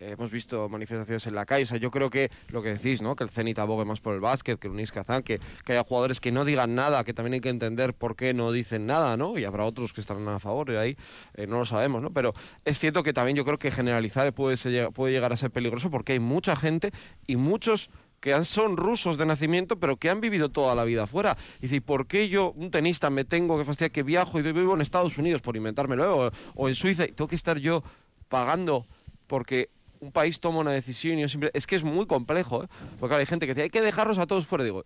Eh, 0.00 0.12
hemos 0.12 0.30
visto 0.30 0.68
manifestaciones 0.68 1.26
en 1.26 1.34
la 1.34 1.44
calle, 1.44 1.64
o 1.64 1.66
sea, 1.66 1.76
yo 1.78 1.90
creo 1.90 2.08
que 2.08 2.30
lo 2.48 2.62
que 2.62 2.70
decís, 2.74 3.02
¿no? 3.02 3.16
Que 3.16 3.24
el 3.24 3.30
Zenit 3.30 3.58
abogue 3.58 3.84
más 3.84 4.00
por 4.00 4.14
el 4.14 4.20
básquet, 4.20 4.58
que 4.58 4.68
el 4.68 4.74
Unis 4.74 4.92
Kazán, 4.92 5.22
que, 5.24 5.40
que 5.64 5.72
haya 5.72 5.82
jugadores 5.82 6.20
que 6.20 6.30
no 6.30 6.44
digan 6.44 6.74
nada, 6.76 7.02
que 7.02 7.12
también 7.12 7.34
hay 7.34 7.40
que 7.40 7.48
entender 7.48 7.94
por 7.94 8.14
qué 8.14 8.32
no 8.32 8.52
dicen 8.52 8.86
nada, 8.86 9.16
¿no? 9.16 9.36
Y 9.38 9.44
habrá 9.44 9.64
otros 9.64 9.92
que 9.92 10.00
estarán 10.00 10.28
a 10.28 10.38
favor, 10.38 10.70
y 10.70 10.76
ahí 10.76 10.96
eh, 11.34 11.46
no 11.48 11.58
lo 11.58 11.64
sabemos, 11.64 12.00
¿no? 12.00 12.10
Pero 12.12 12.32
es 12.64 12.78
cierto 12.78 13.02
que 13.02 13.12
también 13.12 13.36
yo 13.36 13.44
creo 13.44 13.58
que 13.58 13.70
generalizar 13.70 14.32
puede, 14.32 14.56
ser- 14.56 14.90
puede 14.92 15.12
llegar 15.12 15.32
a 15.32 15.36
ser 15.36 15.50
peligroso 15.50 15.90
porque 15.90 16.12
hay 16.12 16.20
mucha 16.20 16.54
gente 16.54 16.92
y 17.26 17.34
muchos 17.36 17.90
que 18.20 18.44
son 18.44 18.76
rusos 18.76 19.16
de 19.16 19.26
nacimiento, 19.26 19.78
pero 19.78 19.96
que 19.96 20.10
han 20.10 20.20
vivido 20.20 20.48
toda 20.48 20.74
la 20.74 20.84
vida 20.84 21.04
afuera. 21.04 21.36
Y 21.58 21.62
dice, 21.62 21.80
¿por 21.80 22.06
qué 22.06 22.28
yo, 22.28 22.52
un 22.52 22.70
tenista, 22.70 23.10
me 23.10 23.24
tengo 23.24 23.56
que 23.58 23.64
fastidiar 23.64 23.92
que 23.92 24.02
viajo 24.02 24.38
y 24.38 24.42
vivo 24.42 24.74
en 24.74 24.80
Estados 24.80 25.18
Unidos 25.18 25.40
por 25.40 25.56
inventármelo, 25.56 26.26
o, 26.26 26.30
o 26.54 26.68
en 26.68 26.74
Suiza, 26.74 27.04
y 27.04 27.12
tengo 27.12 27.28
que 27.28 27.36
estar 27.36 27.58
yo 27.58 27.82
pagando 28.28 28.86
porque 29.28 29.70
un 30.00 30.12
país 30.12 30.40
toma 30.40 30.58
una 30.60 30.72
decisión 30.72 31.18
y 31.18 31.22
yo 31.22 31.28
siempre... 31.28 31.50
Es 31.54 31.66
que 31.66 31.76
es 31.76 31.82
muy 31.84 32.06
complejo, 32.06 32.64
¿eh? 32.64 32.68
Porque 32.98 33.08
claro, 33.10 33.20
hay 33.20 33.26
gente 33.26 33.46
que 33.46 33.54
dice, 33.54 33.62
hay 33.62 33.70
que 33.70 33.80
dejarlos 33.82 34.18
a 34.18 34.26
todos 34.26 34.46
fuera. 34.46 34.64
Digo, 34.64 34.84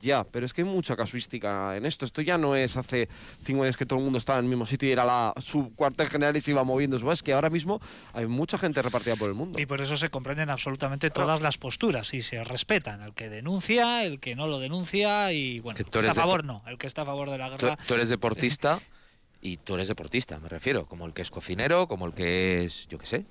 ya, 0.00 0.24
pero 0.24 0.44
es 0.44 0.52
que 0.52 0.62
hay 0.62 0.68
mucha 0.68 0.96
casuística 0.96 1.76
en 1.76 1.86
esto. 1.86 2.04
Esto 2.04 2.22
ya 2.22 2.36
no 2.36 2.56
es 2.56 2.76
hace 2.76 3.08
cinco 3.44 3.62
años 3.62 3.76
que 3.76 3.86
todo 3.86 4.00
el 4.00 4.04
mundo 4.04 4.18
estaba 4.18 4.40
en 4.40 4.46
el 4.46 4.48
mismo 4.50 4.66
sitio 4.66 4.88
y 4.88 4.92
era 4.92 5.04
la, 5.04 5.32
su 5.40 5.72
cuartel 5.76 6.08
general 6.08 6.36
y 6.36 6.40
se 6.40 6.50
iba 6.50 6.64
moviendo. 6.64 6.96
Es 7.12 7.22
que 7.22 7.32
ahora 7.32 7.50
mismo 7.50 7.80
hay 8.12 8.26
mucha 8.26 8.58
gente 8.58 8.82
repartida 8.82 9.14
por 9.14 9.28
el 9.28 9.34
mundo. 9.34 9.60
Y 9.60 9.66
por 9.66 9.80
eso 9.80 9.96
se 9.96 10.10
comprenden 10.10 10.50
absolutamente 10.50 11.10
todas 11.10 11.40
las 11.40 11.56
posturas 11.56 12.12
y 12.14 12.22
se 12.22 12.42
respetan. 12.42 13.00
El 13.02 13.14
que 13.14 13.28
denuncia, 13.28 14.04
el 14.04 14.18
que 14.18 14.34
no 14.34 14.48
lo 14.48 14.58
denuncia 14.58 15.32
y 15.32 15.60
bueno, 15.60 15.76
que 15.76 15.82
el 15.82 15.88
tú 15.88 16.00
que 16.00 16.06
está 16.08 16.10
a 16.10 16.24
favor 16.24 16.44
no. 16.44 16.62
El 16.66 16.78
que 16.78 16.88
está 16.88 17.02
a 17.02 17.06
favor 17.06 17.30
de 17.30 17.38
la 17.38 17.56
Tú, 17.56 17.66
guerra. 17.66 17.78
tú 17.86 17.94
eres 17.94 18.08
deportista 18.08 18.80
y 19.40 19.58
tú 19.58 19.74
eres 19.74 19.86
deportista, 19.86 20.40
me 20.40 20.48
refiero, 20.48 20.86
como 20.86 21.06
el 21.06 21.12
que 21.12 21.22
es 21.22 21.30
cocinero, 21.30 21.86
como 21.86 22.06
el 22.06 22.12
que 22.12 22.64
es, 22.64 22.88
yo 22.88 22.98
qué 22.98 23.06
sé. 23.06 23.24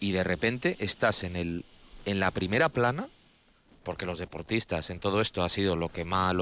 Y 0.00 0.12
de 0.12 0.24
repente 0.24 0.76
estás 0.80 1.22
en 1.22 1.36
el 1.36 1.64
en 2.06 2.18
la 2.18 2.30
primera 2.30 2.68
plana, 2.70 3.06
porque 3.84 4.06
los 4.06 4.18
deportistas 4.18 4.90
en 4.90 4.98
todo 4.98 5.20
esto 5.20 5.42
ha 5.42 5.48
sido 5.48 5.76
lo 5.76 5.90
que 5.90 6.04
más 6.04 6.34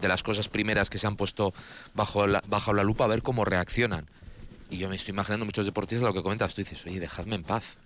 de 0.00 0.08
las 0.08 0.22
cosas 0.22 0.48
primeras 0.48 0.90
que 0.90 0.98
se 0.98 1.06
han 1.06 1.16
puesto 1.16 1.54
bajo 1.94 2.26
la, 2.26 2.42
bajo 2.46 2.72
la 2.72 2.84
lupa 2.84 3.04
a 3.04 3.08
ver 3.08 3.22
cómo 3.22 3.44
reaccionan. 3.44 4.06
Y 4.70 4.78
yo 4.78 4.88
me 4.88 4.96
estoy 4.96 5.12
imaginando 5.12 5.46
muchos 5.46 5.66
deportistas 5.66 6.06
lo 6.06 6.14
que 6.14 6.22
comentas, 6.22 6.54
tú 6.54 6.62
dices, 6.62 6.84
"Oye, 6.86 7.00
dejadme 7.00 7.36
en 7.36 7.44
paz." 7.44 7.76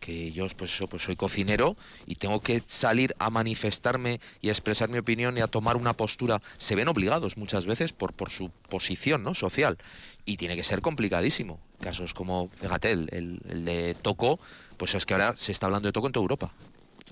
Que 0.00 0.32
yo 0.32 0.46
pues 0.56 0.72
eso, 0.74 0.86
pues 0.88 1.02
soy 1.02 1.14
cocinero 1.14 1.76
y 2.06 2.16
tengo 2.16 2.40
que 2.40 2.62
salir 2.66 3.14
a 3.18 3.30
manifestarme 3.30 4.20
y 4.40 4.48
a 4.48 4.52
expresar 4.52 4.88
mi 4.88 4.98
opinión 4.98 5.36
y 5.38 5.42
a 5.42 5.46
tomar 5.46 5.76
una 5.76 5.92
postura. 5.92 6.40
Se 6.58 6.74
ven 6.74 6.88
obligados 6.88 7.36
muchas 7.36 7.66
veces 7.66 7.92
por, 7.92 8.12
por 8.14 8.30
su 8.30 8.50
posición 8.68 9.22
¿no? 9.22 9.34
social 9.34 9.78
y 10.24 10.38
tiene 10.38 10.56
que 10.56 10.64
ser 10.64 10.80
complicadísimo. 10.80 11.60
Casos 11.80 12.14
como, 12.14 12.50
fíjate, 12.60 12.90
el, 12.92 13.08
el- 13.12 13.40
el 13.48 13.64
de 13.64 13.94
Toco, 14.00 14.40
pues 14.76 14.94
es 14.94 15.06
que 15.06 15.14
ahora 15.14 15.34
se 15.36 15.52
está 15.52 15.66
hablando 15.66 15.86
de 15.88 15.92
Toco 15.92 16.06
en 16.06 16.12
toda 16.12 16.24
Europa. 16.24 16.52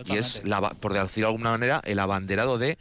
Y 0.07 0.16
es, 0.16 0.42
la, 0.44 0.61
por 0.70 0.92
decirlo 0.92 1.27
de 1.29 1.33
alguna 1.33 1.51
manera, 1.51 1.83
el 1.85 1.98
abanderado 1.98 2.57
de 2.57 2.79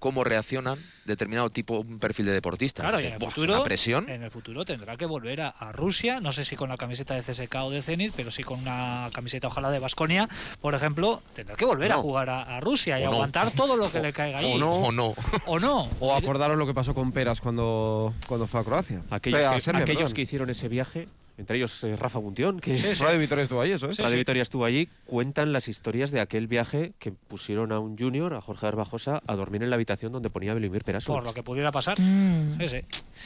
cómo 0.00 0.24
reaccionan 0.24 0.78
determinado 1.04 1.50
tipo, 1.50 1.80
un 1.80 1.98
perfil 1.98 2.26
de 2.26 2.32
deportista. 2.32 2.82
Claro, 2.82 3.00
y 3.00 3.06
en 3.06 3.12
el, 3.14 3.18
"Buah, 3.18 3.30
futuro, 3.30 3.62
presión. 3.64 4.08
en 4.08 4.22
el 4.22 4.30
futuro 4.30 4.64
tendrá 4.64 4.96
que 4.96 5.06
volver 5.06 5.40
a, 5.40 5.48
a 5.48 5.72
Rusia, 5.72 6.20
no 6.20 6.30
sé 6.32 6.44
si 6.44 6.56
con 6.56 6.68
la 6.68 6.76
camiseta 6.76 7.14
de 7.14 7.22
CSK 7.22 7.54
o 7.64 7.70
de 7.70 7.82
Zenit, 7.82 8.12
pero 8.16 8.30
sí 8.30 8.42
con 8.42 8.60
una 8.60 9.08
camiseta 9.12 9.46
ojalá 9.48 9.70
de 9.70 9.78
Basconia, 9.78 10.28
por 10.60 10.74
ejemplo, 10.74 11.22
tendrá 11.34 11.56
que 11.56 11.64
volver 11.64 11.90
a 11.92 11.96
jugar 11.98 12.30
a, 12.30 12.42
a 12.56 12.60
Rusia 12.60 13.00
y 13.00 13.04
no. 13.04 13.12
aguantar 13.12 13.50
todo 13.52 13.76
lo 13.76 13.90
que 13.90 14.00
le 14.00 14.12
caiga 14.12 14.38
ahí. 14.40 14.52
o 14.54 14.58
no. 14.58 14.70
O 14.70 14.92
no. 14.92 15.14
O 15.46 15.58
no. 15.58 15.88
O 16.00 16.14
acordaros 16.14 16.56
lo 16.58 16.66
que 16.66 16.74
pasó 16.74 16.94
con 16.94 17.12
Peras 17.12 17.40
cuando, 17.40 18.14
cuando 18.28 18.46
fue 18.46 18.60
a 18.60 18.64
Croacia. 18.64 19.02
Aquellos, 19.10 19.40
a 19.46 19.54
que, 19.54 19.60
Serbia, 19.60 19.82
aquellos 19.84 20.14
que 20.14 20.22
hicieron 20.22 20.48
ese 20.50 20.68
viaje, 20.68 21.08
entre 21.40 21.56
ellos 21.56 21.82
eh, 21.82 21.96
Rafa 21.96 22.18
Buntión, 22.20 22.60
que 22.60 22.76
Sí, 22.76 22.94
sí. 22.94 23.02
Radio 23.02 23.18
Vitoria 23.18 23.42
estuvo 23.42 23.60
ahí, 23.60 23.72
eso, 23.72 23.90
¿eh? 23.90 23.94
Radio 23.98 24.16
Vitoria 24.16 24.42
estuvo 24.42 24.64
allí, 24.64 24.88
cuentan 25.06 25.52
las 25.52 25.66
historias 25.66 26.12
de 26.12 26.20
aquel 26.20 26.46
viaje 26.46 26.92
que 27.00 27.10
pusieron 27.10 27.72
a 27.72 27.80
un 27.80 27.98
junior, 27.98 28.34
a 28.34 28.40
Jorge 28.40 28.66
Garbajosa, 28.66 29.22
a 29.26 29.34
dormir 29.34 29.62
en 29.64 29.70
la 29.70 29.74
habitación 29.76 30.12
donde 30.12 30.30
ponía 30.30 30.54
Belimir. 30.54 30.84
Por 31.06 31.24
lo 31.24 31.34
que 31.34 31.42
pudiera 31.42 31.72
pasar. 31.72 31.98
Mm. 32.00 32.58
Sí, 32.60 32.68
sí. 32.68 32.76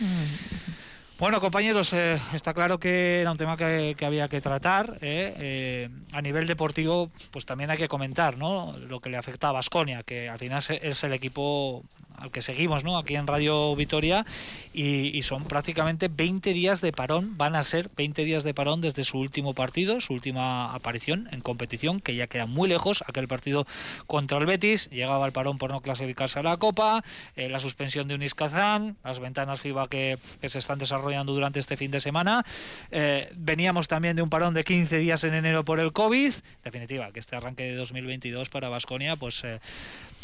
Mm. 0.00 0.74
Bueno, 1.18 1.40
compañeros, 1.40 1.92
eh, 1.92 2.20
está 2.32 2.52
claro 2.52 2.78
que 2.78 3.20
era 3.20 3.30
un 3.30 3.36
tema 3.38 3.56
que, 3.56 3.94
que 3.96 4.04
había 4.04 4.28
que 4.28 4.40
tratar. 4.40 4.98
eh, 5.00 5.34
eh, 5.38 5.88
a 6.12 6.20
nivel 6.20 6.46
deportivo, 6.46 7.10
pues 7.30 7.46
también 7.46 7.70
hay 7.70 7.78
que 7.78 7.86
comentar 7.88 8.36
¿no? 8.36 8.74
lo 8.88 9.00
que 9.00 9.10
le 9.10 9.16
afecta 9.16 9.48
a 9.48 9.52
Basconia, 9.52 10.02
que 10.02 10.28
al 10.28 10.38
final 10.38 10.58
es- 10.58 10.70
es 10.70 11.04
el 11.04 11.12
equipo 11.12 11.84
al 12.16 12.30
que 12.30 12.42
seguimos 12.42 12.84
¿no? 12.84 12.96
aquí 12.98 13.16
en 13.16 13.26
Radio 13.26 13.74
Vitoria 13.76 14.24
y, 14.72 15.22
son 15.22 15.44
prácticamente 15.44 16.08
20 16.08 16.52
días 16.52 16.82
de 16.82 16.92
parón, 16.92 17.38
van 17.38 17.56
a 17.56 17.62
ser 17.62 17.90
20 17.96 18.24
días 18.24 18.44
de 18.44 18.52
parón 18.52 18.82
desde 18.82 19.04
su 19.04 19.18
último 19.18 19.54
partido, 19.54 20.00
su 20.02 20.12
última 20.12 20.74
aparición 20.74 21.28
en 21.32 21.40
competición, 21.40 22.00
que 22.00 22.14
ya 22.14 22.26
queda 22.26 22.44
muy 22.44 22.68
lejos, 22.68 23.02
aquel 23.06 23.26
partido 23.26 23.66
contra 24.06 24.36
el 24.36 24.44
Betis, 24.44 24.90
llegaba 24.90 25.24
el 25.24 25.32
parón 25.32 25.56
por 25.56 25.70
no 25.70 25.80
clasificarse 25.80 26.40
a 26.40 26.42
la 26.42 26.58
Copa, 26.58 27.02
eh, 27.36 27.48
la 27.48 27.58
suspensión 27.58 28.06
de 28.08 28.16
Unis 28.16 28.34
Kazán, 28.34 28.96
las 29.02 29.18
ventanas 29.18 29.60
FIBA 29.60 29.88
que, 29.88 30.18
que 30.40 30.48
se 30.50 30.58
están 30.58 30.78
desarrollando 30.78 31.32
durante 31.32 31.58
este 31.58 31.76
fin 31.76 31.90
de 31.90 32.00
semana. 32.00 32.44
Eh, 32.90 33.30
veníamos 33.36 33.88
también 33.88 34.16
de 34.16 34.22
un 34.22 34.30
parón 34.30 34.54
de 34.54 34.64
15 34.64 34.98
días 34.98 35.24
en 35.24 35.34
enero 35.34 35.64
por 35.64 35.80
el 35.80 35.92
COVID. 35.92 36.32
Definitiva, 36.64 37.12
que 37.12 37.20
este 37.20 37.36
arranque 37.36 37.64
de 37.64 37.74
2022 37.74 38.48
para 38.48 38.68
Basconia, 38.68 39.16
pues 39.16 39.42
eh, 39.44 39.60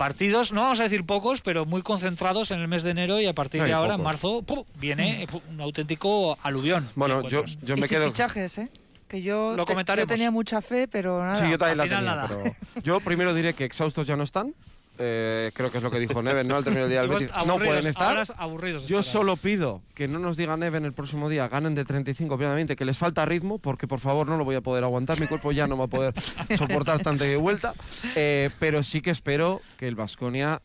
partidos, 0.04 0.50
no 0.50 0.62
vamos 0.62 0.80
a 0.80 0.84
decir 0.84 1.04
pocos, 1.04 1.42
pero 1.42 1.66
muy 1.66 1.82
concentrados 1.82 2.50
en 2.52 2.58
el 2.60 2.68
mes 2.68 2.82
de 2.82 2.92
enero 2.92 3.20
y 3.20 3.26
a 3.26 3.34
partir 3.34 3.60
No, 3.60 3.64
de 3.66 3.70
y 3.70 3.74
ahora, 3.74 3.94
en 3.96 4.00
pocos. 4.00 4.12
marzo, 4.12 4.42
¡pum! 4.42 4.64
viene 4.76 5.26
¡pum! 5.30 5.42
un 5.50 5.60
auténtico 5.60 6.38
aluvión. 6.42 6.88
Bueno, 6.94 7.28
yo, 7.28 7.44
yo 7.62 7.74
y 7.76 7.80
me 7.82 7.86
sin 7.86 7.98
quedo... 7.98 8.06
fichajes, 8.06 8.56
¿eh? 8.56 8.68
Que 9.08 9.20
yo, 9.20 9.54
Lo 9.56 9.66
te- 9.66 9.74
yo 9.74 10.06
tenía 10.06 10.30
mucha 10.30 10.62
fe, 10.62 10.88
pero 10.88 11.20
nada. 11.22 11.36
Sí, 11.36 11.50
yo 11.50 11.58
también 11.58 11.76
la 11.76 11.84
tenía, 11.84 12.00
nada. 12.00 12.28
pero 12.28 12.54
yo 12.82 13.00
primero 13.00 13.34
diré 13.34 13.52
que 13.52 13.64
exhaustos 13.64 14.06
ya 14.06 14.16
no 14.16 14.22
están. 14.22 14.54
Eh, 15.00 15.50
creo 15.54 15.70
que 15.70 15.78
es 15.78 15.82
lo 15.82 15.90
que 15.90 15.98
dijo 15.98 16.22
Neven, 16.22 16.46
¿no? 16.46 16.56
Al 16.56 16.64
término 16.64 16.82
del 16.82 16.90
día 16.90 17.00
del 17.00 17.08
Betis. 17.10 17.30
No 17.46 17.56
pueden 17.56 17.86
estar. 17.86 18.22
aburridos 18.36 18.86
Yo 18.86 19.00
estarán. 19.00 19.12
solo 19.12 19.36
pido 19.36 19.80
que 19.94 20.06
no 20.08 20.18
nos 20.18 20.36
diga 20.36 20.56
Neven 20.56 20.84
el 20.84 20.92
próximo 20.92 21.28
día, 21.28 21.48
ganen 21.48 21.74
de 21.74 21.84
35 21.84 22.36
plenamente, 22.36 22.76
que 22.76 22.84
les 22.84 22.98
falta 22.98 23.24
ritmo, 23.24 23.58
porque 23.58 23.88
por 23.88 24.00
favor 24.00 24.26
no 24.26 24.36
lo 24.36 24.44
voy 24.44 24.56
a 24.56 24.60
poder 24.60 24.84
aguantar, 24.84 25.18
mi 25.18 25.26
cuerpo 25.26 25.52
ya 25.52 25.66
no 25.66 25.76
va 25.76 25.84
a 25.84 25.88
poder 25.88 26.14
soportar 26.58 27.02
tanta 27.02 27.24
vuelta. 27.38 27.74
Eh, 28.14 28.50
pero 28.58 28.82
sí 28.82 29.00
que 29.00 29.10
espero 29.10 29.60
que 29.76 29.88
el 29.88 29.94
Vasconia 29.94 30.60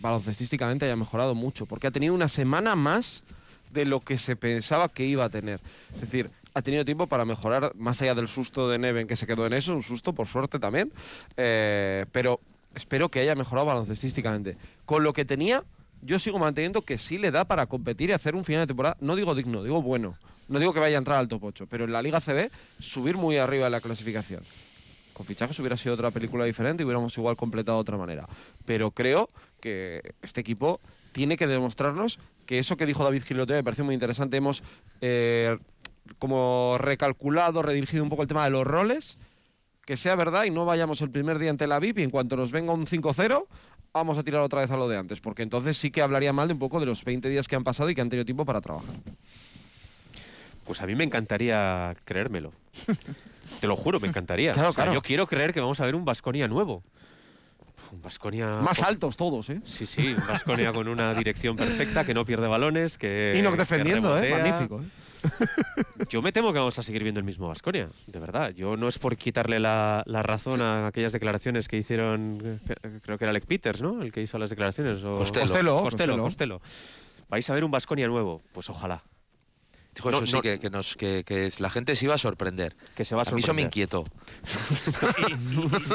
baloncestísticamente 0.00 0.86
haya 0.86 0.96
mejorado 0.96 1.34
mucho, 1.34 1.66
porque 1.66 1.86
ha 1.86 1.90
tenido 1.90 2.14
una 2.14 2.28
semana 2.28 2.76
más 2.76 3.24
de 3.72 3.84
lo 3.84 4.00
que 4.00 4.18
se 4.18 4.36
pensaba 4.36 4.88
que 4.88 5.04
iba 5.04 5.24
a 5.24 5.28
tener. 5.28 5.60
Es 5.94 6.00
decir, 6.00 6.30
ha 6.54 6.62
tenido 6.62 6.84
tiempo 6.84 7.06
para 7.06 7.24
mejorar, 7.24 7.72
más 7.76 8.00
allá 8.02 8.14
del 8.14 8.28
susto 8.28 8.68
de 8.68 8.78
Neven 8.78 9.06
que 9.06 9.16
se 9.16 9.26
quedó 9.26 9.46
en 9.46 9.52
eso, 9.52 9.74
un 9.74 9.82
susto 9.82 10.12
por 10.12 10.26
suerte 10.26 10.58
también, 10.58 10.92
eh, 11.36 12.06
pero 12.12 12.40
espero 12.74 13.08
que 13.08 13.20
haya 13.20 13.34
mejorado 13.34 13.66
baloncestísticamente. 13.66 14.56
Con 14.84 15.02
lo 15.02 15.12
que 15.12 15.24
tenía, 15.24 15.64
yo 16.02 16.18
sigo 16.18 16.38
manteniendo 16.38 16.82
que 16.82 16.98
sí 16.98 17.18
le 17.18 17.30
da 17.30 17.44
para 17.44 17.66
competir 17.66 18.10
y 18.10 18.12
hacer 18.12 18.34
un 18.34 18.44
final 18.44 18.62
de 18.62 18.68
temporada, 18.68 18.96
no 19.00 19.16
digo 19.16 19.34
digno, 19.34 19.62
digo 19.62 19.82
bueno. 19.82 20.16
No 20.48 20.58
digo 20.58 20.72
que 20.72 20.80
vaya 20.80 20.96
a 20.96 20.98
entrar 20.98 21.18
al 21.18 21.28
top 21.28 21.44
8, 21.44 21.66
pero 21.70 21.84
en 21.84 21.92
la 21.92 22.02
Liga 22.02 22.20
CB 22.20 22.50
subir 22.80 23.16
muy 23.16 23.36
arriba 23.36 23.66
en 23.66 23.72
la 23.72 23.80
clasificación. 23.80 24.42
Con 25.12 25.24
fichajes 25.24 25.58
hubiera 25.60 25.76
sido 25.76 25.94
otra 25.94 26.10
película 26.10 26.44
diferente 26.44 26.82
y 26.82 26.86
hubiéramos 26.86 27.16
igual 27.16 27.36
completado 27.36 27.78
de 27.78 27.82
otra 27.82 27.96
manera. 27.96 28.26
Pero 28.66 28.90
creo 28.90 29.30
que 29.60 30.14
este 30.22 30.40
equipo 30.40 30.80
tiene 31.12 31.36
que 31.36 31.46
demostrarnos 31.46 32.18
que 32.46 32.58
eso 32.58 32.76
que 32.76 32.86
dijo 32.86 33.04
David 33.04 33.22
Gilote 33.22 33.52
me 33.52 33.62
pareció 33.62 33.84
muy 33.84 33.94
interesante. 33.94 34.38
Hemos 34.38 34.64
eh, 35.00 35.56
como 36.18 36.76
recalculado, 36.78 37.62
redirigido 37.62 38.02
un 38.02 38.10
poco 38.10 38.22
el 38.22 38.28
tema 38.28 38.44
de 38.44 38.50
los 38.50 38.66
roles, 38.66 39.18
que 39.90 39.96
sea 39.96 40.14
verdad 40.14 40.44
y 40.44 40.50
no 40.50 40.64
vayamos 40.64 41.00
el 41.00 41.10
primer 41.10 41.40
día 41.40 41.50
en 41.50 41.56
Tel 41.56 41.72
Aviv 41.72 41.98
y 41.98 42.04
en 42.04 42.10
cuanto 42.10 42.36
nos 42.36 42.52
venga 42.52 42.72
un 42.72 42.86
5-0 42.86 43.44
vamos 43.92 44.18
a 44.18 44.22
tirar 44.22 44.40
otra 44.40 44.60
vez 44.60 44.70
a 44.70 44.76
lo 44.76 44.88
de 44.88 44.96
antes, 44.96 45.20
porque 45.20 45.42
entonces 45.42 45.76
sí 45.76 45.90
que 45.90 46.00
hablaría 46.00 46.32
mal 46.32 46.46
de 46.46 46.54
un 46.54 46.60
poco 46.60 46.78
de 46.78 46.86
los 46.86 47.02
20 47.02 47.28
días 47.28 47.48
que 47.48 47.56
han 47.56 47.64
pasado 47.64 47.90
y 47.90 47.96
que 47.96 48.00
han 48.00 48.08
tenido 48.08 48.24
tiempo 48.24 48.44
para 48.44 48.60
trabajar. 48.60 48.94
Pues 50.64 50.80
a 50.80 50.86
mí 50.86 50.94
me 50.94 51.02
encantaría 51.02 51.96
creérmelo. 52.04 52.52
Te 53.60 53.66
lo 53.66 53.74
juro, 53.74 53.98
me 53.98 54.06
encantaría. 54.06 54.52
Claro, 54.54 54.68
O 54.68 54.72
sea, 54.72 54.84
claro. 54.84 54.94
Yo 54.94 55.02
quiero 55.02 55.26
creer 55.26 55.52
que 55.52 55.58
vamos 55.58 55.80
a 55.80 55.86
ver 55.86 55.96
un 55.96 56.04
Vasconia 56.04 56.46
nuevo. 56.46 56.84
Un 57.90 58.00
Vasconia. 58.00 58.60
Más 58.60 58.80
altos 58.84 59.16
todos, 59.16 59.50
¿eh? 59.50 59.60
Sí, 59.64 59.86
sí, 59.86 60.14
un 60.14 60.24
Vasconia 60.24 60.72
con 60.72 60.86
una 60.86 61.14
dirección 61.14 61.56
perfecta, 61.56 62.04
que 62.04 62.14
no 62.14 62.24
pierde 62.24 62.46
balones, 62.46 62.96
que. 62.96 63.34
y 63.36 63.42
nos 63.42 63.54
que 63.54 63.58
defendiendo, 63.58 64.16
¿eh? 64.22 64.30
Magnífico. 64.30 64.82
¿eh? 64.82 64.86
Yo 66.10 66.20
me 66.22 66.32
temo 66.32 66.52
que 66.52 66.58
vamos 66.58 66.76
a 66.78 66.82
seguir 66.82 67.02
viendo 67.04 67.20
el 67.20 67.24
mismo 67.24 67.46
Vasconia, 67.46 67.88
de 68.08 68.18
verdad. 68.18 68.50
Yo 68.50 68.76
no 68.76 68.88
es 68.88 68.98
por 68.98 69.16
quitarle 69.16 69.60
la, 69.60 70.02
la 70.06 70.22
razón 70.24 70.60
a 70.60 70.88
aquellas 70.88 71.12
declaraciones 71.12 71.68
que 71.68 71.76
hicieron, 71.76 72.58
que- 72.66 73.00
creo 73.00 73.16
que 73.16 73.24
era 73.24 73.30
Alec 73.30 73.46
Peters, 73.46 73.80
¿no? 73.80 74.02
El 74.02 74.10
que 74.10 74.20
hizo 74.20 74.36
las 74.38 74.50
declaraciones. 74.50 75.04
O. 75.04 75.18
Costello, 75.18 75.42
Costello, 75.46 75.82
Costello. 75.82 76.22
Costello. 76.22 76.60
Vais 77.28 77.48
a 77.48 77.54
ver 77.54 77.62
un 77.64 77.70
Vasconia 77.70 78.08
nuevo, 78.08 78.42
pues 78.52 78.68
ojalá. 78.70 79.04
Dijo 79.94 80.10
No, 80.12 80.18
eso 80.18 80.26
sí, 80.26 80.32
no- 80.34 80.40
que, 80.42 80.58
que 80.60 80.70
nos, 80.70 80.96
que, 80.96 81.24
que 81.24 81.52
la 81.58 81.68
gente 81.68 81.94
se 81.96 82.04
iba 82.06 82.14
a 82.14 82.18
sorprender. 82.18 82.76
Que 82.94 83.04
se 83.04 83.14
va 83.16 83.22
a 83.22 83.28
A 83.28 83.32
mí 83.32 83.40
eso 83.40 83.52
me 83.52 83.62
sorprender. 83.62 83.66
inquietó. 83.66 84.04
Y, 85.28 85.32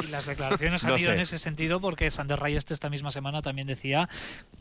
y- 0.03 0.05
y 0.05 0.07
las 0.11 0.25
declaraciones 0.25 0.83
han 0.83 0.91
No 0.91 0.97
ido 0.97 1.09
sé. 1.09 1.15
en 1.15 1.21
ese 1.21 1.39
sentido 1.39 1.79
porque 1.79 2.11
Sander 2.11 2.39
Rayeste 2.39 2.73
esta 2.73 2.89
misma 2.89 3.11
semana 3.11 3.41
también 3.41 3.67
decía 3.67 4.09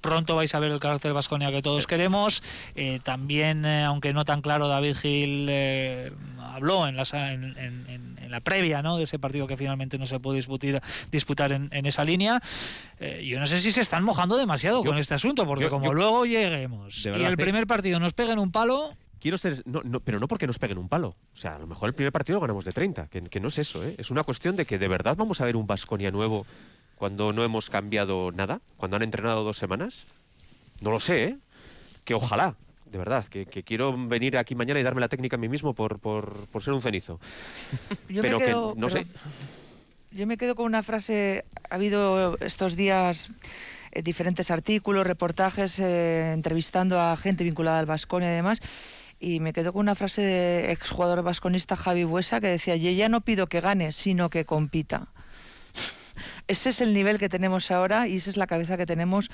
pronto 0.00 0.36
vais 0.36 0.54
a 0.54 0.58
ver 0.60 0.70
el 0.70 0.78
carácter 0.80 1.12
Vasconia 1.12 1.50
que 1.50 1.62
todos 1.62 1.86
queremos. 1.86 2.42
Eh, 2.76 3.00
también, 3.02 3.64
eh, 3.64 3.84
aunque 3.84 4.12
no 4.12 4.24
tan 4.24 4.40
claro, 4.40 4.68
David 4.68 4.96
Gil 4.96 5.46
eh, 5.50 6.12
habló 6.40 6.86
en 6.86 6.96
la, 6.96 7.04
sa- 7.04 7.32
en, 7.32 7.56
en- 7.58 7.86
en- 7.88 8.18
en 8.22 8.30
la 8.30 8.40
previa 8.40 8.82
¿no? 8.82 8.96
de 8.98 9.04
ese 9.04 9.18
partido 9.18 9.46
que 9.46 9.56
finalmente 9.56 9.98
no 9.98 10.06
se 10.06 10.20
puede 10.20 10.36
disputar, 10.36 10.82
disputar 11.10 11.52
en, 11.52 11.68
en 11.72 11.86
esa 11.86 12.04
línea. 12.04 12.40
Eh, 13.00 13.26
yo 13.26 13.38
no 13.40 13.46
sé 13.46 13.60
si 13.60 13.72
se 13.72 13.80
están 13.80 14.04
mojando 14.04 14.36
demasiado 14.36 14.82
Yo- 14.84 14.90
con 14.90 14.98
este 14.98 15.14
asunto, 15.14 15.44
porque 15.46 15.64
yo- 15.64 15.70
como 15.70 15.86
yo- 15.86 15.94
luego 15.94 16.24
lleguemos 16.24 17.04
y 17.04 17.08
el 17.08 17.36
primer 17.36 17.66
partido 17.66 17.98
nos 18.00 18.12
peguen 18.12 18.38
un 18.38 18.52
palo, 18.52 18.96
Quiero 19.24 19.38
ser. 19.38 19.62
No, 19.64 19.80
no, 19.82 20.00
pero 20.00 20.20
no 20.20 20.28
porque 20.28 20.46
nos 20.46 20.58
peguen 20.58 20.76
un 20.76 20.86
palo. 20.86 21.16
O 21.32 21.36
sea, 21.36 21.56
a 21.56 21.58
lo 21.58 21.66
mejor 21.66 21.88
el 21.88 21.94
primer 21.94 22.12
partido 22.12 22.36
lo 22.36 22.40
ganamos 22.42 22.66
de 22.66 22.72
30, 22.72 23.06
que, 23.06 23.22
que 23.22 23.40
no 23.40 23.48
es 23.48 23.56
eso, 23.56 23.82
¿eh? 23.82 23.94
Es 23.96 24.10
una 24.10 24.22
cuestión 24.22 24.54
de 24.54 24.66
que 24.66 24.78
de 24.78 24.86
verdad 24.86 25.16
vamos 25.16 25.40
a 25.40 25.46
ver 25.46 25.56
un 25.56 25.66
Vasconia 25.66 26.10
nuevo 26.10 26.44
cuando 26.96 27.32
no 27.32 27.42
hemos 27.42 27.70
cambiado 27.70 28.32
nada, 28.32 28.60
cuando 28.76 28.98
han 28.98 29.02
entrenado 29.02 29.42
dos 29.42 29.56
semanas. 29.56 30.04
No 30.82 30.90
lo 30.90 31.00
sé, 31.00 31.24
¿eh? 31.24 31.38
Que 32.04 32.12
ojalá, 32.12 32.54
de 32.84 32.98
verdad, 32.98 33.24
que, 33.24 33.46
que 33.46 33.62
quiero 33.62 33.96
venir 33.96 34.36
aquí 34.36 34.54
mañana 34.54 34.78
y 34.78 34.82
darme 34.82 35.00
la 35.00 35.08
técnica 35.08 35.36
a 35.36 35.38
mí 35.38 35.48
mismo 35.48 35.72
por, 35.72 36.00
por, 36.00 36.30
por 36.48 36.62
ser 36.62 36.74
un 36.74 36.82
cenizo. 36.82 37.18
Yo 38.10 38.20
pero 38.20 38.38
me 38.38 38.44
quedo, 38.44 38.74
que 38.74 38.80
no 38.80 38.90
sé. 38.90 39.06
Yo 40.10 40.26
me 40.26 40.36
quedo 40.36 40.54
con 40.54 40.66
una 40.66 40.82
frase. 40.82 41.46
Ha 41.70 41.76
habido 41.76 42.36
estos 42.40 42.76
días 42.76 43.30
eh, 43.90 44.02
diferentes 44.02 44.50
artículos, 44.50 45.06
reportajes, 45.06 45.78
eh, 45.78 46.34
entrevistando 46.34 47.00
a 47.00 47.16
gente 47.16 47.42
vinculada 47.42 47.78
al 47.78 47.86
Vasconia 47.86 48.30
y 48.30 48.34
demás. 48.34 48.60
Y 49.20 49.40
me 49.40 49.52
quedo 49.52 49.72
con 49.72 49.80
una 49.80 49.94
frase 49.94 50.22
de 50.22 50.72
exjugador 50.72 51.22
vasconista 51.22 51.76
Javi 51.76 52.04
Buesa 52.04 52.40
que 52.40 52.48
decía: 52.48 52.76
Yo 52.76 52.90
ya 52.90 53.08
no 53.08 53.20
pido 53.22 53.46
que 53.46 53.60
gane, 53.60 53.92
sino 53.92 54.30
que 54.30 54.44
compita. 54.44 55.08
Ese 56.48 56.70
es 56.70 56.80
el 56.80 56.92
nivel 56.92 57.18
que 57.18 57.28
tenemos 57.28 57.70
ahora 57.70 58.06
y 58.08 58.16
esa 58.16 58.30
es 58.30 58.36
la 58.36 58.46
cabeza 58.46 58.76
que 58.76 58.86
tenemos 58.86 59.30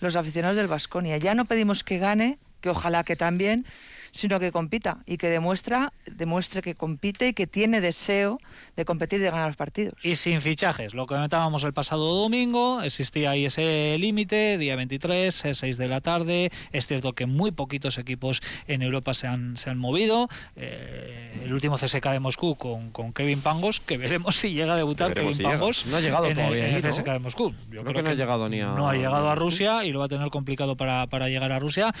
los 0.00 0.16
aficionados 0.16 0.56
del 0.56 0.68
Vasconia. 0.68 1.16
Ya 1.16 1.34
no 1.34 1.46
pedimos 1.46 1.82
que 1.82 1.98
gane, 1.98 2.38
que 2.60 2.70
ojalá 2.70 3.02
que 3.04 3.16
también, 3.16 3.66
sino 4.12 4.40
que 4.40 4.50
compita 4.52 4.98
y 5.06 5.16
que 5.16 5.28
demuestra, 5.28 5.92
demuestre 6.06 6.62
que 6.62 6.74
compite 6.74 7.28
y 7.28 7.32
que 7.34 7.46
tiene 7.46 7.80
deseo 7.80 8.38
de 8.76 8.84
competir 8.84 9.20
y 9.20 9.22
de 9.22 9.30
ganar 9.30 9.48
los 9.48 9.56
partidos. 9.56 9.94
Y 10.04 10.16
sin 10.16 10.40
fichajes, 10.40 10.94
lo 10.94 11.06
comentábamos 11.06 11.64
el 11.64 11.72
pasado 11.72 12.14
domingo, 12.14 12.82
existía 12.82 13.30
ahí 13.30 13.46
ese 13.46 13.96
límite, 13.98 14.58
día 14.58 14.76
23, 14.76 15.44
eh, 15.44 15.54
6 15.54 15.76
de 15.78 15.88
la 15.88 16.00
tarde. 16.00 16.50
Es 16.72 16.86
cierto 16.86 17.12
que 17.12 17.26
muy 17.26 17.50
poquitos 17.52 17.98
equipos 17.98 18.40
en 18.66 18.82
Europa 18.82 19.14
se 19.14 19.26
han, 19.26 19.56
se 19.56 19.70
han 19.70 19.78
movido. 19.78 20.28
Eh, 20.56 21.40
el 21.44 21.52
último 21.52 21.76
CSK 21.76 22.06
de 22.12 22.20
Moscú 22.20 22.56
con, 22.56 22.90
con 22.90 23.12
Kevin 23.12 23.40
Pangos, 23.40 23.80
que 23.80 23.96
veremos 23.96 24.36
si 24.36 24.52
llega 24.52 24.74
a 24.74 24.76
debutar 24.76 25.14
Kevin 25.14 25.34
si. 25.34 25.42
Pangos 25.42 25.86
No 25.86 25.96
ha 25.96 26.00
llegado 26.00 26.26
en 26.26 26.32
el, 26.32 26.36
todavía 26.36 26.68
en 26.68 26.74
el. 26.76 26.82
CSK 26.82 27.04
de 27.06 27.18
Moscú. 27.18 27.54
Yo 27.70 27.82
Creo 27.82 27.94
que 27.94 28.02
no 28.02 28.10
ha 28.10 28.14
llegado 28.14 28.48
ni 28.48 28.60
a- 28.60 28.66
No 28.66 28.88
ha 28.88 28.94
llegado 28.94 29.28
a. 29.28 29.34
Rusia 29.34 29.84
y 29.84 29.92
lo 29.92 30.00
va 30.00 30.04
a 30.04 30.08
tener 30.08 30.28
complicado 30.30 30.76
para, 30.76 31.06
para 31.06 31.28
llegar 31.28 31.50
a 31.52 31.58
Rusia. 31.58 31.94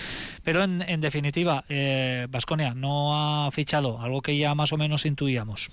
Pero 0.44 0.62
en, 0.62 0.82
en 0.82 1.00
definitiva, 1.00 1.64
Vasconia 2.28 2.74
no 2.74 3.46
ha 3.46 3.50
fichado, 3.50 4.00
algo 4.00 4.22
que 4.22 4.36
ya 4.36 4.54
más 4.54 4.72
o 4.72 4.76
menos 4.76 5.06
intuíamos. 5.06 5.70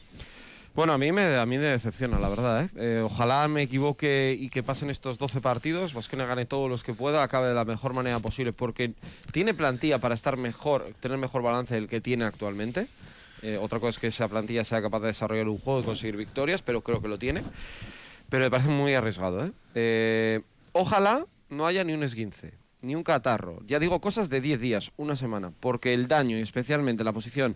Bueno, 0.76 0.94
a 0.94 0.98
mí 1.00 1.12
me, 1.12 1.38
a 1.38 1.46
mí 1.48 1.58
me 1.58 1.64
decepciona, 1.64 2.20
la 2.20 2.30
verdad. 2.30 2.66
¿eh? 2.66 2.70
Eh, 2.76 3.02
ojalá 3.04 3.48
me 3.48 3.64
equivoque 3.64 4.38
y 4.40 4.50
que 4.50 4.62
pasen 4.62 4.92
estos 4.92 5.18
12 5.18 5.42
partidos, 5.42 5.96
Vasconia 5.96 6.28
gane 6.28 6.46
todos 6.46 6.70
los 6.70 6.84
que 6.84 6.94
pueda, 6.94 7.24
acabe 7.24 7.48
de 7.48 7.56
la 7.56 7.66
mejor 7.66 7.94
manera 7.94 8.20
posible, 8.20 8.54
porque 8.54 8.94
tiene 9.32 9.56
plantilla 9.56 9.98
para 9.98 10.14
estar 10.14 10.38
mejor, 10.38 10.94
tener 11.00 11.18
mejor 11.18 11.42
balance 11.42 11.74
del 11.74 11.88
que 11.88 12.00
tiene 12.00 12.26
actualmente. 12.26 12.88
Eh, 13.42 13.58
otra 13.62 13.80
cosa 13.80 13.90
es 13.90 14.00
que 14.00 14.08
esa 14.08 14.28
plantilla 14.28 14.64
sea 14.64 14.82
capaz 14.82 15.00
de 15.00 15.08
desarrollar 15.08 15.48
un 15.48 15.60
juego 15.60 15.82
y 15.82 15.84
conseguir 15.84 16.18
victorias, 16.18 16.62
pero 16.62 16.82
creo 16.82 17.02
que 17.02 17.08
lo 17.08 17.20
tiene. 17.20 17.44
Pero 18.30 18.44
me 18.44 18.52
parece 18.52 18.70
muy 18.70 18.94
arriesgado. 18.94 19.46
¿eh? 19.46 19.52
Eh, 19.76 20.42
ojalá 20.74 21.26
no 21.50 21.68
haya 21.68 21.84
ni 21.84 21.94
un 21.94 22.04
esguince, 22.04 22.54
ni 22.82 22.96
un 22.96 23.04
catarro. 23.04 23.62
Ya 23.66 23.80
digo 23.80 24.00
cosas 24.02 24.30
de 24.30 24.42
10 24.42 24.60
días, 24.60 24.92
una 24.98 25.16
semana, 25.16 25.52
porque 25.60 25.94
el 25.94 26.08
daño, 26.08 26.38
y 26.38 26.42
especialmente 26.42 27.04
la 27.04 27.14
posición 27.14 27.56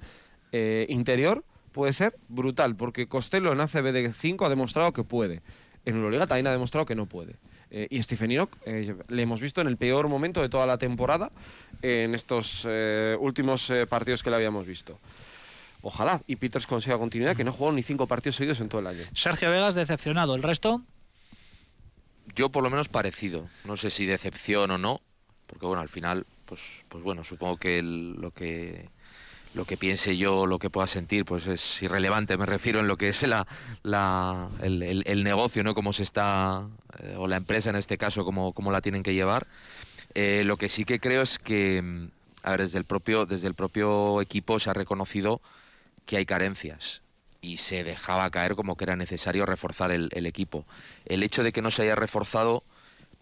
eh, 0.51 0.86
interior, 0.89 1.43
puede 1.72 1.93
ser 1.93 2.15
brutal, 2.28 2.76
porque 2.76 3.07
Costello 3.07 3.51
en 3.51 3.61
ACB 3.61 3.91
de 3.91 4.13
5 4.13 4.45
ha 4.45 4.49
demostrado 4.49 4.93
que 4.93 5.03
puede. 5.03 5.41
En 5.86 5.95
Euroliga 5.95 6.28
también 6.28 6.47
ha 6.47 6.51
demostrado 6.51 6.86
que 6.86 6.95
no 6.95 7.05
puede. 7.05 7.36
Eh, 7.72 7.88
y 7.89 8.03
Stephen 8.03 8.32
Enoch 8.32 8.51
eh, 8.65 8.95
le 9.07 9.22
hemos 9.22 9.39
visto 9.39 9.61
en 9.61 9.67
el 9.67 9.78
peor 9.78 10.09
momento 10.09 10.41
de 10.41 10.49
toda 10.49 10.65
la 10.65 10.78
temporada 10.78 11.32
en 11.82 12.13
estos 12.13 12.67
eh, 12.67 13.15
últimos 13.19 13.69
eh, 13.69 13.88
partidos 13.88 14.22
que 14.22 14.30
le 14.30 14.36
habíamos 14.36 14.65
visto. 14.65 14.99
Ojalá 15.82 16.22
y 16.28 16.36
Peters 16.36 16.67
consiga 16.67 16.97
continuidad, 16.97 17.36
que 17.36 17.45
no 17.45 17.53
jugó 17.53 17.72
ni 17.72 17.82
cinco 17.82 18.07
partidos 18.07 18.36
seguidos 18.36 18.59
en 18.59 18.69
todo 18.69 18.82
el 18.82 18.88
año. 18.88 19.03
Sergio 19.15 19.49
Vegas 19.49 19.74
decepcionado. 19.74 20.36
¿El 20.36 20.43
resto? 20.43 20.82
Yo 22.36 22.49
por 22.49 22.61
lo 22.61 22.69
menos 22.69 22.89
parecido. 22.89 23.47
No 23.65 23.78
sé 23.78 23.89
si 23.89 24.05
decepción 24.05 24.69
o 24.69 24.78
no, 24.78 25.01
porque 25.51 25.65
bueno, 25.67 25.81
al 25.81 25.89
final, 25.89 26.25
pues, 26.45 26.61
pues 26.89 27.03
bueno, 27.03 27.23
supongo 27.23 27.57
que 27.57 27.81
lo 27.83 28.31
que 28.31 28.89
lo 29.53 29.65
que 29.65 29.75
piense 29.75 30.15
yo, 30.15 30.47
lo 30.47 30.59
que 30.59 30.69
pueda 30.69 30.87
sentir, 30.87 31.25
pues 31.25 31.45
es 31.45 31.83
irrelevante. 31.83 32.37
Me 32.37 32.45
refiero 32.45 32.79
en 32.79 32.87
lo 32.87 32.95
que 32.95 33.09
es 33.09 33.21
la, 33.23 33.45
la- 33.83 34.47
el, 34.61 35.03
el- 35.05 35.23
negocio, 35.25 35.61
¿no? 35.61 35.75
Cómo 35.75 35.91
se 35.91 36.03
está, 36.03 36.65
eh, 36.99 37.15
o 37.17 37.27
la 37.27 37.35
empresa 37.35 37.69
en 37.69 37.75
este 37.75 37.97
caso, 37.97 38.23
cómo, 38.23 38.53
cómo 38.53 38.71
la 38.71 38.79
tienen 38.79 39.03
que 39.03 39.13
llevar. 39.13 39.47
Eh, 40.15 40.43
lo 40.45 40.55
que 40.55 40.69
sí 40.69 40.85
que 40.85 41.01
creo 41.01 41.21
es 41.21 41.37
que, 41.37 41.81
mm, 41.81 42.07
a 42.43 42.51
ver, 42.51 42.61
desde 42.61 42.77
el 42.77 42.85
propio, 42.85 43.25
desde 43.25 43.47
el 43.49 43.53
propio 43.53 44.21
equipo 44.21 44.57
se 44.57 44.69
ha 44.69 44.73
reconocido 44.73 45.41
que 46.05 46.15
hay 46.15 46.25
carencias 46.25 47.01
y 47.41 47.57
se 47.57 47.83
dejaba 47.83 48.29
caer 48.29 48.55
como 48.55 48.77
que 48.77 48.85
era 48.85 48.95
necesario 48.95 49.45
reforzar 49.45 49.91
el 49.91 50.25
equipo. 50.27 50.65
El 51.05 51.23
hecho 51.23 51.43
de 51.43 51.51
que 51.51 51.61
no 51.61 51.71
se 51.71 51.81
haya 51.81 51.95
reforzado 51.95 52.63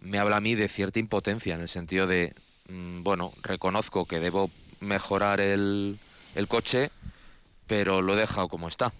me 0.00 0.18
habla 0.18 0.36
a 0.36 0.40
mí 0.40 0.54
de 0.54 0.68
cierta 0.68 0.98
impotencia, 0.98 1.54
en 1.54 1.60
el 1.60 1.68
sentido 1.68 2.06
de, 2.06 2.34
mm, 2.68 3.02
bueno, 3.02 3.32
reconozco 3.42 4.06
que 4.06 4.20
debo 4.20 4.50
mejorar 4.80 5.40
el, 5.40 5.98
el 6.34 6.48
coche, 6.48 6.90
pero 7.66 8.02
lo 8.02 8.14
he 8.14 8.16
dejado 8.16 8.48
como 8.48 8.68
está. 8.68 8.92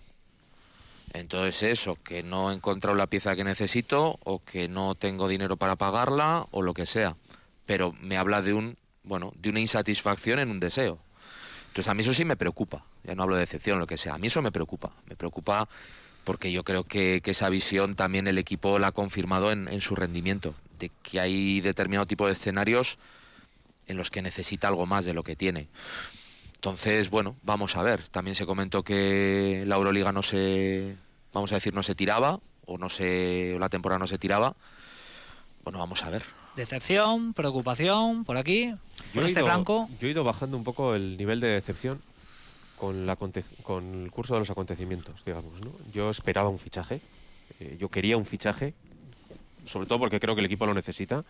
Entonces 1.13 1.63
eso, 1.63 1.97
que 2.05 2.23
no 2.23 2.51
he 2.51 2.55
encontrado 2.55 2.97
la 2.97 3.09
pieza 3.09 3.35
que 3.35 3.45
necesito 3.45 4.19
o 4.23 4.45
que 4.45 4.69
no 4.69 4.95
tengo 4.95 5.27
dinero 5.27 5.57
para 5.57 5.77
pagarla 5.77 6.47
o 6.53 6.63
lo 6.63 6.73
que 6.73 6.87
sea. 6.87 7.17
Pero 7.67 7.95
me 8.01 8.17
habla 8.17 8.43
de 8.43 8.55
un, 8.55 8.77
bueno, 9.03 9.33
de 9.37 9.49
una 9.49 9.61
insatisfacción 9.61 10.39
en 10.39 10.51
un 10.51 10.61
deseo. 10.61 10.99
Entonces 11.69 11.89
a 11.89 11.95
mí 11.95 12.03
eso 12.03 12.13
sí 12.13 12.25
me 12.25 12.37
preocupa. 12.37 12.85
Ya 13.03 13.15
no 13.15 13.25
hablo 13.25 13.35
de 13.35 13.41
decepción, 13.41 13.79
lo 13.79 13.87
que 13.87 13.97
sea. 13.97 14.15
A 14.15 14.19
mí 14.19 14.29
eso 14.29 14.43
me 14.43 14.53
preocupa. 14.53 14.93
Me 15.07 15.17
preocupa 15.17 15.69
porque 16.25 16.53
yo 16.53 16.63
creo 16.63 16.85
que, 16.85 17.21
que 17.25 17.33
esa 17.33 17.49
visión 17.49 17.97
también 17.97 18.29
el 18.29 18.39
equipo 18.39 18.79
la 18.79 18.89
ha 18.89 18.93
confirmado 18.93 19.51
en, 19.51 19.67
en 19.69 19.81
su 19.81 19.97
rendimiento. 19.97 20.55
De 20.81 20.91
que 21.05 21.21
hay 21.21 21.61
determinado 21.61 22.07
tipo 22.07 22.27
de 22.27 22.33
escenarios 22.33 22.99
en 23.87 23.97
los 23.97 24.11
que 24.11 24.23
necesita 24.23 24.67
algo 24.67 24.87
más 24.87 25.05
de 25.05 25.15
lo 25.15 25.23
que 25.23 25.37
tiene. 25.37 25.69
Entonces, 26.55 27.09
bueno, 27.11 27.37
vamos 27.43 27.77
a 27.77 27.83
ver. 27.83 28.07
También 28.09 28.35
se 28.35 28.47
comentó 28.47 28.83
que 28.83 29.63
la 29.67 29.77
Euroliga 29.77 30.11
no 30.13 30.23
se, 30.23 30.97
vamos 31.33 31.53
a 31.53 31.55
decir, 31.57 31.73
no 31.75 31.83
se 31.83 31.95
tiraba 31.95 32.41
o 32.67 32.79
no 32.79 32.89
se, 32.89 33.55
o 33.55 33.59
la 33.59 33.69
temporada 33.69 33.99
no 33.99 34.07
se 34.07 34.19
tiraba. 34.19 34.55
Bueno, 35.65 35.79
vamos 35.79 36.03
a 36.05 36.11
ver. 36.11 36.23
Decepción, 36.57 37.33
preocupación, 37.35 38.25
por 38.25 38.37
aquí. 38.37 38.75
Por 39.15 39.23
he 39.23 39.27
este 39.27 39.41
ido- 39.41 39.47
flanco. 39.47 39.89
Yo 40.01 40.09
he 40.09 40.11
ido 40.11 40.25
bajando 40.25 40.57
un 40.57 40.65
poco 40.65 40.95
el 40.95 41.17
nivel 41.17 41.41
de 41.41 41.49
decepción 41.49 42.01
con, 42.77 43.07
la 43.07 43.17
aconte- 43.19 43.45
con 43.63 44.05
el 44.05 44.11
curso 44.11 44.35
de 44.35 44.41
los 44.41 44.51
acontecimientos, 44.51 45.25
digamos. 45.25 45.61
¿no? 45.61 45.71
Yo 45.93 46.11
esperaba 46.11 46.49
un 46.49 46.59
fichaje, 46.59 47.01
eh, 47.61 47.77
yo 47.81 47.89
quería 47.89 48.17
un 48.17 48.27
fichaje, 48.27 48.75
sobre 49.71 49.87
todo 49.87 49.99
porque 49.99 50.21
creo 50.21 50.35
que 50.35 50.41
el 50.41 50.47
equipo 50.47 50.67
lo 50.67 50.75
necesita. 50.75 51.25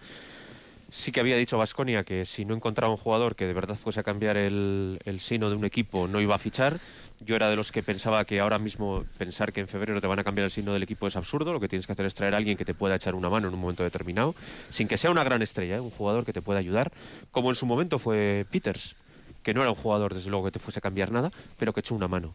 Sí 0.90 1.12
que 1.12 1.20
había 1.20 1.36
dicho 1.36 1.56
Vasconia 1.56 2.02
que 2.02 2.24
si 2.24 2.44
no 2.44 2.54
encontraba 2.54 2.92
un 2.92 2.96
jugador 2.96 3.36
que 3.36 3.46
de 3.46 3.52
verdad 3.52 3.76
fuese 3.76 4.00
a 4.00 4.02
cambiar 4.02 4.36
el, 4.36 4.98
el 5.04 5.20
sino 5.20 5.48
de 5.48 5.54
un 5.54 5.64
equipo, 5.64 6.08
no 6.08 6.20
iba 6.20 6.34
a 6.34 6.38
fichar. 6.38 6.80
Yo 7.20 7.36
era 7.36 7.48
de 7.48 7.54
los 7.54 7.70
que 7.70 7.82
pensaba 7.82 8.24
que 8.24 8.40
ahora 8.40 8.58
mismo 8.58 9.04
pensar 9.18 9.52
que 9.52 9.60
en 9.60 9.68
febrero 9.68 10.00
te 10.00 10.06
van 10.06 10.18
a 10.18 10.24
cambiar 10.24 10.46
el 10.46 10.50
sino 10.50 10.72
del 10.72 10.82
equipo 10.82 11.06
es 11.06 11.14
absurdo. 11.16 11.52
Lo 11.52 11.60
que 11.60 11.68
tienes 11.68 11.86
que 11.86 11.92
hacer 11.92 12.06
es 12.06 12.14
traer 12.14 12.34
a 12.34 12.38
alguien 12.38 12.56
que 12.56 12.64
te 12.64 12.74
pueda 12.74 12.96
echar 12.96 13.14
una 13.14 13.28
mano 13.28 13.48
en 13.48 13.54
un 13.54 13.60
momento 13.60 13.84
determinado, 13.84 14.34
sin 14.70 14.88
que 14.88 14.96
sea 14.96 15.10
una 15.10 15.22
gran 15.22 15.42
estrella, 15.42 15.76
¿eh? 15.76 15.80
un 15.80 15.90
jugador 15.90 16.24
que 16.24 16.32
te 16.32 16.42
pueda 16.42 16.58
ayudar, 16.58 16.90
como 17.30 17.50
en 17.50 17.56
su 17.56 17.66
momento 17.66 17.98
fue 17.98 18.46
Peters, 18.50 18.96
que 19.42 19.54
no 19.54 19.60
era 19.60 19.70
un 19.70 19.76
jugador 19.76 20.14
desde 20.14 20.30
luego 20.30 20.46
que 20.46 20.52
te 20.52 20.58
fuese 20.58 20.78
a 20.78 20.82
cambiar 20.82 21.12
nada, 21.12 21.30
pero 21.58 21.72
que 21.72 21.80
echó 21.80 21.94
una 21.94 22.08
mano. 22.08 22.34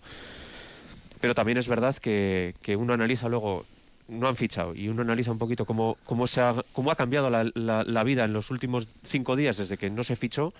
Pero 1.19 1.33
también 1.33 1.57
es 1.57 1.67
verdad 1.67 1.95
que, 1.95 2.53
que 2.61 2.75
uno 2.75 2.93
analiza 2.93 3.27
luego, 3.27 3.65
no 4.07 4.27
han 4.27 4.35
fichado, 4.35 4.75
y 4.75 4.87
uno 4.87 5.01
analiza 5.01 5.31
un 5.31 5.39
poquito 5.39 5.65
cómo, 5.65 5.97
cómo, 6.05 6.27
se 6.27 6.41
ha, 6.41 6.55
cómo 6.73 6.91
ha 6.91 6.95
cambiado 6.95 7.29
la, 7.29 7.43
la- 7.55 8.03
vida 8.03 8.23
en 8.23 8.33
los 8.33 8.51
últimos 8.51 8.87
cinco 9.03 9.35
días 9.35 9.57
desde 9.57 9.77
que 9.77 9.89
no 9.89 10.03
se 10.03 10.15
fichó. 10.15 10.53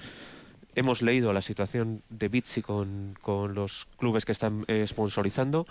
Hemos 0.75 1.01
leído 1.01 1.31
la 1.31 1.41
situación 1.41 2.01
de 2.09 2.27
Bitsi 2.27 2.61
con, 2.61 3.15
con 3.21 3.53
los 3.53 3.87
clubes 3.97 4.25
que 4.25 4.31
están 4.31 4.65
eh, 4.67 4.85
sponsorizando. 4.87 5.67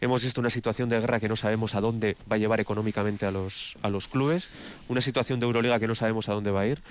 Hemos 0.00 0.24
visto 0.24 0.40
una 0.40 0.50
situación 0.50 0.88
de 0.88 0.98
guerra 1.00 1.20
que 1.20 1.28
no 1.28 1.36
sabemos 1.36 1.74
a 1.74 1.80
dónde 1.80 2.16
va 2.30 2.34
a 2.36 2.38
llevar 2.38 2.58
económicamente 2.58 3.26
a 3.26 3.30
los, 3.30 3.76
a 3.82 3.88
los 3.90 4.08
clubes. 4.08 4.50
Una 4.88 5.00
situación 5.00 5.38
de 5.38 5.46
Euroliga 5.46 5.78
que 5.78 5.86
no 5.86 5.94
sabemos 5.94 6.28
a 6.28 6.32
dónde 6.32 6.50
va 6.50 6.62
a 6.62 6.66
ir. 6.66 6.82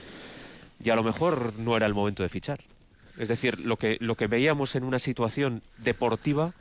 Y 0.84 0.89
a 0.89 0.95
lo 0.95 1.03
mejor 1.03 1.53
no 1.59 1.76
era 1.76 1.86
el 1.86 1.93
momento 1.93 2.24
de 2.24 2.30
fichar. 2.30 2.61
Es 3.18 3.28
decir, 3.30 3.59
lo 3.59 3.78
que, 3.78 3.97
lo 3.99 4.16
que 4.16 4.28
veíamos 4.28 4.76
en 4.76 4.84
una 4.84 4.99
situación 4.99 5.61
deportiva, 5.80 6.53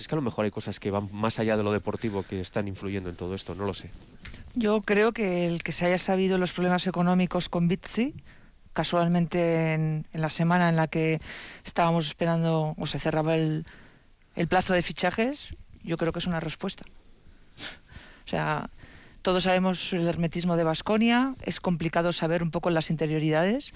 es 0.00 0.08
que 0.08 0.14
a 0.14 0.16
lo 0.16 0.22
mejor 0.22 0.44
hay 0.44 0.50
cosas 0.50 0.80
que 0.80 0.90
van 0.90 1.08
más 1.12 1.38
allá 1.38 1.56
de 1.56 1.62
lo 1.62 1.72
deportivo 1.72 2.22
que 2.22 2.40
están 2.40 2.68
influyendo 2.68 3.10
en 3.10 3.16
todo 3.16 3.34
esto, 3.34 3.54
no 3.54 3.64
lo 3.64 3.74
sé. 3.74 3.90
Yo 4.54 4.80
creo 4.80 5.12
que 5.12 5.46
el 5.46 5.62
que 5.62 5.72
se 5.72 5.86
haya 5.86 5.98
sabido 5.98 6.38
los 6.38 6.52
problemas 6.52 6.86
económicos 6.86 7.48
con 7.48 7.68
Bitsi, 7.68 8.14
casualmente 8.72 9.74
en, 9.74 10.06
en 10.12 10.20
la 10.20 10.30
semana 10.30 10.68
en 10.68 10.76
la 10.76 10.88
que 10.88 11.20
estábamos 11.64 12.06
esperando 12.06 12.74
o 12.76 12.86
se 12.86 12.98
cerraba 12.98 13.34
el, 13.34 13.66
el 14.34 14.48
plazo 14.48 14.74
de 14.74 14.82
fichajes, 14.82 15.54
yo 15.82 15.96
creo 15.96 16.12
que 16.12 16.18
es 16.18 16.26
una 16.26 16.40
respuesta. 16.40 16.84
O 18.24 18.28
sea, 18.30 18.70
todos 19.22 19.42
sabemos 19.42 19.92
el 19.92 20.06
hermetismo 20.06 20.56
de 20.56 20.64
Basconia, 20.64 21.34
es 21.42 21.60
complicado 21.60 22.12
saber 22.12 22.42
un 22.42 22.50
poco 22.50 22.70
las 22.70 22.90
interioridades, 22.90 23.74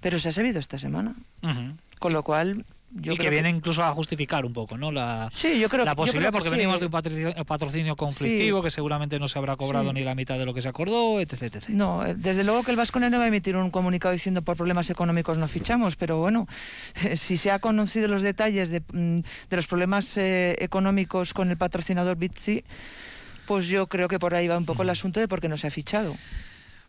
pero 0.00 0.18
se 0.18 0.28
ha 0.28 0.32
sabido 0.32 0.58
esta 0.58 0.78
semana. 0.78 1.16
Con 1.98 2.12
lo 2.12 2.22
cual, 2.22 2.66
yo 3.00 3.12
y 3.12 3.16
que 3.16 3.30
viene 3.30 3.50
incluso 3.50 3.82
a 3.84 3.92
justificar 3.92 4.44
un 4.44 4.52
poco, 4.52 4.76
¿no? 4.78 4.90
La, 4.90 5.28
Sí, 5.32 5.58
yo 5.60 5.68
creo 5.68 5.84
la 5.84 5.92
yo 5.92 5.96
posibilidad, 5.96 6.30
creo 6.30 6.40
que 6.40 6.44
porque 6.44 6.50
sí. 6.50 6.56
venimos 6.56 6.80
de 6.80 6.86
un 6.86 6.92
patricio- 6.92 7.44
patrocinio 7.44 7.96
conflictivo 7.96 8.60
Sí. 8.60 8.64
que 8.66 8.70
seguramente 8.70 9.18
no 9.18 9.28
se 9.28 9.38
habrá 9.38 9.56
cobrado 9.56 9.92
ni 9.92 10.02
la 10.02 10.14
mitad 10.14 10.38
de 10.38 10.46
lo 10.46 10.54
que 10.54 10.62
se 10.62 10.68
acordó, 10.68 11.20
etc. 11.20 11.42
etc. 11.42 11.68
No, 11.68 12.04
eh, 12.04 12.14
desde 12.16 12.44
luego 12.44 12.62
que 12.62 12.70
el 12.70 12.76
Vasconia 12.76 13.10
no 13.10 13.18
va 13.18 13.24
a 13.24 13.28
emitir 13.28 13.56
un 13.56 13.70
comunicado 13.70 14.12
diciendo 14.12 14.42
por 14.42 14.56
problemas 14.56 14.88
económicos 14.90 15.38
no 15.38 15.46
fichamos, 15.48 15.96
pero 15.96 16.18
bueno, 16.18 16.46
si 17.14 17.36
se 17.36 17.50
ha 17.50 17.58
conocido 17.58 18.08
los 18.08 18.22
detalles 18.22 18.70
de, 18.70 18.80
mm, 18.80 19.18
de 19.50 19.56
los 19.56 19.66
problemas 19.66 20.16
eh, 20.16 20.56
económicos 20.60 21.32
con 21.34 21.50
el 21.50 21.56
patrocinador 21.56 22.16
Bitsi, 22.16 22.64
pues 23.46 23.68
yo 23.68 23.86
creo 23.86 24.08
que 24.08 24.18
por 24.18 24.34
ahí 24.34 24.48
va 24.48 24.56
un 24.58 24.64
poco 24.64 24.82
el 24.82 24.90
asunto 24.90 25.20
de 25.20 25.28
por 25.28 25.40
qué 25.40 25.48
no 25.48 25.56
se 25.56 25.66
ha 25.66 25.70
fichado. 25.70 26.16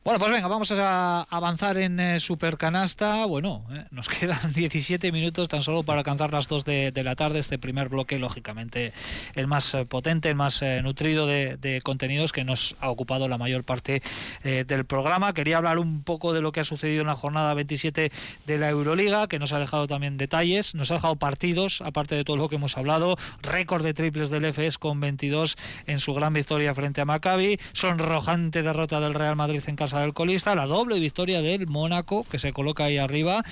Bueno, 0.08 0.22
pues 0.22 0.32
venga, 0.32 0.47
vamos 0.47 0.72
a 0.72 1.24
avanzar 1.24 1.78
en 1.78 1.99
eh, 1.99 2.22
Supercanasta. 2.22 3.26
Bueno, 3.26 3.66
eh, 3.74 3.84
nos 3.91 4.08
quedan 4.20 4.53
17 4.53 5.12
minutos 5.12 5.49
tan 5.49 5.62
solo 5.62 5.84
para 5.84 5.99
alcanzar 5.99 6.32
las 6.32 6.47
2 6.47 6.64
de, 6.64 7.01
la 7.03 7.18
tarde. 7.18 7.39
Este 7.39 7.60
primer 7.60 7.89
bloque, 7.89 8.18
lógicamente, 8.18 8.93
el 9.36 9.47
más 9.47 9.74
eh, 9.74 9.84
potente, 9.84 10.30
el 10.30 10.36
más 10.36 10.62
eh, 10.62 10.82
nutrido 10.82 11.28
de, 11.28 11.82
contenidos 11.84 12.32
que 12.32 12.45
nos 12.45 12.78
ha 12.80 12.89
ocupado 12.89 13.28
la 13.28 13.38
mayor 13.38 13.66
parte 13.66 14.01
del 14.43 14.86
programa. 14.86 15.34
Quería 15.34 15.58
hablar 15.58 15.78
un 15.78 16.03
poco 16.03 16.32
de 16.32 16.39
lo 16.39 16.53
que 16.53 16.62
ha 16.62 16.64
sucedido 16.64 17.01
en 17.01 17.08
la 17.08 17.16
jornada 17.18 17.53
27 17.53 18.10
de 18.45 18.58
la 18.58 18.70
Euroliga, 18.70 19.28
que 19.28 19.39
nos 19.39 19.51
ha 19.51 19.60
dejado 19.60 19.88
también 19.88 20.16
detalles, 20.16 20.74
nos 20.74 20.89
ha 20.91 20.93
dejado 20.93 21.18
partidos, 21.18 21.82
aparte 21.82 22.16
de 22.16 22.24
todo 22.24 22.38
lo 22.38 22.47
que 22.47 22.55
hemos 22.55 22.78
hablado, 22.78 23.18
récord 23.41 23.84
de 23.84 23.93
triples 23.93 24.30
del 24.30 24.45
FS 24.45 24.78
con 24.78 25.01
22 25.01 25.58
en 25.86 25.99
su 25.99 26.14
gran 26.14 26.32
victoria 26.32 26.74
frente 26.74 27.01
a 27.01 27.05
Maccabi, 27.05 27.60
sonrojante 27.74 28.64
derrota 28.64 29.01
del 29.01 29.14
Real 29.14 29.36
Madrid 29.36 29.62
en 29.68 29.76
casa 29.76 29.97
del 30.02 30.14
colista, 30.14 30.56
la 30.56 30.66
doble 30.66 31.00
victoria 31.00 31.41
del 31.41 31.68
Mónaco, 31.68 32.26
que 32.30 32.39
se 32.39 32.54
coloca 32.54 32.86
ahí 32.86 32.98
arriba. 32.98 33.43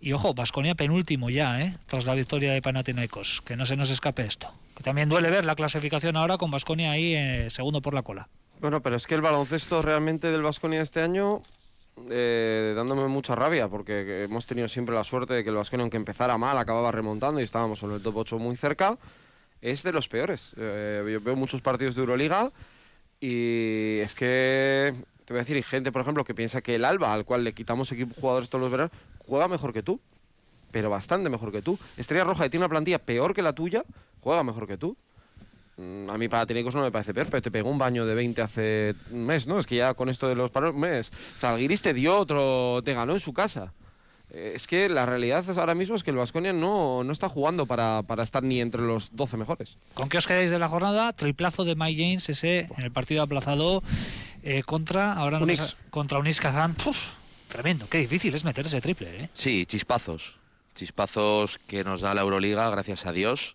Y 0.00 0.12
ojo, 0.12 0.34
Vasconia 0.34 0.74
penúltimo 0.74 1.30
ya, 1.30 1.60
¿eh? 1.62 1.76
tras 1.86 2.06
la 2.06 2.14
victoria 2.14 2.52
de 2.52 2.60
Panathinaikos. 2.60 3.40
Que 3.42 3.56
no 3.56 3.66
se 3.66 3.76
nos 3.76 3.88
escape 3.88 4.24
esto. 4.24 4.48
Que 4.76 4.82
también 4.82 5.08
duele 5.08 5.30
ver 5.30 5.44
la 5.44 5.54
clasificación 5.54 6.16
ahora 6.16 6.38
con 6.38 6.50
Vasconia 6.50 6.90
ahí 6.90 7.14
eh, 7.14 7.46
segundo 7.50 7.80
por 7.80 7.94
la 7.94 8.02
cola. 8.02 8.28
Bueno, 8.60 8.82
pero 8.82 8.96
es 8.96 9.06
que 9.06 9.14
el 9.14 9.20
baloncesto 9.20 9.80
realmente 9.80 10.30
del 10.30 10.42
Vasconia 10.42 10.82
este 10.82 11.02
año, 11.02 11.42
eh, 12.10 12.72
dándome 12.74 13.06
mucha 13.06 13.34
rabia, 13.34 13.68
porque 13.68 14.24
hemos 14.24 14.46
tenido 14.46 14.66
siempre 14.68 14.94
la 14.94 15.04
suerte 15.04 15.34
de 15.34 15.44
que 15.44 15.50
el 15.50 15.56
Vasconia, 15.56 15.82
aunque 15.82 15.96
empezara 15.96 16.36
mal, 16.36 16.58
acababa 16.58 16.90
remontando 16.90 17.40
y 17.40 17.44
estábamos 17.44 17.82
en 17.84 17.92
el 17.92 18.02
top 18.02 18.16
8 18.16 18.38
muy 18.38 18.56
cerca. 18.56 18.98
es 19.60 19.84
de 19.84 19.92
los 19.92 20.08
peores. 20.08 20.52
Eh, 20.56 21.08
yo 21.12 21.20
veo 21.20 21.36
muchos 21.36 21.60
partidos 21.60 21.94
de 21.94 22.00
Euroliga 22.00 22.50
y 23.20 24.00
es 24.00 24.16
que, 24.16 24.94
te 25.32 25.36
voy 25.36 25.40
a 25.40 25.42
decir, 25.44 25.56
hay 25.56 25.62
gente, 25.62 25.90
por 25.92 26.02
ejemplo, 26.02 26.24
que 26.24 26.34
piensa 26.34 26.60
que 26.60 26.74
el 26.74 26.84
Alba, 26.84 27.12
al 27.12 27.24
cual 27.24 27.42
le 27.42 27.52
quitamos 27.54 27.90
equipos 27.92 28.16
jugadores 28.20 28.50
todos 28.50 28.62
los 28.62 28.70
veranos, 28.70 28.92
juega 29.26 29.48
mejor 29.48 29.72
que 29.72 29.82
tú. 29.82 29.98
Pero 30.70 30.88
bastante 30.90 31.28
mejor 31.30 31.52
que 31.52 31.60
tú. 31.62 31.78
Estrella 31.96 32.24
Roja, 32.24 32.44
que 32.44 32.50
tiene 32.50 32.64
una 32.64 32.70
plantilla 32.70 32.98
peor 32.98 33.34
que 33.34 33.42
la 33.42 33.52
tuya, 33.54 33.84
juega 34.20 34.42
mejor 34.42 34.66
que 34.66 34.76
tú. 34.76 34.96
Mm, 35.76 36.10
A 36.10 36.18
mí 36.18 36.28
Panathinaikos 36.28 36.74
no 36.74 36.82
me 36.82 36.90
parece 36.90 37.12
peor, 37.14 37.26
pero 37.30 37.42
te 37.42 37.50
pegó 37.50 37.70
un 37.70 37.78
baño 37.78 38.04
de 38.06 38.14
20 38.14 38.42
hace 38.42 38.94
un 39.10 39.24
mes, 39.26 39.46
¿no? 39.46 39.58
Es 39.58 39.66
que 39.66 39.76
ya 39.76 39.94
con 39.94 40.08
esto 40.08 40.28
de 40.28 40.34
los 40.34 40.50
paros, 40.50 40.74
mes. 40.74 41.10
Zalgiris 41.40 41.80
te 41.82 41.94
dio 41.94 42.18
otro, 42.18 42.82
te 42.84 42.92
ganó 42.94 43.12
en 43.14 43.20
su 43.20 43.32
casa. 43.32 43.72
Eh, 44.30 44.52
Es 44.54 44.66
que 44.66 44.88
la 44.88 45.04
realidad 45.04 45.44
ahora 45.58 45.74
mismo 45.74 45.94
es 45.94 46.02
que 46.02 46.10
el 46.10 46.16
Vasconia 46.16 46.54
no, 46.54 47.04
no 47.04 47.12
está 47.12 47.28
jugando 47.28 47.66
para, 47.66 48.02
para 48.06 48.22
estar 48.22 48.42
ni 48.42 48.60
entre 48.60 48.80
los 48.80 49.14
12 49.14 49.36
mejores. 49.36 49.76
¿Con 49.92 50.08
qué 50.08 50.16
os 50.18 50.26
quedáis 50.26 50.50
de 50.50 50.58
la 50.58 50.68
jornada? 50.70 51.12
Triplazo 51.12 51.64
de 51.64 51.74
Mike 51.74 52.02
James 52.02 52.28
ese 52.30 52.60
en 52.78 52.82
el 52.84 52.92
partido 52.92 53.22
aplazado 53.22 53.82
eh, 54.42 54.62
contra 54.62 55.12
ahora 55.14 55.38
no 55.38 55.44
Unix. 55.44 55.76
contra 55.90 56.18
Unix. 56.18 56.40
Puf, 56.82 56.96
tremendo, 57.48 57.88
qué 57.88 57.98
difícil 57.98 58.34
es 58.34 58.44
meter 58.44 58.66
ese 58.66 58.80
triple, 58.80 59.24
¿eh? 59.24 59.28
Sí, 59.32 59.66
chispazos. 59.66 60.36
Chispazos 60.74 61.58
que 61.66 61.84
nos 61.84 62.00
da 62.00 62.14
la 62.14 62.22
Euroliga, 62.22 62.68
gracias 62.70 63.06
a 63.06 63.12
Dios. 63.12 63.54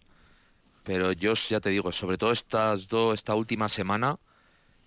Pero 0.83 1.11
yo 1.11 1.33
ya 1.33 1.59
te 1.59 1.69
digo, 1.69 1.91
sobre 1.91 2.17
todo 2.17 2.31
estas 2.31 2.87
dos, 2.87 3.13
esta 3.15 3.35
última 3.35 3.67
semana, 3.67 4.17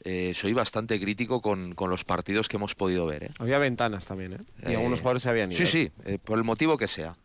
eh, 0.05 0.33
soy 0.35 0.55
bastante 0.55 0.99
crítico 0.99 1.43
con, 1.43 1.75
con 1.75 1.91
los 1.91 2.05
partidos 2.05 2.49
que 2.49 2.57
hemos 2.57 2.75
podido 2.75 3.05
ver. 3.05 3.25
¿eh? 3.25 3.31
Había 3.39 3.59
ventanas 3.59 4.07
también, 4.07 4.33
¿eh? 4.33 4.39
Y 4.67 4.73
Eh, 4.73 4.77
algunos 4.77 5.01
jugadores 5.01 5.23
se 5.25 5.29
habían 5.29 5.53
ido. 5.53 5.59
Sí, 5.59 5.67
sí, 5.67 5.91
eh, 6.07 6.19
por 6.23 6.39
el 6.39 6.45
motivo 6.45 6.79
que 6.79 6.89
sea. 6.89 7.17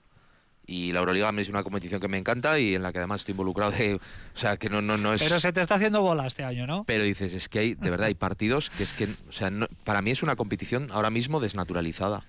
Y 0.67 0.91
la 0.93 0.99
Euroliga 0.99 1.29
es 1.37 1.49
una 1.49 1.63
competición 1.63 2.01
que 2.01 2.07
me 2.07 2.17
encanta 2.17 2.57
y 2.59 2.73
en 2.75 2.81
la 2.81 2.91
que 2.91 2.97
además 2.97 3.21
estoy 3.21 3.33
involucrado 3.33 3.71
de... 3.71 3.95
O 3.95 3.99
sea, 4.37 4.57
que 4.57 4.69
no, 4.69 4.81
no, 4.81 4.97
no 4.97 5.13
es... 5.13 5.21
Pero 5.21 5.39
se 5.39 5.53
te 5.53 5.61
está 5.61 5.75
haciendo 5.75 6.01
bola 6.01 6.25
este 6.25 6.43
año, 6.43 6.65
¿no? 6.65 6.83
Pero 6.85 7.03
dices, 7.03 7.33
es 7.35 7.49
que 7.49 7.59
hay, 7.59 7.73
de 7.75 7.89
verdad, 7.91 8.07
hay 8.07 8.15
partidos 8.15 8.71
que 8.71 8.83
es 8.83 8.93
que, 8.93 9.05
o 9.29 9.31
sea, 9.31 9.49
no- 9.51 9.67
para 9.83 10.01
mí 10.01 10.11
es 10.11 10.23
una 10.23 10.35
competición 10.35 10.89
ahora 10.91 11.09
mismo 11.11 11.39
desnaturalizada. 11.39 12.25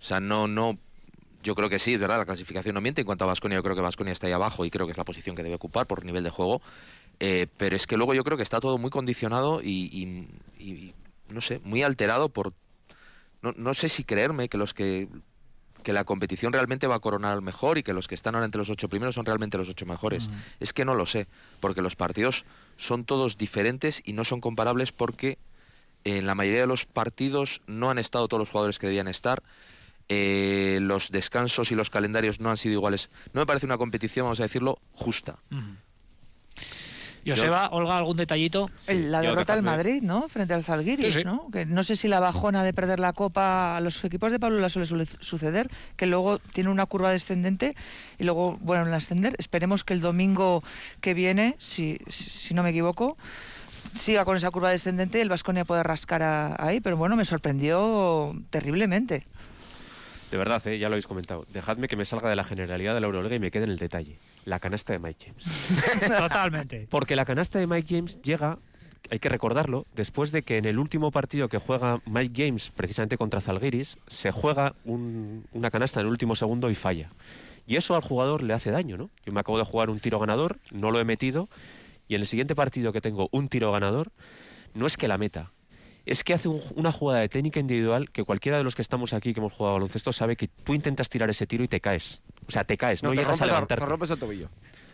O 0.00 0.04
sea, 0.04 0.20
no, 0.20 0.46
no, 0.48 0.76
yo 1.42 1.54
creo 1.54 1.70
que 1.70 1.78
sí, 1.78 1.94
es 1.94 2.00
verdad, 2.00 2.18
la 2.18 2.26
clasificación 2.26 2.74
no 2.74 2.80
miente. 2.82 3.00
En 3.00 3.06
cuanto 3.06 3.24
a 3.24 3.28
Vasconia, 3.28 3.56
yo 3.56 3.62
creo 3.62 3.74
que 3.74 3.80
Vasconia 3.82 4.12
está 4.12 4.26
ahí 4.26 4.34
abajo 4.34 4.64
y 4.66 4.70
creo 4.70 4.84
que 4.86 4.92
es 4.92 4.98
la 4.98 5.04
posición 5.04 5.34
que 5.34 5.42
debe 5.42 5.54
ocupar 5.54 5.86
por 5.86 6.04
nivel 6.04 6.24
de 6.24 6.30
juego. 6.30 6.60
Eh, 7.20 7.46
pero 7.56 7.74
es 7.74 7.86
que 7.86 7.96
luego 7.96 8.12
yo 8.12 8.22
creo 8.24 8.36
que 8.36 8.42
está 8.42 8.60
todo 8.60 8.76
muy 8.76 8.90
condicionado 8.90 9.62
y, 9.62 9.88
y- 9.90 10.28
y, 10.62 10.94
no 11.30 11.40
sé, 11.40 11.60
muy 11.64 11.82
alterado 11.82 12.28
por, 12.28 12.52
no, 13.40 13.54
no 13.56 13.72
sé 13.72 13.88
si 13.88 14.04
creerme 14.04 14.50
que 14.50 14.58
los 14.58 14.74
que 14.74 15.08
que 15.86 15.92
la 15.92 16.02
competición 16.02 16.52
realmente 16.52 16.88
va 16.88 16.96
a 16.96 16.98
coronar 16.98 17.30
al 17.30 17.42
mejor 17.42 17.78
y 17.78 17.84
que 17.84 17.92
los 17.92 18.08
que 18.08 18.16
están 18.16 18.34
ahora 18.34 18.44
entre 18.44 18.58
los 18.58 18.70
ocho 18.70 18.88
primeros 18.88 19.14
son 19.14 19.24
realmente 19.24 19.56
los 19.56 19.68
ocho 19.68 19.86
mejores. 19.86 20.30
Es 20.58 20.72
que 20.72 20.84
no 20.84 20.96
lo 20.96 21.06
sé, 21.06 21.28
porque 21.60 21.80
los 21.80 21.94
partidos 21.94 22.44
son 22.76 23.04
todos 23.04 23.38
diferentes 23.38 24.02
y 24.04 24.12
no 24.12 24.24
son 24.24 24.40
comparables 24.40 24.90
porque 24.90 25.38
en 26.02 26.26
la 26.26 26.34
mayoría 26.34 26.58
de 26.58 26.66
los 26.66 26.86
partidos 26.86 27.62
no 27.68 27.88
han 27.88 27.98
estado 28.00 28.26
todos 28.26 28.40
los 28.40 28.50
jugadores 28.50 28.80
que 28.80 28.88
debían 28.88 29.06
estar. 29.06 29.44
eh, 30.08 30.80
los 30.82 31.12
descansos 31.12 31.70
y 31.70 31.76
los 31.76 31.88
calendarios 31.88 32.40
no 32.40 32.50
han 32.50 32.56
sido 32.56 32.74
iguales. 32.74 33.08
No 33.32 33.40
me 33.40 33.46
parece 33.46 33.66
una 33.66 33.78
competición, 33.78 34.26
vamos 34.26 34.40
a 34.40 34.44
decirlo, 34.44 34.80
justa. 34.92 35.38
Joseba, 37.34 37.68
Olga, 37.72 37.98
¿algún 37.98 38.16
detallito? 38.16 38.70
La 38.88 39.22
yo 39.22 39.30
derrota 39.30 39.54
del 39.54 39.62
dejadme- 39.64 39.76
Madrid, 39.76 40.02
¿no? 40.02 40.28
Frente 40.28 40.54
al 40.54 40.62
Zalgiris, 40.64 41.12
Sí, 41.14 41.18
sí. 41.20 41.24
¿no? 41.24 41.48
Que 41.50 41.66
no 41.66 41.82
sé 41.82 41.96
si 41.96 42.08
la 42.08 42.20
bajona 42.20 42.62
de 42.64 42.72
perder 42.72 43.00
la 43.00 43.12
Copa 43.12 43.76
a 43.76 43.80
los 43.80 44.04
equipos 44.04 44.30
de 44.32 44.38
Pablo 44.38 44.58
la 44.60 44.68
suele 44.68 44.86
suele 44.86 45.06
suceder, 45.20 45.68
que 45.96 46.06
luego 46.06 46.38
tiene 46.38 46.70
una 46.70 46.86
curva 46.86 47.10
descendente 47.10 47.74
y 48.18 48.24
luego, 48.24 48.58
bueno, 48.60 48.86
en 48.86 48.92
ascender. 48.94 49.34
Esperemos 49.38 49.82
que 49.84 49.94
el 49.94 50.00
domingo 50.00 50.62
que 51.00 51.14
viene, 51.14 51.56
si, 51.58 51.98
si, 52.08 52.30
si 52.30 52.54
no 52.54 52.62
me 52.62 52.70
equivoco, 52.70 53.16
siga 53.94 54.24
con 54.24 54.36
esa 54.36 54.50
curva 54.50 54.70
descendente 54.70 55.18
y 55.18 55.22
el 55.22 55.28
Vasconia 55.28 55.64
pueda 55.64 55.82
rascar 55.82 56.22
a- 56.22 56.54
ahí, 56.58 56.80
pero 56.80 56.96
bueno, 56.96 57.16
me 57.16 57.24
sorprendió 57.24 58.34
terriblemente. 58.50 59.26
De 60.30 60.36
verdad, 60.36 60.64
¿eh? 60.66 60.78
ya 60.78 60.88
lo 60.88 60.94
habéis 60.94 61.06
comentado. 61.06 61.46
Dejadme 61.52 61.86
que 61.88 61.96
me 61.96 62.04
salga 62.04 62.28
de 62.28 62.36
la 62.36 62.44
generalidad 62.44 62.94
de 62.94 63.00
la 63.00 63.06
Euroliga 63.06 63.36
y 63.36 63.38
me 63.38 63.50
quede 63.50 63.64
en 63.64 63.70
el 63.70 63.78
detalle. 63.78 64.18
La 64.44 64.58
canasta 64.58 64.92
de 64.92 64.98
Mike 64.98 65.26
James. 65.26 66.00
Totalmente. 66.18 66.86
Porque 66.90 67.14
la 67.16 67.24
canasta 67.24 67.58
de 67.58 67.66
Mike 67.66 67.86
James 67.96 68.20
llega, 68.22 68.58
hay 69.10 69.18
que 69.20 69.28
recordarlo, 69.28 69.86
después 69.94 70.32
de 70.32 70.42
que 70.42 70.56
en 70.58 70.64
el 70.64 70.78
último 70.80 71.12
partido 71.12 71.48
que 71.48 71.58
juega 71.58 72.00
Mike 72.06 72.44
James, 72.46 72.72
precisamente 72.74 73.16
contra 73.16 73.40
Zalgiris, 73.40 73.98
se 74.08 74.32
juega 74.32 74.74
un- 74.84 75.46
una 75.52 75.70
canasta 75.70 76.00
en 76.00 76.06
el 76.06 76.10
último 76.12 76.34
segundo 76.34 76.70
y 76.70 76.74
falla. 76.74 77.10
Y 77.68 77.76
eso 77.76 77.94
al 77.94 78.02
jugador 78.02 78.42
le 78.42 78.52
hace 78.54 78.70
daño, 78.70 78.96
¿no? 78.96 79.10
Yo 79.24 79.32
me 79.32 79.40
acabo 79.40 79.58
de 79.58 79.64
jugar 79.64 79.90
un 79.90 80.00
tiro 80.00 80.18
ganador, 80.18 80.58
no 80.72 80.90
lo 80.90 80.98
he 81.00 81.04
metido, 81.04 81.48
y 82.08 82.14
en 82.16 82.20
el 82.20 82.26
siguiente 82.26 82.54
partido 82.54 82.92
que 82.92 83.00
tengo 83.00 83.28
un 83.32 83.48
tiro 83.48 83.70
ganador, 83.72 84.10
no 84.74 84.86
es 84.86 84.96
que 84.96 85.08
la 85.08 85.18
meta, 85.18 85.52
es 86.06 86.24
que 86.24 86.32
hace 86.34 86.48
un- 86.48 86.62
una 86.76 86.92
jugada 86.92 87.20
de 87.20 87.28
técnica 87.28 87.60
individual 87.60 88.10
que 88.10 88.24
cualquiera 88.24 88.56
de 88.58 88.64
los 88.64 88.74
que 88.74 88.82
estamos 88.82 89.12
aquí 89.12 89.34
que 89.34 89.40
hemos 89.40 89.52
jugado 89.52 89.74
a 89.74 89.78
baloncesto 89.78 90.12
sabe 90.12 90.36
que 90.36 90.48
tú 90.48 90.72
intentas 90.72 91.08
tirar 91.10 91.28
ese 91.28 91.46
tiro 91.46 91.62
y 91.64 91.68
te 91.68 91.80
caes. 91.80 92.22
O 92.48 92.52
sea, 92.52 92.64
te 92.64 92.76
caes, 92.78 93.02
no, 93.02 93.10
te 93.10 93.16
llegas 93.16 93.30
rompes 93.32 93.42
a 93.42 93.46
levantarte. 93.46 93.84
Te 93.84 93.90
rompes 93.90 94.10
el 94.10 94.18
tobillo. 94.18 94.48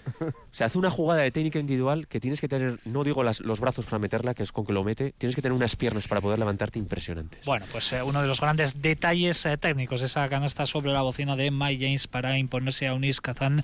O 0.20 0.54
sea, 0.54 0.66
hace 0.66 0.78
una 0.78 0.90
jugada 0.90 1.22
de 1.22 1.30
técnica 1.30 1.60
individual 1.60 2.08
que 2.08 2.18
tienes 2.18 2.40
que 2.40 2.48
tener, 2.48 2.80
no 2.84 3.04
digo 3.04 3.22
las- 3.22 3.38
los 3.40 3.60
brazos 3.60 3.86
para 3.86 4.00
meterla, 4.00 4.34
que 4.34 4.42
es 4.42 4.50
con 4.50 4.66
que 4.66 4.72
lo 4.72 4.82
mete, 4.82 5.14
tienes 5.16 5.36
que 5.36 5.42
tener 5.42 5.54
unas 5.54 5.76
piernas 5.76 6.08
para 6.08 6.20
poder 6.20 6.38
levantarte 6.40 6.78
impresionantes. 6.80 7.44
Bueno, 7.46 7.66
pues 7.70 7.92
eh, 7.92 8.02
uno 8.02 8.20
de 8.20 8.26
los 8.26 8.40
grandes 8.40 8.82
detalles 8.82 9.46
eh, 9.46 9.56
técnicos, 9.58 10.02
esa 10.02 10.28
canasta 10.28 10.66
sobre 10.66 10.90
la 10.92 11.02
bocina 11.02 11.36
de 11.36 11.50
Mike 11.52 11.84
James 11.84 12.06
para 12.08 12.36
imponerse 12.36 12.88
a 12.88 12.94
Unis 12.94 13.20
Kazán 13.20 13.62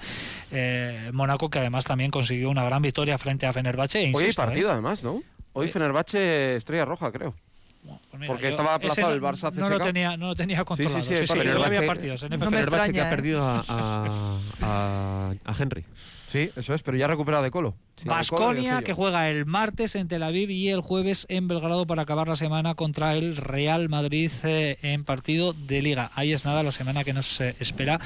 eh, 0.53 1.11
Mónaco, 1.13 1.51
que 1.51 1.59
además 1.59 1.85
también 1.85 2.11
consiguió 2.13 2.51
una 2.51 2.63
gran 2.65 2.83
victoria 2.83 3.19
frente 3.19 3.45
a 3.47 3.53
Fenerbahce. 3.53 4.13
Hoy 4.15 4.25
hay 4.25 4.33
partido 4.33 4.69
¿eh? 4.69 4.73
además, 4.73 5.03
¿no? 5.03 5.23
Hoy 5.53 5.65
Oye. 5.65 5.73
Fenerbahce 5.73 6.57
Estrella 6.57 6.85
Roja, 6.85 7.11
creo. 7.13 7.35
Bueno, 7.83 8.01
pues 8.11 8.21
mira, 8.21 8.27
Porque 8.33 8.43
yo 8.45 8.49
estaba 8.51 8.75
aplazado 8.75 9.09
no- 9.09 9.15
el 9.15 9.23
Barça 9.23 9.53
No 9.53 9.69
lo 9.69 9.79
tenía, 9.81 10.17
no 10.17 10.27
lo 10.29 10.35
tenía 10.35 10.65
controlado. 10.65 11.01
sí, 11.01 11.09
sí, 11.09 11.15
hoy 11.33 11.41
había 11.41 11.55
Fenerbahce- 11.55 11.87
partidos 11.87 12.23
en 12.25 12.31
No 12.31 12.39
me. 12.39 12.45
Fenerbahce 12.47 12.93
que 12.93 12.99
extraña, 12.99 13.03
ha 13.05 13.07
¿eh? 13.07 13.11
perdido 13.17 13.45
a, 13.47 13.65
a- 13.69 14.39
a- 14.63 15.35
a 15.45 15.55
Henry. 15.59 15.85
Sí, 16.29 16.51
eso 16.57 16.75
es, 16.75 16.83
pero 16.83 16.99
ya 16.99 17.07
recuperado 17.07 17.43
de 17.43 17.51
Colo. 17.51 17.75
Yo. 18.05 18.83
que 18.85 18.93
juega 18.93 19.29
el 19.31 19.47
martes 19.47 19.95
en 19.95 20.07
Tel 20.09 20.23
Aviv 20.23 20.51
y 20.51 20.69
el 20.69 20.83
jueves 20.83 21.25
en 21.31 21.49
Belgrado 21.49 21.87
para 21.87 22.03
acabar 22.03 22.29
la 22.29 22.37
semana 22.37 22.75
contra 22.75 23.15
el 23.15 23.37
Real 23.37 23.89
Madrid 23.89 24.31
eh, 24.45 24.77
en 24.83 25.05
partido 25.05 25.53
de 25.55 25.81
Liga. 25.81 26.11
Ahí 26.15 26.33
es 26.33 26.45
nada 26.45 26.63
la 26.63 26.71
semana 26.71 27.03
que 27.03 27.13
nos 27.15 27.41
eh, 27.41 27.57
espera. 27.61 27.99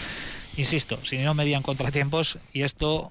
Insisto, 0.57 0.99
si 1.05 1.19
no 1.19 1.35
medían 1.35 1.63
contratiempos 1.63 2.39
y 2.53 2.63
esto 2.63 3.11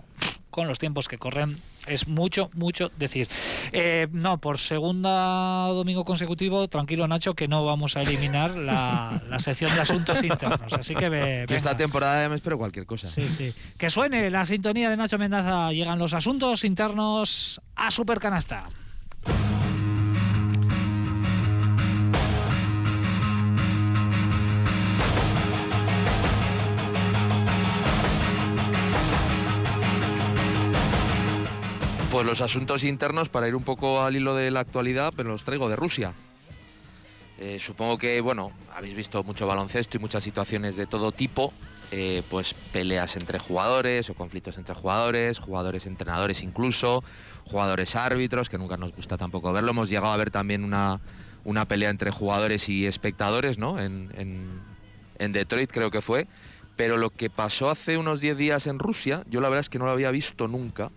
con 0.49 0.67
los 0.69 0.79
tiempos 0.79 1.07
que 1.09 1.17
corren 1.17 1.57
es 1.87 2.07
mucho, 2.07 2.49
mucho 2.55 2.91
decir. 2.97 3.27
Eh, 3.71 4.07
no, 4.11 4.39
por 4.39 4.57
segunda 4.57 5.67
domingo 5.67 6.03
consecutivo, 6.03 6.67
tranquilo 6.67 7.07
Nacho, 7.07 7.33
que 7.33 7.47
no 7.47 7.65
vamos 7.65 7.97
a 7.97 8.01
eliminar 8.01 8.51
la, 8.51 9.21
la 9.29 9.39
sección 9.39 9.73
de 9.73 9.81
asuntos 9.81 10.23
internos. 10.23 10.73
Así 10.73 10.95
que 10.95 11.09
ve, 11.09 11.45
esta 11.49 11.75
temporada 11.75 12.27
me 12.29 12.35
espero 12.35 12.57
cualquier 12.57 12.85
cosa. 12.85 13.07
Sí, 13.09 13.29
sí. 13.29 13.53
Que 13.77 13.89
suene 13.89 14.29
la 14.29 14.45
sintonía 14.45 14.89
de 14.89 14.97
Nacho 14.97 15.17
Mendaza. 15.17 15.71
Llegan 15.71 15.99
los 15.99 16.13
asuntos 16.13 16.63
internos 16.63 17.61
a 17.75 17.91
Supercanasta. 17.91 18.65
Pues 32.11 32.25
los 32.25 32.41
asuntos 32.41 32.83
internos, 32.83 33.29
para 33.29 33.47
ir 33.47 33.55
un 33.55 33.63
poco 33.63 34.01
al 34.01 34.15
hilo 34.15 34.35
de 34.35 34.51
la 34.51 34.59
actualidad, 34.59 35.13
pero 35.15 35.29
los 35.29 35.43
traigo 35.43 35.69
de 35.69 35.77
Rusia. 35.77 36.13
Eh, 37.39 37.57
supongo 37.59 37.97
que, 37.97 38.19
bueno, 38.21 38.51
habéis 38.75 38.95
visto 38.95 39.23
mucho 39.23 39.47
baloncesto 39.47 39.97
y 39.97 39.99
muchas 40.01 40.23
situaciones 40.23 40.75
de 40.75 40.85
todo 40.87 41.11
tipo, 41.13 41.53
eh, 41.91 42.21
pues 42.29 42.53
peleas 42.73 43.15
entre 43.15 43.39
jugadores 43.39 44.09
o 44.09 44.13
conflictos 44.13 44.57
entre 44.57 44.75
jugadores, 44.75 45.39
jugadores 45.39 45.85
entrenadores 45.85 46.43
incluso, 46.43 47.03
jugadores 47.45 47.95
árbitros, 47.95 48.49
que 48.49 48.57
nunca 48.57 48.75
nos 48.77 48.93
gusta 48.93 49.17
tampoco 49.17 49.51
verlo. 49.53 49.71
Hemos 49.71 49.89
llegado 49.89 50.11
a 50.13 50.17
ver 50.17 50.31
también 50.31 50.63
una, 50.65 50.99
una 51.45 51.65
pelea 51.67 51.89
entre 51.89 52.11
jugadores 52.11 52.67
y 52.69 52.85
espectadores, 52.85 53.57
¿no? 53.57 53.79
En, 53.79 54.11
en- 54.17 54.59
en 55.17 55.31
Detroit 55.31 55.71
creo 55.71 55.91
que 55.91 56.01
fue. 56.01 56.27
Pero 56.75 56.97
lo 56.97 57.09
que 57.11 57.29
pasó 57.29 57.69
hace 57.69 57.97
unos 57.97 58.19
10 58.21 58.37
días 58.37 58.67
en 58.67 58.79
Rusia, 58.79 59.23
yo 59.29 59.39
la 59.39 59.49
verdad 59.49 59.61
es 59.61 59.69
que 59.69 59.77
no 59.79 59.85
lo 59.85 59.91
había 59.91 60.09
visto 60.11 60.47
nunca, 60.47 60.89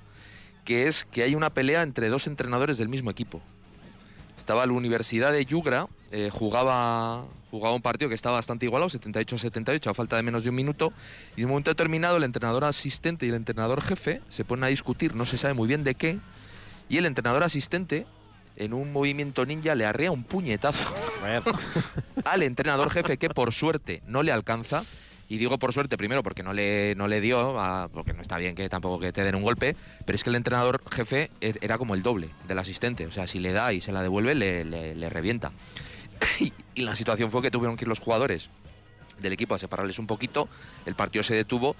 que 0.65 0.89
es 0.89 1.05
que 1.05 1.23
hay 1.23 1.35
una 1.35 1.51
pelea 1.51 1.83
entre 1.83 2.09
dos 2.09 2.27
entrenadores 2.27 2.79
del 2.79 2.89
mismo 2.89 3.11
equipo. 3.11 3.41
Estaba 4.37 4.67
la 4.67 4.73
Universidad 4.73 5.33
de 5.33 5.45
Yugra, 5.45 5.87
eh, 6.11 6.31
jugaba, 6.33 7.25
jugaba 7.51 7.75
un 7.75 7.83
partido 7.83 8.09
que 8.09 8.15
estaba 8.15 8.37
bastante 8.37 8.67
igualado, 8.67 8.91
78 8.91 9.37
a 9.37 9.39
78, 9.39 9.91
a 9.91 9.95
falta 9.95 10.17
de 10.17 10.23
menos 10.23 10.43
de 10.43 10.51
un 10.51 10.57
minuto, 10.57 10.93
y 11.37 11.41
en 11.41 11.47
un 11.47 11.51
momento 11.51 11.71
determinado 11.71 12.17
el 12.17 12.25
entrenador 12.25 12.65
asistente 12.65 13.27
y 13.27 13.31
el 13.31 13.37
entrenador 13.37 13.81
jefe 13.81 14.21
se 14.29 14.45
ponen 14.45 14.65
a 14.65 14.69
discutir, 14.69 15.15
no 15.15 15.25
se 15.25 15.39
sabe 15.39 15.55
muy 15.55 15.69
bien 15.69 15.85
de 15.85 15.95
qué, 15.95 16.19
y 16.89 16.99
el 16.99 17.07
entrenador 17.07 17.43
asistente, 17.43 18.07
en 18.57 18.75
un 18.75 18.93
movimiento 18.93 19.47
ninja, 19.47 19.75
le 19.75 19.87
arrea 19.87 20.11
un 20.11 20.25
puñetazo 20.25 20.95
al 22.25 22.43
entrenador 22.43 22.91
jefe 22.91 23.17
que 23.17 23.31
por 23.31 23.53
suerte 23.53 24.03
no 24.07 24.23
le 24.23 24.33
alcanza, 24.33 24.85
y 25.35 25.39
digo 25.39 25.59
por 25.59 25.72
suerte, 25.72 25.97
primero 25.97 26.22
porque 26.22 26.43
no 26.43 26.53
le, 26.53 26.95
no 26.97 27.09
le 27.09 27.20
dio, 27.20 27.57
porque 27.93 28.12
no 28.12 28.22
está 28.22 28.39
bien 28.39 28.55
que 28.55 28.68
tampoco 28.68 29.01
que 29.01 29.12
te 29.12 29.22
den 29.24 29.35
un 29.35 29.43
golpe, 29.43 29.74
pero 30.07 30.14
es 30.14 30.22
que 30.22 30.30
el 30.30 30.37
entrenador 30.37 30.80
jefe 30.93 31.30
e- 31.41 31.55
era 31.61 31.76
como 31.76 31.95
el 31.95 32.03
doble 32.03 32.28
del 32.47 32.59
asistente. 32.59 33.07
O 33.07 33.12
sea, 33.12 33.26
si 33.26 33.41
le 33.41 33.53
da 33.53 33.72
y 33.72 33.80
se 33.80 33.91
la 33.93 34.03
devuelve, 34.03 34.35
le, 34.35 34.64
le- 34.64 34.95
le 34.95 35.09
revienta. 35.11 35.53
y, 36.41 36.53
y 36.74 36.82
la 36.82 36.95
situación 36.95 37.30
fue 37.30 37.43
que 37.43 37.51
tuvieron 37.51 37.76
que 37.76 37.85
ir 37.85 37.89
los 37.89 37.99
jugadores 37.99 38.49
del 39.18 39.32
equipo 39.32 39.55
a 39.55 39.59
separarles 39.59 39.99
un 39.99 40.07
poquito, 40.07 40.49
el 40.87 40.95
partido 40.95 41.22
se 41.22 41.35
detuvo 41.35 41.76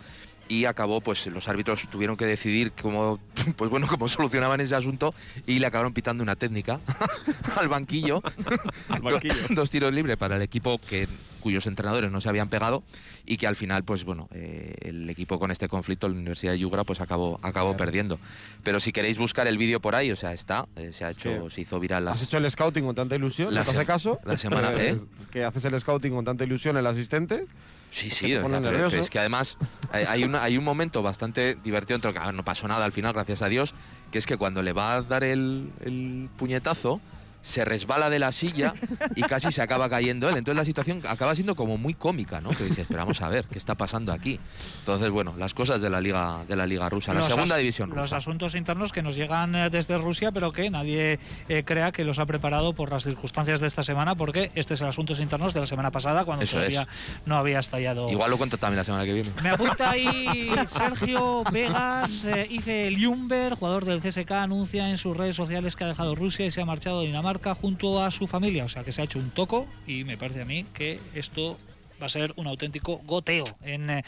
y 0.49 0.67
acabó, 0.67 1.01
pues 1.01 1.27
los 1.29 1.49
árbitros 1.49 1.89
tuvieron 1.91 2.17
que 2.17 2.27
decidir 2.27 2.73
cómo, 2.81 3.19
pues 3.57 3.71
bueno, 3.71 3.87
cómo 3.89 4.09
solucionaban 4.09 4.61
ese 4.61 4.75
asunto 4.75 5.15
y 5.47 5.59
le 5.59 5.67
acabaron 5.67 5.93
pitando 5.95 6.23
una 6.23 6.37
técnica 6.37 6.81
al 7.57 7.69
banquillo. 7.69 8.23
Al 8.89 9.01
banquillo. 9.03 9.35
Do- 9.49 9.55
Dos 9.55 9.71
tiros 9.71 9.93
libres 9.95 10.17
para 10.17 10.37
el 10.37 10.43
equipo 10.43 10.79
que 10.79 11.09
cuyos 11.41 11.67
entrenadores 11.67 12.11
no 12.11 12.21
se 12.23 12.29
habían 12.31 12.49
pegado 12.49 12.83
y 13.27 13.37
que 13.37 13.47
al 13.47 13.55
final, 13.57 13.85
pues 13.85 14.05
bueno, 14.05 14.29
eh, 14.33 14.75
el 14.81 15.09
equipo 15.11 15.39
con 15.39 15.51
este 15.51 15.69
conflicto, 15.69 16.09
la 16.09 16.15
Universidad 16.15 16.53
de 16.53 16.59
Yugra, 16.59 16.85
pues 16.85 17.01
acabó, 17.03 17.39
acabó 17.43 17.77
perdiendo. 17.77 18.19
Pero 18.63 18.81
si 18.81 18.93
queréis 18.93 19.19
buscar 19.19 19.47
el 19.47 19.59
vídeo 19.59 19.79
por 19.81 19.95
ahí, 19.95 20.11
o 20.11 20.17
sea, 20.17 20.33
está, 20.33 20.67
eh, 20.77 20.91
se 20.95 21.05
ha 21.05 21.11
hecho, 21.11 21.51
se 21.51 21.61
hizo 21.63 21.79
viral 21.81 22.05
las, 22.07 22.19
Has 22.19 22.25
hecho 22.29 22.39
el 22.39 22.51
scouting 22.51 22.85
con 22.85 22.95
tanta 22.95 23.15
ilusión, 23.15 23.53
La 23.53 23.61
¿no 23.61 23.65
te 23.65 23.71
hace 23.73 23.81
se- 23.81 23.87
caso? 23.87 24.19
la 24.25 24.39
semana, 24.39 24.73
¿eh? 24.75 24.99
Que 25.31 25.45
haces 25.45 25.65
el 25.67 25.79
scouting 25.79 26.13
con 26.15 26.25
tanta 26.25 26.45
ilusión 26.45 26.77
el 26.79 26.87
asistente. 26.87 27.47
Sí, 27.95 28.11
sí, 28.11 28.27
o 28.35 28.43
sea, 28.61 28.71
es 29.01 29.11
que 29.11 29.19
además 29.21 29.57
hay, 29.93 30.25
una- 30.25 30.43
hay 30.43 30.59
un 30.59 30.65
momento 30.65 31.03
bastante 31.03 31.57
divertido, 31.63 31.95
entre, 31.97 32.13
que, 32.13 32.19
a 32.19 32.27
ver, 32.27 32.35
no 32.35 32.45
pasó 32.45 32.67
nada 32.69 32.85
al 32.85 32.93
final, 32.93 33.13
gracias 33.13 33.41
a 33.43 33.49
Dios, 33.49 33.75
que 34.11 34.19
es 34.19 34.27
que 34.27 34.37
cuando 34.37 34.63
le 34.63 34.73
va 34.73 34.95
a 34.97 35.03
dar 35.03 35.23
el, 35.25 35.71
el 35.85 36.29
puñetazo, 36.37 37.01
se 37.45 37.63
resbala 37.65 38.09
de 38.09 38.19
la 38.19 38.33
silla 38.33 38.73
y 39.15 39.21
casi 39.23 39.53
se 39.53 39.61
acaba 39.61 39.91
cayendo 39.91 40.31
él. 40.31 40.37
Entonces 40.39 40.57
la 40.57 40.65
situación 40.65 41.03
acaba 41.07 41.35
siendo 41.35 41.55
como 41.55 41.77
muy 41.77 41.93
cómica, 41.93 42.41
¿no? 42.41 42.49
Que 42.51 42.65
dices, 42.65 42.87
pero 42.89 43.01
vamos 43.01 43.21
a 43.21 43.29
ver, 43.29 43.45
¿qué 43.45 43.59
está 43.59 43.75
pasando 43.75 44.13
aquí? 44.13 44.41
Entonces, 44.81 45.11
bueno, 45.11 45.35
las 45.39 45.53
cosas 45.53 45.83
de 45.83 45.91
la 45.91 46.01
liga, 46.01 46.39
de 46.49 46.57
la 46.57 46.67
liga 46.67 46.89
rusa, 46.89 47.13
la 47.13 47.21
Los 47.21 47.29
segunda 47.29 47.57
as- 47.57 47.61
división 47.61 47.91
Los 47.91 47.99
rusa. 47.99 48.17
asuntos 48.17 48.55
internos 48.55 48.93
que 48.93 49.03
nos 49.03 49.15
llegan 49.15 49.55
eh, 49.55 49.69
desde 49.69 49.99
Rusia, 49.99 50.33
pero 50.33 50.53
que 50.53 50.71
nadie 50.71 51.19
eh, 51.51 51.63
crea 51.65 51.93
que 51.93 52.03
los 52.05 52.19
ha 52.19 52.25
preparado 52.25 52.73
por 52.73 52.91
las 52.91 53.05
circunstancias 53.05 53.61
de 53.61 53.67
esta 53.67 53.83
semana, 53.83 54.15
porque 54.15 54.51
este 54.55 54.73
es 54.73 54.81
el 54.81 54.89
asuntos 54.89 55.21
internos 55.21 55.53
de 55.53 55.61
la 55.61 55.67
semana 55.67 55.91
pasada, 55.91 56.25
cuando 56.25 56.45
Eso 56.45 56.57
todavía 56.57 56.89
no 57.27 57.37
había 57.37 57.59
estallado. 57.59 58.11
Igual 58.11 58.31
lo 58.31 58.39
cuento 58.39 58.57
también 58.57 58.79
la 58.79 58.85
semana 58.85 59.05
que 59.05 59.13
viene. 59.13 59.31
Me 59.43 59.51
apunta 59.51 59.91
ahí 59.91 60.51
Sergio 60.67 61.45
Vegas, 61.53 62.25
eh, 62.25 62.47
Ife 62.51 62.91
Ljungberg, 62.91 63.59
jugador 63.59 63.85
del 63.85 64.01
CSK, 64.01 64.31
anuncia 64.33 64.89
en 64.89 64.97
sus 64.97 65.15
redes 65.15 65.37
sociales 65.37 65.77
que 65.77 65.85
ha 65.85 65.89
dejado 65.89 66.15
Rusia 66.15 66.47
y 66.47 66.51
se 66.51 66.63
ha 66.63 66.65
marchado 66.65 67.01
a 67.01 67.03
Dinamarca 67.03 67.34
junto 67.61 68.03
a 68.03 68.11
su 68.11 68.27
familia. 68.27 68.65
O 68.65 68.69
sea 68.69 68.85
que 68.85 68.93
se 68.93 69.03
ha 69.03 69.05
hecho 69.05 69.19
un 69.19 69.31
toco 69.31 69.67
y 69.87 70.05
me 70.05 70.17
parece 70.17 70.43
a 70.43 70.45
mí 70.45 70.65
que 70.73 71.01
esto 71.15 71.59
va 72.01 72.07
a 72.07 72.09
ser 72.09 72.33
un 72.37 72.47
auténtico 72.47 73.01
goteo 73.05 73.45
en 73.63 73.91
eh, 73.91 74.05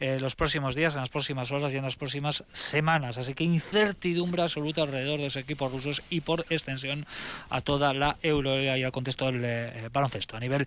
eh, 0.00 0.18
los 0.20 0.34
próximos 0.34 0.74
días, 0.74 0.94
en 0.94 1.00
las 1.00 1.08
próximas 1.08 1.50
horas 1.52 1.72
y 1.72 1.76
en 1.76 1.84
las 1.84 1.96
próximas 1.96 2.44
semanas. 2.52 3.18
Así 3.18 3.34
que 3.34 3.44
incertidumbre 3.44 4.42
absoluta 4.42 4.82
alrededor 4.82 5.20
de 5.20 5.26
ese 5.26 5.40
equipo 5.40 5.68
rusos 5.68 6.02
y 6.10 6.20
por 6.20 6.44
extensión 6.50 7.06
a 7.50 7.60
toda 7.60 7.94
la 7.94 8.16
Euroliga 8.22 8.76
y 8.78 8.82
al 8.82 8.92
contexto 8.92 9.26
del 9.26 9.42
eh, 9.44 9.88
baloncesto 9.92 10.36
a 10.36 10.40
nivel 10.40 10.66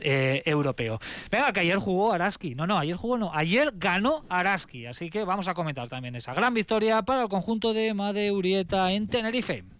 europeo. 0.00 1.00
Venga, 1.30 1.52
que 1.52 1.60
ayer 1.60 1.78
jugó 1.78 2.12
Araski. 2.12 2.54
No, 2.54 2.66
no, 2.66 2.78
ayer 2.78 2.96
jugó 2.96 3.18
no. 3.18 3.30
Ayer 3.34 3.72
ganó 3.74 4.24
Araski. 4.28 4.86
Así 4.86 5.10
que 5.10 5.24
vamos 5.24 5.48
a 5.48 5.54
comentar 5.54 5.88
también 5.88 6.14
esa 6.16 6.34
gran 6.34 6.54
victoria 6.54 7.02
para 7.02 7.22
el 7.22 7.28
conjunto 7.28 7.72
de 7.72 7.94
Made 7.94 8.30
Urieta 8.30 8.92
en 8.92 9.08
Tenerife. 9.08 9.73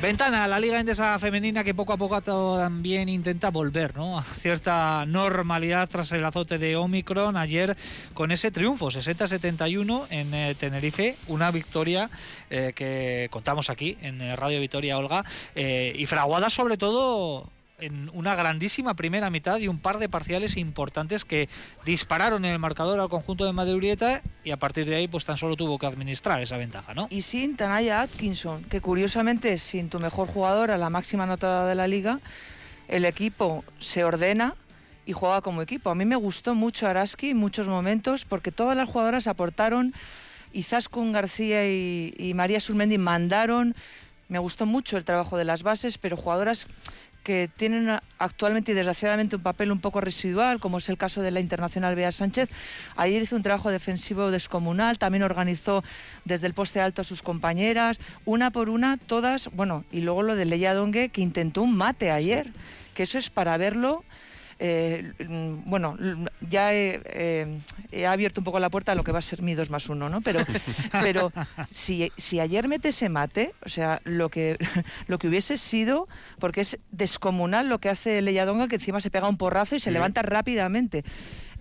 Ventana, 0.00 0.48
la 0.48 0.58
Liga 0.58 0.80
Endesa 0.80 1.18
Femenina 1.18 1.62
que 1.62 1.74
poco 1.74 1.92
a 1.92 1.98
poco 1.98 2.22
también 2.22 3.10
intenta 3.10 3.50
volver 3.50 3.94
¿no? 3.94 4.18
a 4.18 4.22
cierta 4.22 5.04
normalidad 5.06 5.90
tras 5.90 6.10
el 6.12 6.24
azote 6.24 6.56
de 6.56 6.74
Omicron 6.74 7.36
ayer 7.36 7.76
con 8.14 8.30
ese 8.32 8.50
triunfo 8.50 8.90
60-71 8.90 10.06
en 10.08 10.32
eh, 10.32 10.54
Tenerife, 10.58 11.16
una 11.26 11.50
victoria 11.50 12.08
eh, 12.48 12.72
que 12.74 13.28
contamos 13.30 13.68
aquí 13.68 13.98
en 14.00 14.22
eh, 14.22 14.36
Radio 14.36 14.58
Vitoria 14.60 14.96
Olga 14.96 15.22
y 15.54 16.06
fraguada 16.06 16.48
sobre 16.48 16.78
todo 16.78 17.50
en 17.80 18.10
una 18.12 18.34
grandísima 18.34 18.94
primera 18.94 19.30
mitad 19.30 19.58
y 19.58 19.68
un 19.68 19.78
par 19.78 19.98
de 19.98 20.08
parciales 20.08 20.56
importantes 20.56 21.24
que 21.24 21.48
dispararon 21.84 22.44
en 22.44 22.52
el 22.52 22.58
marcador 22.58 23.00
al 23.00 23.08
conjunto 23.08 23.44
de 23.46 23.52
Madrid 23.52 23.80
y 24.44 24.50
a 24.50 24.56
partir 24.56 24.86
de 24.86 24.96
ahí 24.96 25.08
pues 25.08 25.24
tan 25.24 25.36
solo 25.36 25.56
tuvo 25.56 25.78
que 25.78 25.86
administrar 25.86 26.40
esa 26.42 26.56
ventaja, 26.56 26.92
¿no? 26.92 27.06
Y 27.10 27.22
sin 27.22 27.56
Tanaya 27.56 28.02
Atkinson, 28.02 28.64
que 28.64 28.80
curiosamente 28.80 29.56
sin 29.58 29.88
tu 29.88 29.98
mejor 29.98 30.28
jugador 30.28 30.70
a 30.70 30.78
la 30.78 30.90
máxima 30.90 31.26
nota 31.26 31.66
de 31.66 31.74
la 31.74 31.86
liga, 31.86 32.20
el 32.88 33.04
equipo 33.04 33.64
se 33.78 34.04
ordena 34.04 34.54
y 35.06 35.12
juega 35.12 35.40
como 35.40 35.62
equipo. 35.62 35.90
A 35.90 35.94
mí 35.94 36.04
me 36.04 36.16
gustó 36.16 36.54
mucho 36.54 36.86
Araski 36.86 37.30
en 37.30 37.36
muchos 37.36 37.68
momentos 37.68 38.24
porque 38.24 38.52
todas 38.52 38.76
las 38.76 38.88
jugadoras 38.88 39.26
aportaron, 39.26 39.94
Izaskun 40.52 41.12
García 41.12 41.66
y, 41.68 42.14
y 42.18 42.34
María 42.34 42.60
Surmendi 42.60 42.98
mandaron. 42.98 43.74
Me 44.28 44.38
gustó 44.38 44.66
mucho 44.66 44.96
el 44.96 45.04
trabajo 45.04 45.36
de 45.36 45.44
las 45.44 45.62
bases, 45.62 45.98
pero 45.98 46.16
jugadoras 46.16 46.68
que 47.22 47.50
tienen 47.54 47.98
actualmente 48.18 48.72
y 48.72 48.74
desgraciadamente 48.74 49.36
un 49.36 49.42
papel 49.42 49.72
un 49.72 49.80
poco 49.80 50.00
residual, 50.00 50.60
como 50.60 50.78
es 50.78 50.88
el 50.88 50.98
caso 50.98 51.22
de 51.22 51.30
la 51.30 51.40
internacional 51.40 51.94
Bea 51.94 52.12
Sánchez. 52.12 52.48
Ayer 52.96 53.22
hizo 53.22 53.36
un 53.36 53.42
trabajo 53.42 53.70
defensivo 53.70 54.30
descomunal, 54.30 54.98
también 54.98 55.22
organizó 55.22 55.84
desde 56.24 56.46
el 56.46 56.54
poste 56.54 56.80
alto 56.80 57.02
a 57.02 57.04
sus 57.04 57.22
compañeras, 57.22 58.00
una 58.24 58.50
por 58.50 58.68
una, 58.68 58.96
todas, 58.96 59.50
bueno, 59.52 59.84
y 59.90 60.00
luego 60.00 60.22
lo 60.22 60.36
de 60.36 60.46
Leia 60.46 60.74
Dongue, 60.74 61.10
que 61.10 61.20
intentó 61.20 61.62
un 61.62 61.76
mate 61.76 62.10
ayer, 62.10 62.50
que 62.94 63.04
eso 63.04 63.18
es 63.18 63.30
para 63.30 63.56
verlo. 63.56 64.04
Eh, 64.62 65.14
mm, 65.26 65.70
bueno, 65.70 65.96
ya 66.46 66.74
he, 66.74 67.00
eh, 67.06 67.58
he 67.92 68.06
abierto 68.06 68.42
un 68.42 68.44
poco 68.44 68.60
la 68.60 68.68
puerta 68.68 68.92
a 68.92 68.94
lo 68.94 69.02
que 69.04 69.10
va 69.10 69.18
a 69.20 69.22
ser 69.22 69.40
mi 69.40 69.54
2 69.54 69.70
más 69.70 69.88
1, 69.88 70.10
¿no? 70.10 70.20
Pero, 70.20 70.40
pero 71.00 71.32
si, 71.70 72.12
si 72.18 72.40
ayer 72.40 72.68
mete 72.68 72.88
ese 72.88 73.08
mate, 73.08 73.54
o 73.64 73.70
sea, 73.70 74.02
lo 74.04 74.28
que, 74.28 74.58
lo 75.08 75.18
que 75.18 75.28
hubiese 75.28 75.56
sido, 75.56 76.08
porque 76.38 76.60
es 76.60 76.78
descomunal 76.90 77.70
lo 77.70 77.78
que 77.78 77.88
hace 77.88 78.20
Leyadonga, 78.20 78.68
que 78.68 78.74
encima 78.76 79.00
se 79.00 79.10
pega 79.10 79.28
un 79.28 79.38
porrazo 79.38 79.76
y 79.76 79.80
se 79.80 79.88
Sí. 79.90 79.94
levanta 79.94 80.20
rápidamente. 80.22 81.04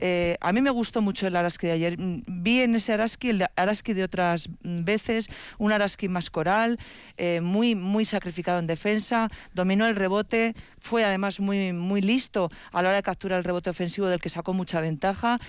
Eh, 0.02 0.38
a 0.39 0.54
mí 0.54 0.62
me 0.62 0.70
gustó 0.70 1.02
mucho 1.02 1.28
el 1.28 1.36
Araski 1.36 1.68
de 1.68 1.74
ayer. 1.74 1.97
Mm, 2.00 2.24
Vi 2.28 2.62
en 2.62 2.76
ese 2.76 2.93
Araski 2.93 3.30
el 3.30 3.45
Araski 3.56 3.93
de 3.93 4.04
otras 4.04 4.50
mm, 4.64 4.84
veces, 4.84 5.30
un 5.58 5.72
Araski 5.72 6.08
más 6.08 6.30
coral, 6.30 6.80
eh, 7.18 7.41
muy, 7.41 7.76
muy 7.76 8.06
sacrificado 8.06 8.60
en 8.60 8.68
defensa, 8.68 9.30
dominó 9.54 9.88
el 9.88 9.95
rebote, 9.95 10.56
fue 10.80 11.04
además 11.04 11.39
muy, 11.39 11.74
muy 11.74 12.02
listo 12.02 12.50
a 12.72 12.82
la 12.82 12.89
hora 12.89 12.95
de 12.97 13.04
capturar 13.04 13.39
el 13.39 13.43
rebote 13.43 13.70
ofensivo 13.70 14.08
del 14.08 14.22
que 14.22 14.30
sacó 14.30 14.54
mucha 14.54 14.80
ventaja 14.80 15.39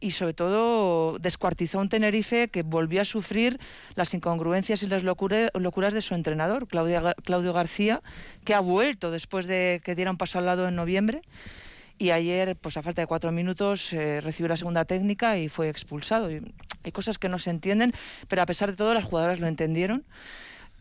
y 0.00 0.12
sobre 0.12 0.32
todo 0.32 1.18
descuartizó 1.18 1.78
a 1.78 1.82
un 1.82 1.88
Tenerife 1.88 2.48
que 2.48 2.62
volvió 2.62 3.02
a 3.02 3.04
sufrir 3.04 3.58
las 3.94 4.14
incongruencias 4.14 4.82
y 4.82 4.86
las 4.86 5.02
locura- 5.02 5.50
locuras 5.54 5.92
de 5.92 6.00
su 6.00 6.14
entrenador, 6.14 6.66
Claudia 6.66 7.14
Claudio 7.24 7.52
García, 7.52 8.00
que 8.44 8.54
ha 8.54 8.60
vuelto 8.60 9.10
después 9.10 9.46
de 9.46 9.80
que 9.84 9.94
diera 9.94 10.10
un 10.10 10.16
paso 10.16 10.38
al 10.38 10.46
lado 10.46 10.66
en 10.66 10.76
noviembre. 10.76 11.20
Y 11.98 12.10
ayer, 12.10 12.56
pues 12.56 12.76
a 12.76 12.82
falta 12.82 13.02
de 13.02 13.06
cuatro 13.06 13.32
minutos, 13.32 13.92
eh, 13.92 14.20
recibió 14.20 14.48
la 14.48 14.56
segunda 14.56 14.84
técnica 14.84 15.36
y 15.36 15.48
fue 15.48 15.68
expulsado. 15.68 16.28
Hay 16.28 16.92
cosas 16.92 17.18
que 17.18 17.28
no 17.28 17.38
se 17.38 17.50
entienden, 17.50 17.92
pero 18.28 18.40
a 18.42 18.46
pesar 18.46 18.70
de 18.70 18.76
todo 18.76 18.94
las 18.94 19.04
jugadoras 19.04 19.40
lo 19.40 19.48
entendieron 19.48 20.04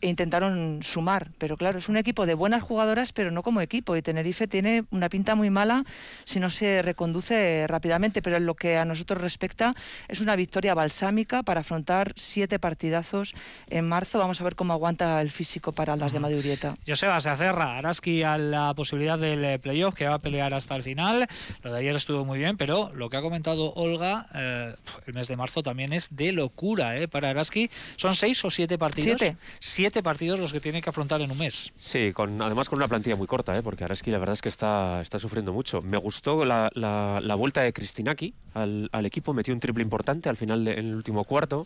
e 0.02 0.08
intentaron 0.08 0.80
sumar. 0.84 1.32
Pero 1.38 1.58
claro, 1.58 1.78
es 1.78 1.90
un 1.90 1.98
equipo 1.98 2.26
de 2.26 2.34
buenas 2.34 2.64
jugadoras, 2.64 3.14
pero 3.14 3.32
no 3.32 3.44
como 3.44 3.62
equipo. 3.62 3.96
Y 3.96 4.02
Tenerife 4.02 4.48
tiene 4.48 4.86
una 4.92 5.10
pinta 5.10 5.36
muy 5.36 5.50
mala 5.50 5.84
si 6.24 6.40
no 6.40 6.50
se 6.50 6.82
reconduce 6.82 7.66
rápidamente. 7.68 8.22
Pero 8.22 8.38
en 8.38 8.46
lo 8.46 8.56
que 8.56 8.78
a 8.78 8.86
nosotros 8.86 9.22
respecta, 9.22 9.74
es 10.08 10.22
una 10.22 10.36
victoria 10.36 10.74
balsámica 10.74 11.44
para 11.44 11.62
afrontar 11.62 12.14
siete 12.16 12.60
partidazos 12.60 13.34
en 13.70 13.88
marzo. 13.88 14.20
Vamos 14.20 14.42
a 14.42 14.44
ver 14.44 14.56
cómo 14.56 14.74
aguanta 14.74 15.22
el 15.22 15.32
físico 15.32 15.72
para 15.72 15.96
las 15.96 16.14
de 16.14 16.20
Madurieta. 16.20 16.74
Joseba 16.86 17.20
se 17.22 17.30
aferra 17.30 17.78
Araski 17.78 18.24
a 18.24 18.38
la 18.38 18.74
posibilidad 18.74 19.18
del 19.18 19.44
eh, 19.44 19.60
playoff 19.60 19.96
que 19.96 20.08
va 20.08 20.16
a 20.16 20.20
pelear 20.20 20.54
hasta 20.54 20.76
el 20.76 20.84
final. 20.84 21.28
Lo 21.64 21.72
de 21.72 21.80
ayer 21.80 21.96
estuvo 21.96 22.26
muy 22.26 22.40
bien, 22.40 22.58
pero 22.58 22.92
lo 22.94 23.10
que 23.10 23.18
ha 23.18 23.22
comentado 23.22 23.74
Olga, 23.74 24.28
eh, 24.34 24.76
el 25.06 25.14
mes 25.14 25.28
de 25.28 25.36
marzo 25.36 25.64
también 25.64 25.94
es 25.94 26.16
de 26.16 26.32
locura 26.32 26.98
eh, 26.98 27.08
para 27.08 27.30
Araski. 27.30 27.70
¿Son 27.96 28.16
seis 28.16 28.44
o 28.46 28.50
siete 28.50 28.78
partidos? 28.78 29.20
Siete. 29.20 29.38
Siete 29.60 29.87
partidos 30.04 30.40
los 30.40 30.52
que 30.54 30.60
tiene 30.60 30.82
que 30.82 30.90
afrontar 30.90 31.22
en 31.22 31.32
un 31.32 31.38
mes. 31.38 31.72
Sí, 31.78 32.12
con, 32.14 32.42
además 32.42 32.70
con 32.70 32.78
una 32.78 32.88
plantilla 32.88 33.16
muy 33.16 33.28
corta, 33.28 33.58
¿eh? 33.58 33.64
porque 33.64 33.84
Araski 33.84 34.12
la 34.12 34.20
verdad 34.20 34.34
es 34.34 34.42
que 34.42 34.50
está, 34.50 35.02
está 35.02 35.20
sufriendo 35.20 35.54
mucho. 35.54 35.82
Me 35.82 35.98
gustó 35.98 36.46
la, 36.46 36.70
la- 36.74 37.20
la 37.22 37.36
vuelta 37.36 37.62
de 37.62 37.74
Cristinaki 37.74 38.34
al, 38.54 38.90
al 38.92 39.06
equipo, 39.06 39.34
metió 39.34 39.54
un 39.54 39.60
triple 39.60 39.84
importante 39.84 40.30
al 40.30 40.38
final 40.38 40.64
de- 40.66 40.74
en 40.74 40.88
el 40.88 40.96
último 40.96 41.24
cuarto. 41.24 41.66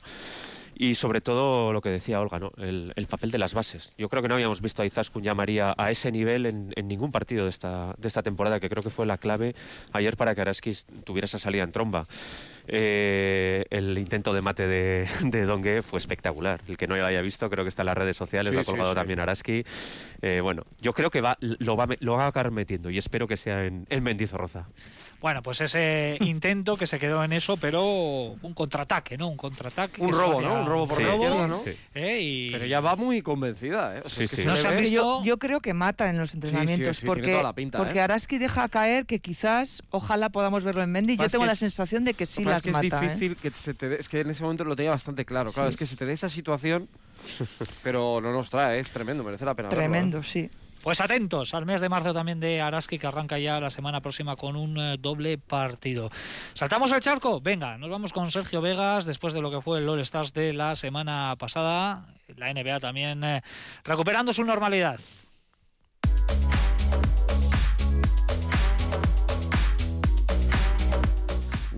Y 0.74 0.95
sobre 0.95 1.22
todo 1.22 1.74
lo 1.74 1.82
que 1.82 1.89
decía 1.89 2.19
Olga, 2.22 2.39
¿no? 2.39 2.51
el, 2.57 2.91
el 2.95 3.05
papel 3.05 3.30
de 3.30 3.38
las 3.38 3.53
bases. 3.53 3.91
Yo 3.99 4.09
creo 4.09 4.24
que 4.24 4.28
no 4.30 4.34
habíamos 4.34 4.61
visto 4.61 4.82
a 4.82 4.86
Izaskun 4.86 5.24
y 5.24 5.28
a 5.28 5.36
María 5.36 5.76
a 5.78 5.91
ese 5.91 6.11
nivel 6.11 6.45
en, 6.47 6.74
en 6.76 6.88
ningún 6.88 7.11
partido 7.11 7.43
de 7.43 7.51
esta, 7.51 7.93
de 7.97 8.07
esta 8.07 8.24
temporada, 8.24 8.59
que 8.59 8.67
creo 8.69 8.82
que 8.82 8.89
fue 8.89 9.05
la 9.05 9.17
clave 9.19 9.53
ayer 9.91 10.17
para 10.17 10.34
que 10.34 10.41
Araski 10.41 10.72
tuviera 11.03 11.26
esa 11.26 11.38
salida 11.38 11.63
en 11.63 11.72
tromba. 11.72 12.07
Eh, 12.68 13.66
el 13.70 13.97
intento 13.97 14.34
de 14.34 14.41
mate 14.41 14.68
de, 14.68 15.07
de 15.24 15.45
Dongue 15.45 15.82
fue 15.82 15.99
espectacular. 15.99 16.62
El 16.68 16.78
que 16.78 16.88
no 16.88 16.95
lo 16.95 17.05
haya 17.05 17.22
visto, 17.22 17.49
creo 17.49 17.64
que 17.66 17.70
está 17.70 17.82
en 17.82 17.88
las 17.88 17.97
redes 17.97 18.18
sociales, 18.18 18.51
Sí, 18.51 18.55
lo 18.55 18.62
ha 18.62 18.66
colgado 18.66 18.91
sí. 18.91 18.95
también 18.95 19.20
Araski. 19.20 19.64
Eh, 20.22 20.39
bueno, 20.41 20.64
yo 20.80 20.93
creo 20.93 21.09
que 21.09 21.22
va, 21.22 21.38
lo, 21.39 21.76
va, 21.76 21.88
lo 21.99 22.14
va 22.14 22.26
a 22.26 22.28
acabar 22.28 22.51
metiendo 22.51 22.89
y 22.89 22.97
espero 22.97 23.28
que 23.28 23.38
sea 23.38 23.66
en, 23.66 23.86
en 23.89 24.03
Mendizorroza. 24.03 24.68
Bueno, 25.22 25.43
pues 25.43 25.61
ese 25.61 26.17
intento 26.22 26.76
que 26.76 26.88
se 26.88 26.97
quedó 26.97 27.24
en 27.24 27.32
eso, 27.32 27.55
pero 27.55 27.84
un 28.41 28.53
contraataque, 28.55 29.19
¿no? 29.19 29.28
Un 29.30 29.38
contraataque. 29.38 30.01
Un 30.01 30.11
robo, 30.13 30.41
¿no? 30.41 30.61
Un 30.61 30.65
robo 30.65 30.88
por 30.88 30.97
Sí, 30.97 31.03
robo, 31.03 31.47
¿no? 31.47 31.61
sí. 31.63 31.72
¿eh? 31.93 32.19
Y- 32.22 32.51
Pero 32.51 32.65
ya 32.65 32.80
va 32.80 32.95
muy 32.95 33.22
convencida, 33.22 33.97
¿eh? 33.97 34.01
O 34.03 34.09
sea, 34.09 34.17
Sí, 34.17 34.24
es 34.24 34.32
que 34.41 34.45
No 34.45 34.55
se 34.57 34.67
visto- 34.69 34.84
yo, 34.89 35.24
yo 35.24 35.38
creo 35.38 35.59
que 35.59 35.76
mata 35.76 36.09
en 36.09 36.17
los 36.17 36.34
entrenamientos 36.34 37.01
porque, 37.05 37.32
toda 37.34 37.43
la 37.43 37.53
pinta, 37.53 37.78
porque 37.78 37.99
¿eh? 37.99 38.01
Araski 38.01 38.39
deja 38.39 38.67
caer 38.67 39.05
que 39.05 39.19
quizás 39.19 39.84
ojalá 39.91 40.30
podamos 40.30 40.63
verlo 40.63 40.82
en 40.82 40.91
Mendy. 40.91 41.17
Yo 41.17 41.30
tengo 41.30 41.45
la 41.45 41.51
es- 41.53 41.59
sensación 41.59 42.03
de 42.03 42.15
que 42.15 42.26
sí 42.26 42.43
las 42.43 42.63
que 42.63 42.72
mata. 42.72 42.88
es 42.88 42.93
¿eh? 42.93 43.05
difícil 43.13 43.36
que 43.38 43.51
se 43.51 43.76
te 43.76 43.89
dé- 43.89 43.97
es 43.99 44.09
que 44.09 44.22
en 44.22 44.32
ese 44.32 44.41
momento 44.41 44.63
lo 44.63 44.76
tenía 44.76 44.89
bastante 44.91 45.24
claro. 45.24 45.51
Claro, 45.51 45.69
Sí. 45.69 45.74
es 45.74 45.78
que 45.78 45.86
se 45.86 45.95
te 45.97 46.05
dé 46.05 46.13
esa 46.13 46.30
situación, 46.30 46.89
pero 47.84 48.19
no 48.22 48.32
nos 48.34 48.49
trae, 48.49 48.80
es 48.80 48.91
tremendo, 48.91 49.24
merece 49.24 49.45
la 49.45 49.53
pena. 49.53 49.69
verlo, 49.69 49.84
¿eh? 49.84 49.88
Tremendo, 49.88 50.24
sí. 50.24 50.49
Pues 50.84 50.99
atentos 50.99 51.53
al 51.53 51.67
mes 51.67 51.79
de 51.79 51.89
marzo 51.89 52.11
también 52.11 52.39
de 52.39 52.59
Araski, 52.59 52.97
que 52.97 53.05
arranca 53.05 53.38
ya 53.38 53.59
la 53.59 53.69
semana 53.69 54.01
próxima 54.01 54.36
con 54.36 54.55
un 54.55 54.79
eh, 54.79 54.97
doble 54.99 55.38
partido. 55.38 56.09
¿Saltamos 56.55 56.91
el 56.91 57.01
charco? 57.01 57.39
Venga, 57.39 57.77
nos 57.77 57.91
vamos 57.91 58.11
con 58.11 58.32
Sergio 58.32 58.61
Vegas 58.61 59.05
después 59.05 59.36
de 59.36 59.41
lo 59.41 59.51
que 59.51 59.61
fue 59.61 59.77
el 59.77 59.88
All 59.88 59.99
Stars 59.99 60.34
de 60.34 60.53
la 60.53 60.75
semana 60.75 61.36
pasada. 61.38 62.07
La 62.36 62.51
NBA 62.51 62.79
también 62.79 63.23
eh, 63.23 63.43
recuperando 63.84 64.34
su 64.34 64.43
normalidad. 64.43 64.99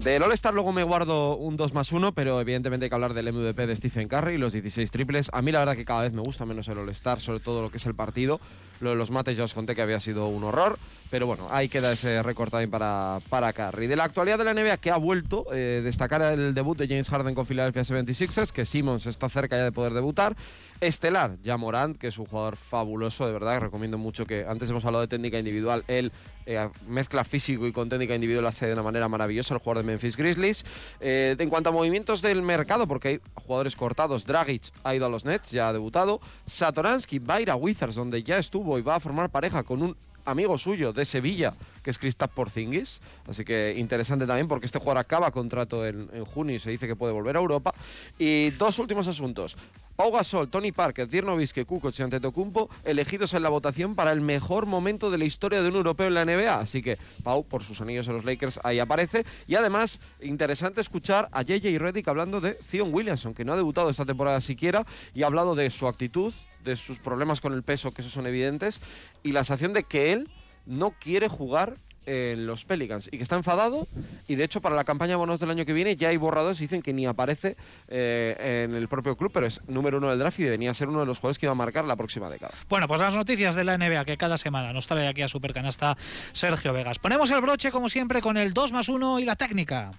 Del 0.04 0.22
All-Star 0.22 0.54
luego 0.54 0.74
me 0.74 0.84
guardo 0.84 1.38
un 1.38 1.56
2 1.56 1.74
más 1.74 1.94
1, 1.94 2.12
pero 2.12 2.42
evidentemente 2.42 2.86
hay 2.86 2.90
que 2.90 2.96
hablar 2.96 3.14
del 3.14 3.32
MVP 3.32 3.66
de 3.66 3.74
Stephen 3.74 4.10
Curry, 4.10 4.38
los 4.38 4.52
16 4.52 4.92
triples. 4.92 5.30
A 5.32 5.42
mí 5.42 5.54
la 5.54 5.60
verdad 5.60 5.78
que 5.78 5.86
cada 5.86 6.02
vez 6.02 6.12
me 6.12 6.22
gusta 6.22 6.46
menos 6.46 6.68
el 6.68 6.78
All-Star, 6.78 7.22
sobre 7.22 7.40
todo 7.40 7.62
lo 7.62 7.70
que 7.70 7.78
es 7.78 7.86
el 7.86 7.96
partido. 7.96 8.42
Lo 8.82 8.90
de 8.90 8.98
los 8.98 9.12
mates 9.12 9.38
ya 9.38 9.46
os 9.46 9.54
conté 9.54 9.76
que 9.76 9.82
había 9.82 10.02
sido 10.02 10.28
un 10.28 10.44
horror, 10.44 10.78
pero 11.14 11.28
bueno, 11.28 11.48
ahí 11.52 11.70
queda 11.70 11.92
ese 11.92 12.24
récord 12.24 12.50
también 12.50 12.72
para, 12.72 13.20
para. 13.30 13.52
De 13.52 13.96
la 13.96 14.04
actualidad 14.04 14.40
de 14.40 14.46
la 14.46 14.56
NBA 14.56 14.78
que 14.78 14.90
ha 14.90 14.98
vuelto, 14.98 15.46
eh, 15.54 15.82
destacar 15.84 16.24
el 16.24 16.56
debut 16.56 16.76
de 16.76 16.88
James 16.88 17.08
Harden 17.08 17.36
con 17.36 17.46
Philadelphia 17.46 17.84
76ers, 17.84 18.52
que 18.52 18.66
Simmons 18.66 19.06
está 19.06 19.30
cerca 19.30 19.56
ya 19.56 19.66
de 19.66 19.72
poder 19.72 19.94
debutar. 19.94 20.36
Estelar, 20.82 21.38
ya 21.44 21.56
Morant, 21.56 22.00
que 22.00 22.08
es 22.08 22.18
un 22.18 22.26
jugador 22.26 22.56
fabuloso, 22.56 23.28
de 23.28 23.34
verdad, 23.34 23.60
recomiendo 23.60 24.00
mucho 24.00 24.26
que, 24.26 24.44
antes 24.50 24.72
hemos 24.72 24.84
hablado 24.86 25.04
de 25.04 25.08
técnica 25.08 25.38
individual, 25.38 25.84
él 25.88 26.12
eh, 26.48 26.68
mezcla 26.88 27.24
físico 27.24 27.68
y 27.68 27.72
con 27.72 27.90
técnica 27.90 28.16
individual 28.16 28.48
hace 28.48 28.66
de 28.66 28.74
una 28.74 28.82
manera 28.82 29.08
maravillosa 29.08 29.54
el 29.54 29.60
jugador 29.60 29.86
de 29.86 29.92
Memphis 29.92 30.18
Grizzlies. 30.18 30.66
Eh, 31.00 31.36
en 31.38 31.50
cuanto 31.52 31.70
a 31.70 31.72
movimientos 31.72 32.24
del 32.24 32.42
mercado, 32.42 32.88
porque 32.88 33.08
hay 33.08 33.20
jugadores 33.36 33.76
cortados, 33.76 34.26
Dragic 34.26 34.64
ha 34.84 34.96
ido 34.96 35.06
a 35.06 35.10
los 35.10 35.26
Nets, 35.26 35.52
ya 35.52 35.70
ha 35.70 35.74
debutado, 35.74 36.22
Satoransky 36.48 37.20
va 37.20 37.36
a 37.36 37.42
ir 37.42 37.52
a 37.52 37.56
Wizards, 37.56 37.94
donde 37.94 38.24
ya 38.24 38.40
estuvo 38.40 38.80
y 38.80 38.82
va 38.82 38.96
a 38.96 39.00
formar 39.00 39.30
pareja 39.30 39.62
con 39.62 39.84
un 39.84 39.96
amigo 40.26 40.58
suyo 40.58 40.94
de 40.94 41.06
Sevilla, 41.06 41.54
que 41.82 41.90
es 41.90 41.98
Kristaps 41.98 42.34
Porzingis. 42.34 43.00
Así 43.28 43.44
que 43.44 43.76
interesante 43.78 44.26
también 44.26 44.48
porque 44.48 44.66
este 44.66 44.80
jugador 44.80 45.00
acaba 45.00 45.32
contrato 45.32 45.86
en, 45.86 46.08
junio 46.26 46.56
y 46.56 46.60
se 46.60 46.70
dice 46.70 46.88
que 46.88 46.96
puede 46.96 47.14
volver 47.14 47.36
a 47.36 47.40
Europa. 47.40 47.74
Y 48.18 48.52
dos 48.52 48.80
últimos 48.80 49.08
asuntos. 49.08 49.58
Pau 49.96 50.12
Gasol, 50.12 50.50
Tony 50.50 50.72
Parker, 50.72 51.08
Dirk 51.08 51.26
Nowitzki, 51.26 51.66
Kukoc 51.66 51.94
y 52.00 52.02
Antetokounmpo 52.02 52.68
elegidos 52.84 53.36
en 53.36 53.44
la 53.44 53.50
votación 53.50 53.94
para 53.94 54.12
el 54.12 54.22
mejor 54.22 54.66
momento 54.66 55.12
de 55.12 55.20
la 55.20 55.26
historia 55.26 55.62
de 55.62 55.70
un 55.70 55.76
europeo 55.76 56.08
en 56.08 56.16
la 56.16 56.26
NBA. 56.26 56.60
Así 56.60 56.82
que 56.82 56.98
Pau, 57.24 57.46
por 57.46 57.64
sus 57.64 57.80
anillos 57.80 58.08
en 58.08 58.14
los 58.14 58.26
Lakers, 58.26 58.60
ahí 58.64 58.80
aparece. 58.80 59.24
Y 59.46 59.56
además, 59.56 60.00
interesante 60.20 60.82
escuchar 60.82 61.30
a 61.32 61.44
JJ 61.44 61.78
Redick 61.78 62.08
hablando 62.08 62.42
de 62.42 62.54
Zion 62.64 62.92
Williamson, 62.92 63.36
que 63.36 63.46
no 63.46 63.54
ha 63.54 63.56
debutado 63.56 63.90
esta 63.90 64.06
temporada 64.06 64.42
siquiera 64.42 64.84
y 65.14 65.22
ha 65.22 65.28
hablado 65.28 65.54
de 65.54 65.70
su 65.70 65.88
actitud, 65.88 66.34
de 66.64 66.76
sus 66.76 67.00
problemas 67.00 67.42
con 67.42 67.54
el 67.54 67.64
peso, 67.64 67.92
que 67.92 68.02
esos 68.02 68.14
son 68.14 68.28
evidentes, 68.28 68.80
y 69.24 69.32
la 69.32 69.44
sensación 69.44 69.74
de 69.74 69.84
que 69.84 70.14
él 70.14 70.30
no 70.66 70.92
quiere 70.92 71.28
jugar 71.28 71.76
en 72.06 72.46
los 72.46 72.66
Pelicans 72.66 73.08
y 73.12 73.18
que 73.18 73.24
está 73.24 73.36
enfadado 73.36 73.88
y 74.28 74.36
de 74.36 74.44
hecho 74.44 74.62
para 74.62 74.76
la 74.76 74.84
campaña 74.84 75.16
bonos 75.16 75.40
del 75.40 75.50
año 75.50 75.66
que 75.66 75.74
viene 75.74 75.96
ya 75.96 76.10
hay 76.10 76.18
borrados 76.18 76.60
y 76.60 76.66
dicen 76.66 76.82
que 76.82 76.94
ni 76.94 77.06
aparece 77.06 77.56
eh, 77.88 78.66
en 78.66 78.76
el 78.76 78.88
propio 78.88 79.16
club 79.16 79.32
pero 79.34 79.46
es 79.46 79.62
número 79.68 79.98
uno 79.98 80.10
del 80.10 80.20
draft 80.20 80.40
y 80.40 80.46
venía 80.46 80.72
a 80.72 80.74
ser 80.74 80.90
uno 80.90 81.00
de 81.00 81.06
los 81.06 81.20
jugadores 81.20 81.40
que 81.40 81.46
iba 81.46 81.54
a 81.54 81.56
marcar 81.56 81.86
la 81.86 81.96
próxima 81.96 82.30
década. 82.30 82.54
Bueno, 82.70 82.88
pues 82.88 83.00
las 83.00 83.14
noticias 83.14 83.56
de 83.56 83.64
la 83.64 83.78
NBA 83.78 84.06
que 84.06 84.18
cada 84.18 84.38
semana 84.38 84.74
nos 84.74 84.88
trae 84.88 85.08
aquí 85.08 85.22
a 85.22 85.28
Supercanasta 85.28 85.98
Sergio 86.34 86.74
Vegas. 86.74 87.00
Ponemos 87.00 87.32
el 87.32 87.42
broche, 87.42 87.72
como 87.72 87.90
siempre, 87.90 88.22
con 88.22 88.38
el 88.38 88.54
2 88.54 88.72
más 88.72 88.90
1 88.90 89.20
y 89.20 89.26
la 89.26 89.36
técnica. 89.36 89.92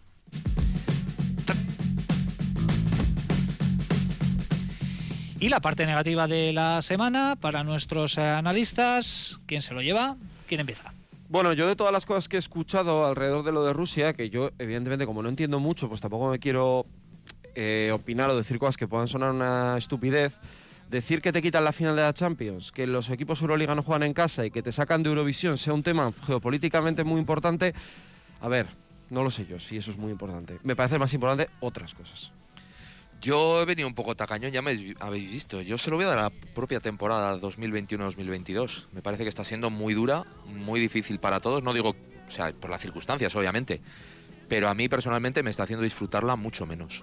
Y 5.45 5.51
la 5.51 5.61
parte 5.61 5.85
negativa 5.85 6.27
de 6.27 6.55
la 6.55 6.81
semana 6.81 7.37
para 7.39 7.65
nuestros 7.65 8.17
analistas. 8.17 9.39
¿Quién 9.45 9.61
se 9.61 9.75
lo 9.75 9.83
lleva? 9.83 10.17
¿Quién 10.49 10.61
empieza? 10.61 10.95
Bueno, 11.29 11.53
yo 11.53 11.67
de 11.67 11.77
todas 11.77 11.93
las 11.93 12.07
cosas 12.07 12.31
que 12.31 12.37
he 12.37 12.39
escuchado 12.39 13.05
alrededor 13.05 13.45
de 13.45 13.53
lo 13.53 13.63
de 13.63 13.75
Rusia, 13.75 14.15
que 14.15 14.31
yo 14.31 14.53
evidentemente 14.59 15.05
como 15.05 15.23
no 15.23 15.29
entiendo 15.29 15.61
mucho, 15.61 15.87
pues 15.87 16.01
tampoco 16.01 16.31
me 16.31 16.39
quiero 16.39 16.87
eh, 17.55 17.91
opinar 17.93 18.31
o 18.31 18.37
decir 18.39 18.59
cosas 18.59 18.79
que 18.79 18.89
puedan 18.89 19.07
sonar 19.07 19.33
una 19.33 19.77
estupidez. 19.77 20.33
Decir 20.89 21.21
que 21.21 21.31
te 21.31 21.43
quitan 21.43 21.63
la 21.63 21.73
final 21.73 21.95
de 21.95 22.01
la 22.01 22.15
Champions, 22.15 22.73
que 22.73 22.87
los 22.87 23.11
equipos 23.11 23.43
Euroliga 23.43 23.75
no 23.75 23.83
juegan 23.83 24.05
en 24.05 24.15
casa 24.15 24.47
y 24.47 24.51
que 24.51 24.63
te 24.63 24.73
sacan 24.73 25.03
de 25.03 25.11
Eurovisión 25.11 25.59
sea 25.59 25.75
un 25.75 25.83
tema 25.83 26.11
geopolíticamente 26.27 27.05
muy 27.05 27.21
importante, 27.21 27.75
a 28.41 28.49
ver, 28.49 28.67
no 29.11 29.23
lo 29.23 29.31
sé 29.31 29.45
yo 29.45 29.59
si 29.59 29.77
eso 29.77 29.91
es 29.91 29.99
muy 29.99 30.11
importante. 30.11 30.59
Me 30.63 30.75
parece 30.75 30.99
más 30.99 31.13
importante 31.13 31.51
otras 31.61 31.95
cosas. 31.95 32.33
Yo 33.25 33.63
he 33.63 33.65
venido 33.65 33.89
un 33.89 33.95
poco 33.95 34.15
tacañón, 34.15 34.53
ya 34.53 34.61
me 34.61 34.95
habéis 35.01 35.31
visto. 35.31 35.63
Yo 35.63 35.79
se 35.79 35.89
lo 35.89 35.97
voy 35.97 36.05
a 36.05 36.09
dar 36.09 36.19
a 36.19 36.23
la 36.25 36.31
propia 36.31 36.79
temporada 36.79 37.41
2021-2022. 37.41 38.85
Me 38.93 39.01
parece 39.01 39.23
que 39.23 39.31
está 39.31 39.45
siendo 39.45 39.71
muy 39.71 39.95
dura, 39.95 40.25
muy 40.45 40.79
difícil 40.79 41.19
para 41.19 41.41
todos. 41.41 41.63
No 41.63 41.73
digo, 41.73 41.97
o 42.29 42.31
sea, 42.31 42.53
por 42.53 42.69
las 42.69 42.83
circunstancias, 42.83 43.35
obviamente. 43.35 43.81
Pero 44.47 44.69
a 44.69 44.75
mí 44.75 44.91
personalmente 44.91 45.43
me 45.43 45.49
está 45.49 45.63
haciendo 45.63 45.85
disfrutarla 45.85 46.37
mucho 46.37 46.67
menos. 46.67 47.03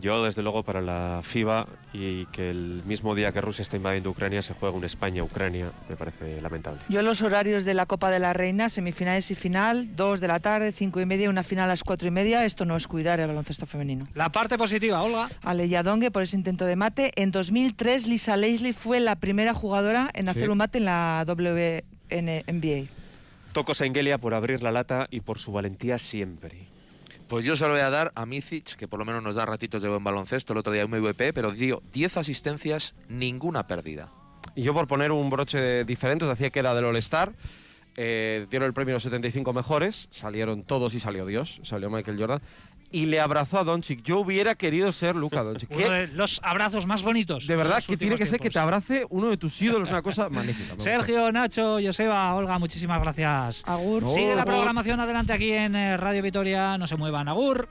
Yo, 0.00 0.24
desde 0.24 0.42
luego, 0.42 0.62
para 0.62 0.80
la 0.80 1.20
FIBA 1.22 1.66
y 1.92 2.26
que 2.26 2.50
el 2.50 2.82
mismo 2.86 3.14
día 3.14 3.32
que 3.32 3.40
Rusia 3.40 3.62
está 3.62 3.76
invadiendo 3.76 4.10
Ucrania 4.10 4.42
se 4.42 4.54
juega 4.54 4.76
un 4.76 4.84
España-Ucrania, 4.84 5.70
me 5.88 5.96
parece 5.96 6.40
lamentable. 6.40 6.80
Yo 6.88 7.02
los 7.02 7.22
horarios 7.22 7.64
de 7.64 7.74
la 7.74 7.86
Copa 7.86 8.10
de 8.10 8.18
la 8.18 8.32
Reina, 8.32 8.68
semifinales 8.68 9.30
y 9.30 9.34
final, 9.34 9.96
2 9.96 10.20
de 10.20 10.28
la 10.28 10.38
tarde, 10.40 10.72
5 10.72 11.00
y 11.00 11.06
media, 11.06 11.28
una 11.30 11.42
final 11.42 11.64
a 11.64 11.68
las 11.68 11.82
4 11.84 12.08
y 12.08 12.10
media, 12.10 12.44
esto 12.44 12.64
no 12.64 12.76
es 12.76 12.86
cuidar 12.86 13.18
el 13.20 13.26
baloncesto 13.26 13.66
femenino. 13.66 14.06
La 14.14 14.30
parte 14.30 14.56
positiva, 14.58 15.02
Olga. 15.02 15.28
Ale 15.42 15.68
Yadongue 15.68 16.10
por 16.10 16.22
ese 16.22 16.36
intento 16.36 16.64
de 16.64 16.76
mate. 16.76 17.12
En 17.16 17.30
2003, 17.32 18.06
Lisa 18.06 18.36
Leslie 18.36 18.72
fue 18.72 19.00
la 19.00 19.16
primera 19.16 19.54
jugadora 19.54 20.10
en 20.14 20.28
hacer 20.28 20.44
Sí. 20.44 20.48
un 20.48 20.58
mate 20.58 20.78
en 20.78 20.84
la 20.84 21.24
WNBA. 21.26 22.86
Toco 23.52 23.74
Sengelia 23.74 24.18
por 24.18 24.34
abrir 24.34 24.62
la 24.62 24.70
lata 24.72 25.06
y 25.10 25.20
por 25.20 25.38
su 25.38 25.52
valentía 25.52 25.98
siempre. 25.98 26.68
Pues 27.28 27.44
yo 27.44 27.56
se 27.56 27.64
lo 27.64 27.72
voy 27.72 27.80
a 27.80 27.90
dar 27.90 28.10
a 28.14 28.24
Micic, 28.24 28.74
que 28.76 28.88
por 28.88 28.98
lo 28.98 29.04
menos 29.04 29.22
nos 29.22 29.34
da 29.34 29.44
ratitos 29.44 29.82
de 29.82 29.88
buen 29.90 30.02
baloncesto. 30.02 30.54
El 30.54 30.60
otro 30.60 30.72
día 30.72 30.86
MVP, 30.86 31.34
pero 31.34 31.52
dio 31.52 31.82
10 31.92 32.16
asistencias, 32.16 32.94
ninguna 33.06 33.66
pérdida. 33.66 34.10
Y 34.54 34.62
yo 34.62 34.72
por 34.72 34.86
poner 34.86 35.12
un 35.12 35.28
broche 35.28 35.84
diferente, 35.84 36.24
os 36.24 36.30
decía 36.30 36.48
que 36.48 36.60
era 36.60 36.74
del 36.74 36.86
All-Star, 36.86 37.34
eh, 37.96 38.46
dieron 38.48 38.66
el 38.66 38.72
premio 38.72 38.94
a 38.94 38.96
los 38.96 39.02
75 39.02 39.52
mejores, 39.52 40.08
salieron 40.10 40.62
todos 40.62 40.94
y 40.94 41.00
salió 41.00 41.26
Dios, 41.26 41.60
salió 41.64 41.90
Michael 41.90 42.18
Jordan, 42.18 42.40
y 42.90 43.06
le 43.06 43.20
abrazó 43.20 43.58
a 43.58 43.64
Doncic. 43.64 44.02
Yo 44.02 44.20
hubiera 44.20 44.54
querido 44.54 44.92
ser 44.92 45.16
Luca 45.16 45.42
Doncic. 45.42 45.70
Uno 45.70 45.78
¿Qué? 45.80 45.90
de 45.90 46.06
los 46.08 46.40
abrazos 46.42 46.86
más 46.86 47.02
bonitos. 47.02 47.46
De 47.46 47.56
verdad 47.56 47.82
que 47.86 47.96
tiene 47.96 48.16
que 48.16 48.26
ser 48.26 48.40
que 48.40 48.50
te 48.50 48.58
abrace 48.58 49.06
uno 49.10 49.28
de 49.28 49.36
tus 49.36 49.60
ídolos, 49.60 49.88
una 49.88 50.02
cosa 50.02 50.28
magnífica. 50.30 50.74
Sergio, 50.78 51.30
Nacho, 51.32 51.78
Joseba, 51.82 52.34
Olga, 52.34 52.58
muchísimas 52.58 53.00
gracias. 53.00 53.62
Agur. 53.66 54.10
Sigue 54.10 54.34
la 54.34 54.44
programación 54.44 55.00
adelante 55.00 55.32
aquí 55.32 55.52
en 55.52 55.76
eh, 55.76 55.96
Radio 55.96 56.22
Vitoria. 56.22 56.78
No 56.78 56.86
se 56.86 56.96
muevan, 56.96 57.28
Agur. 57.28 57.68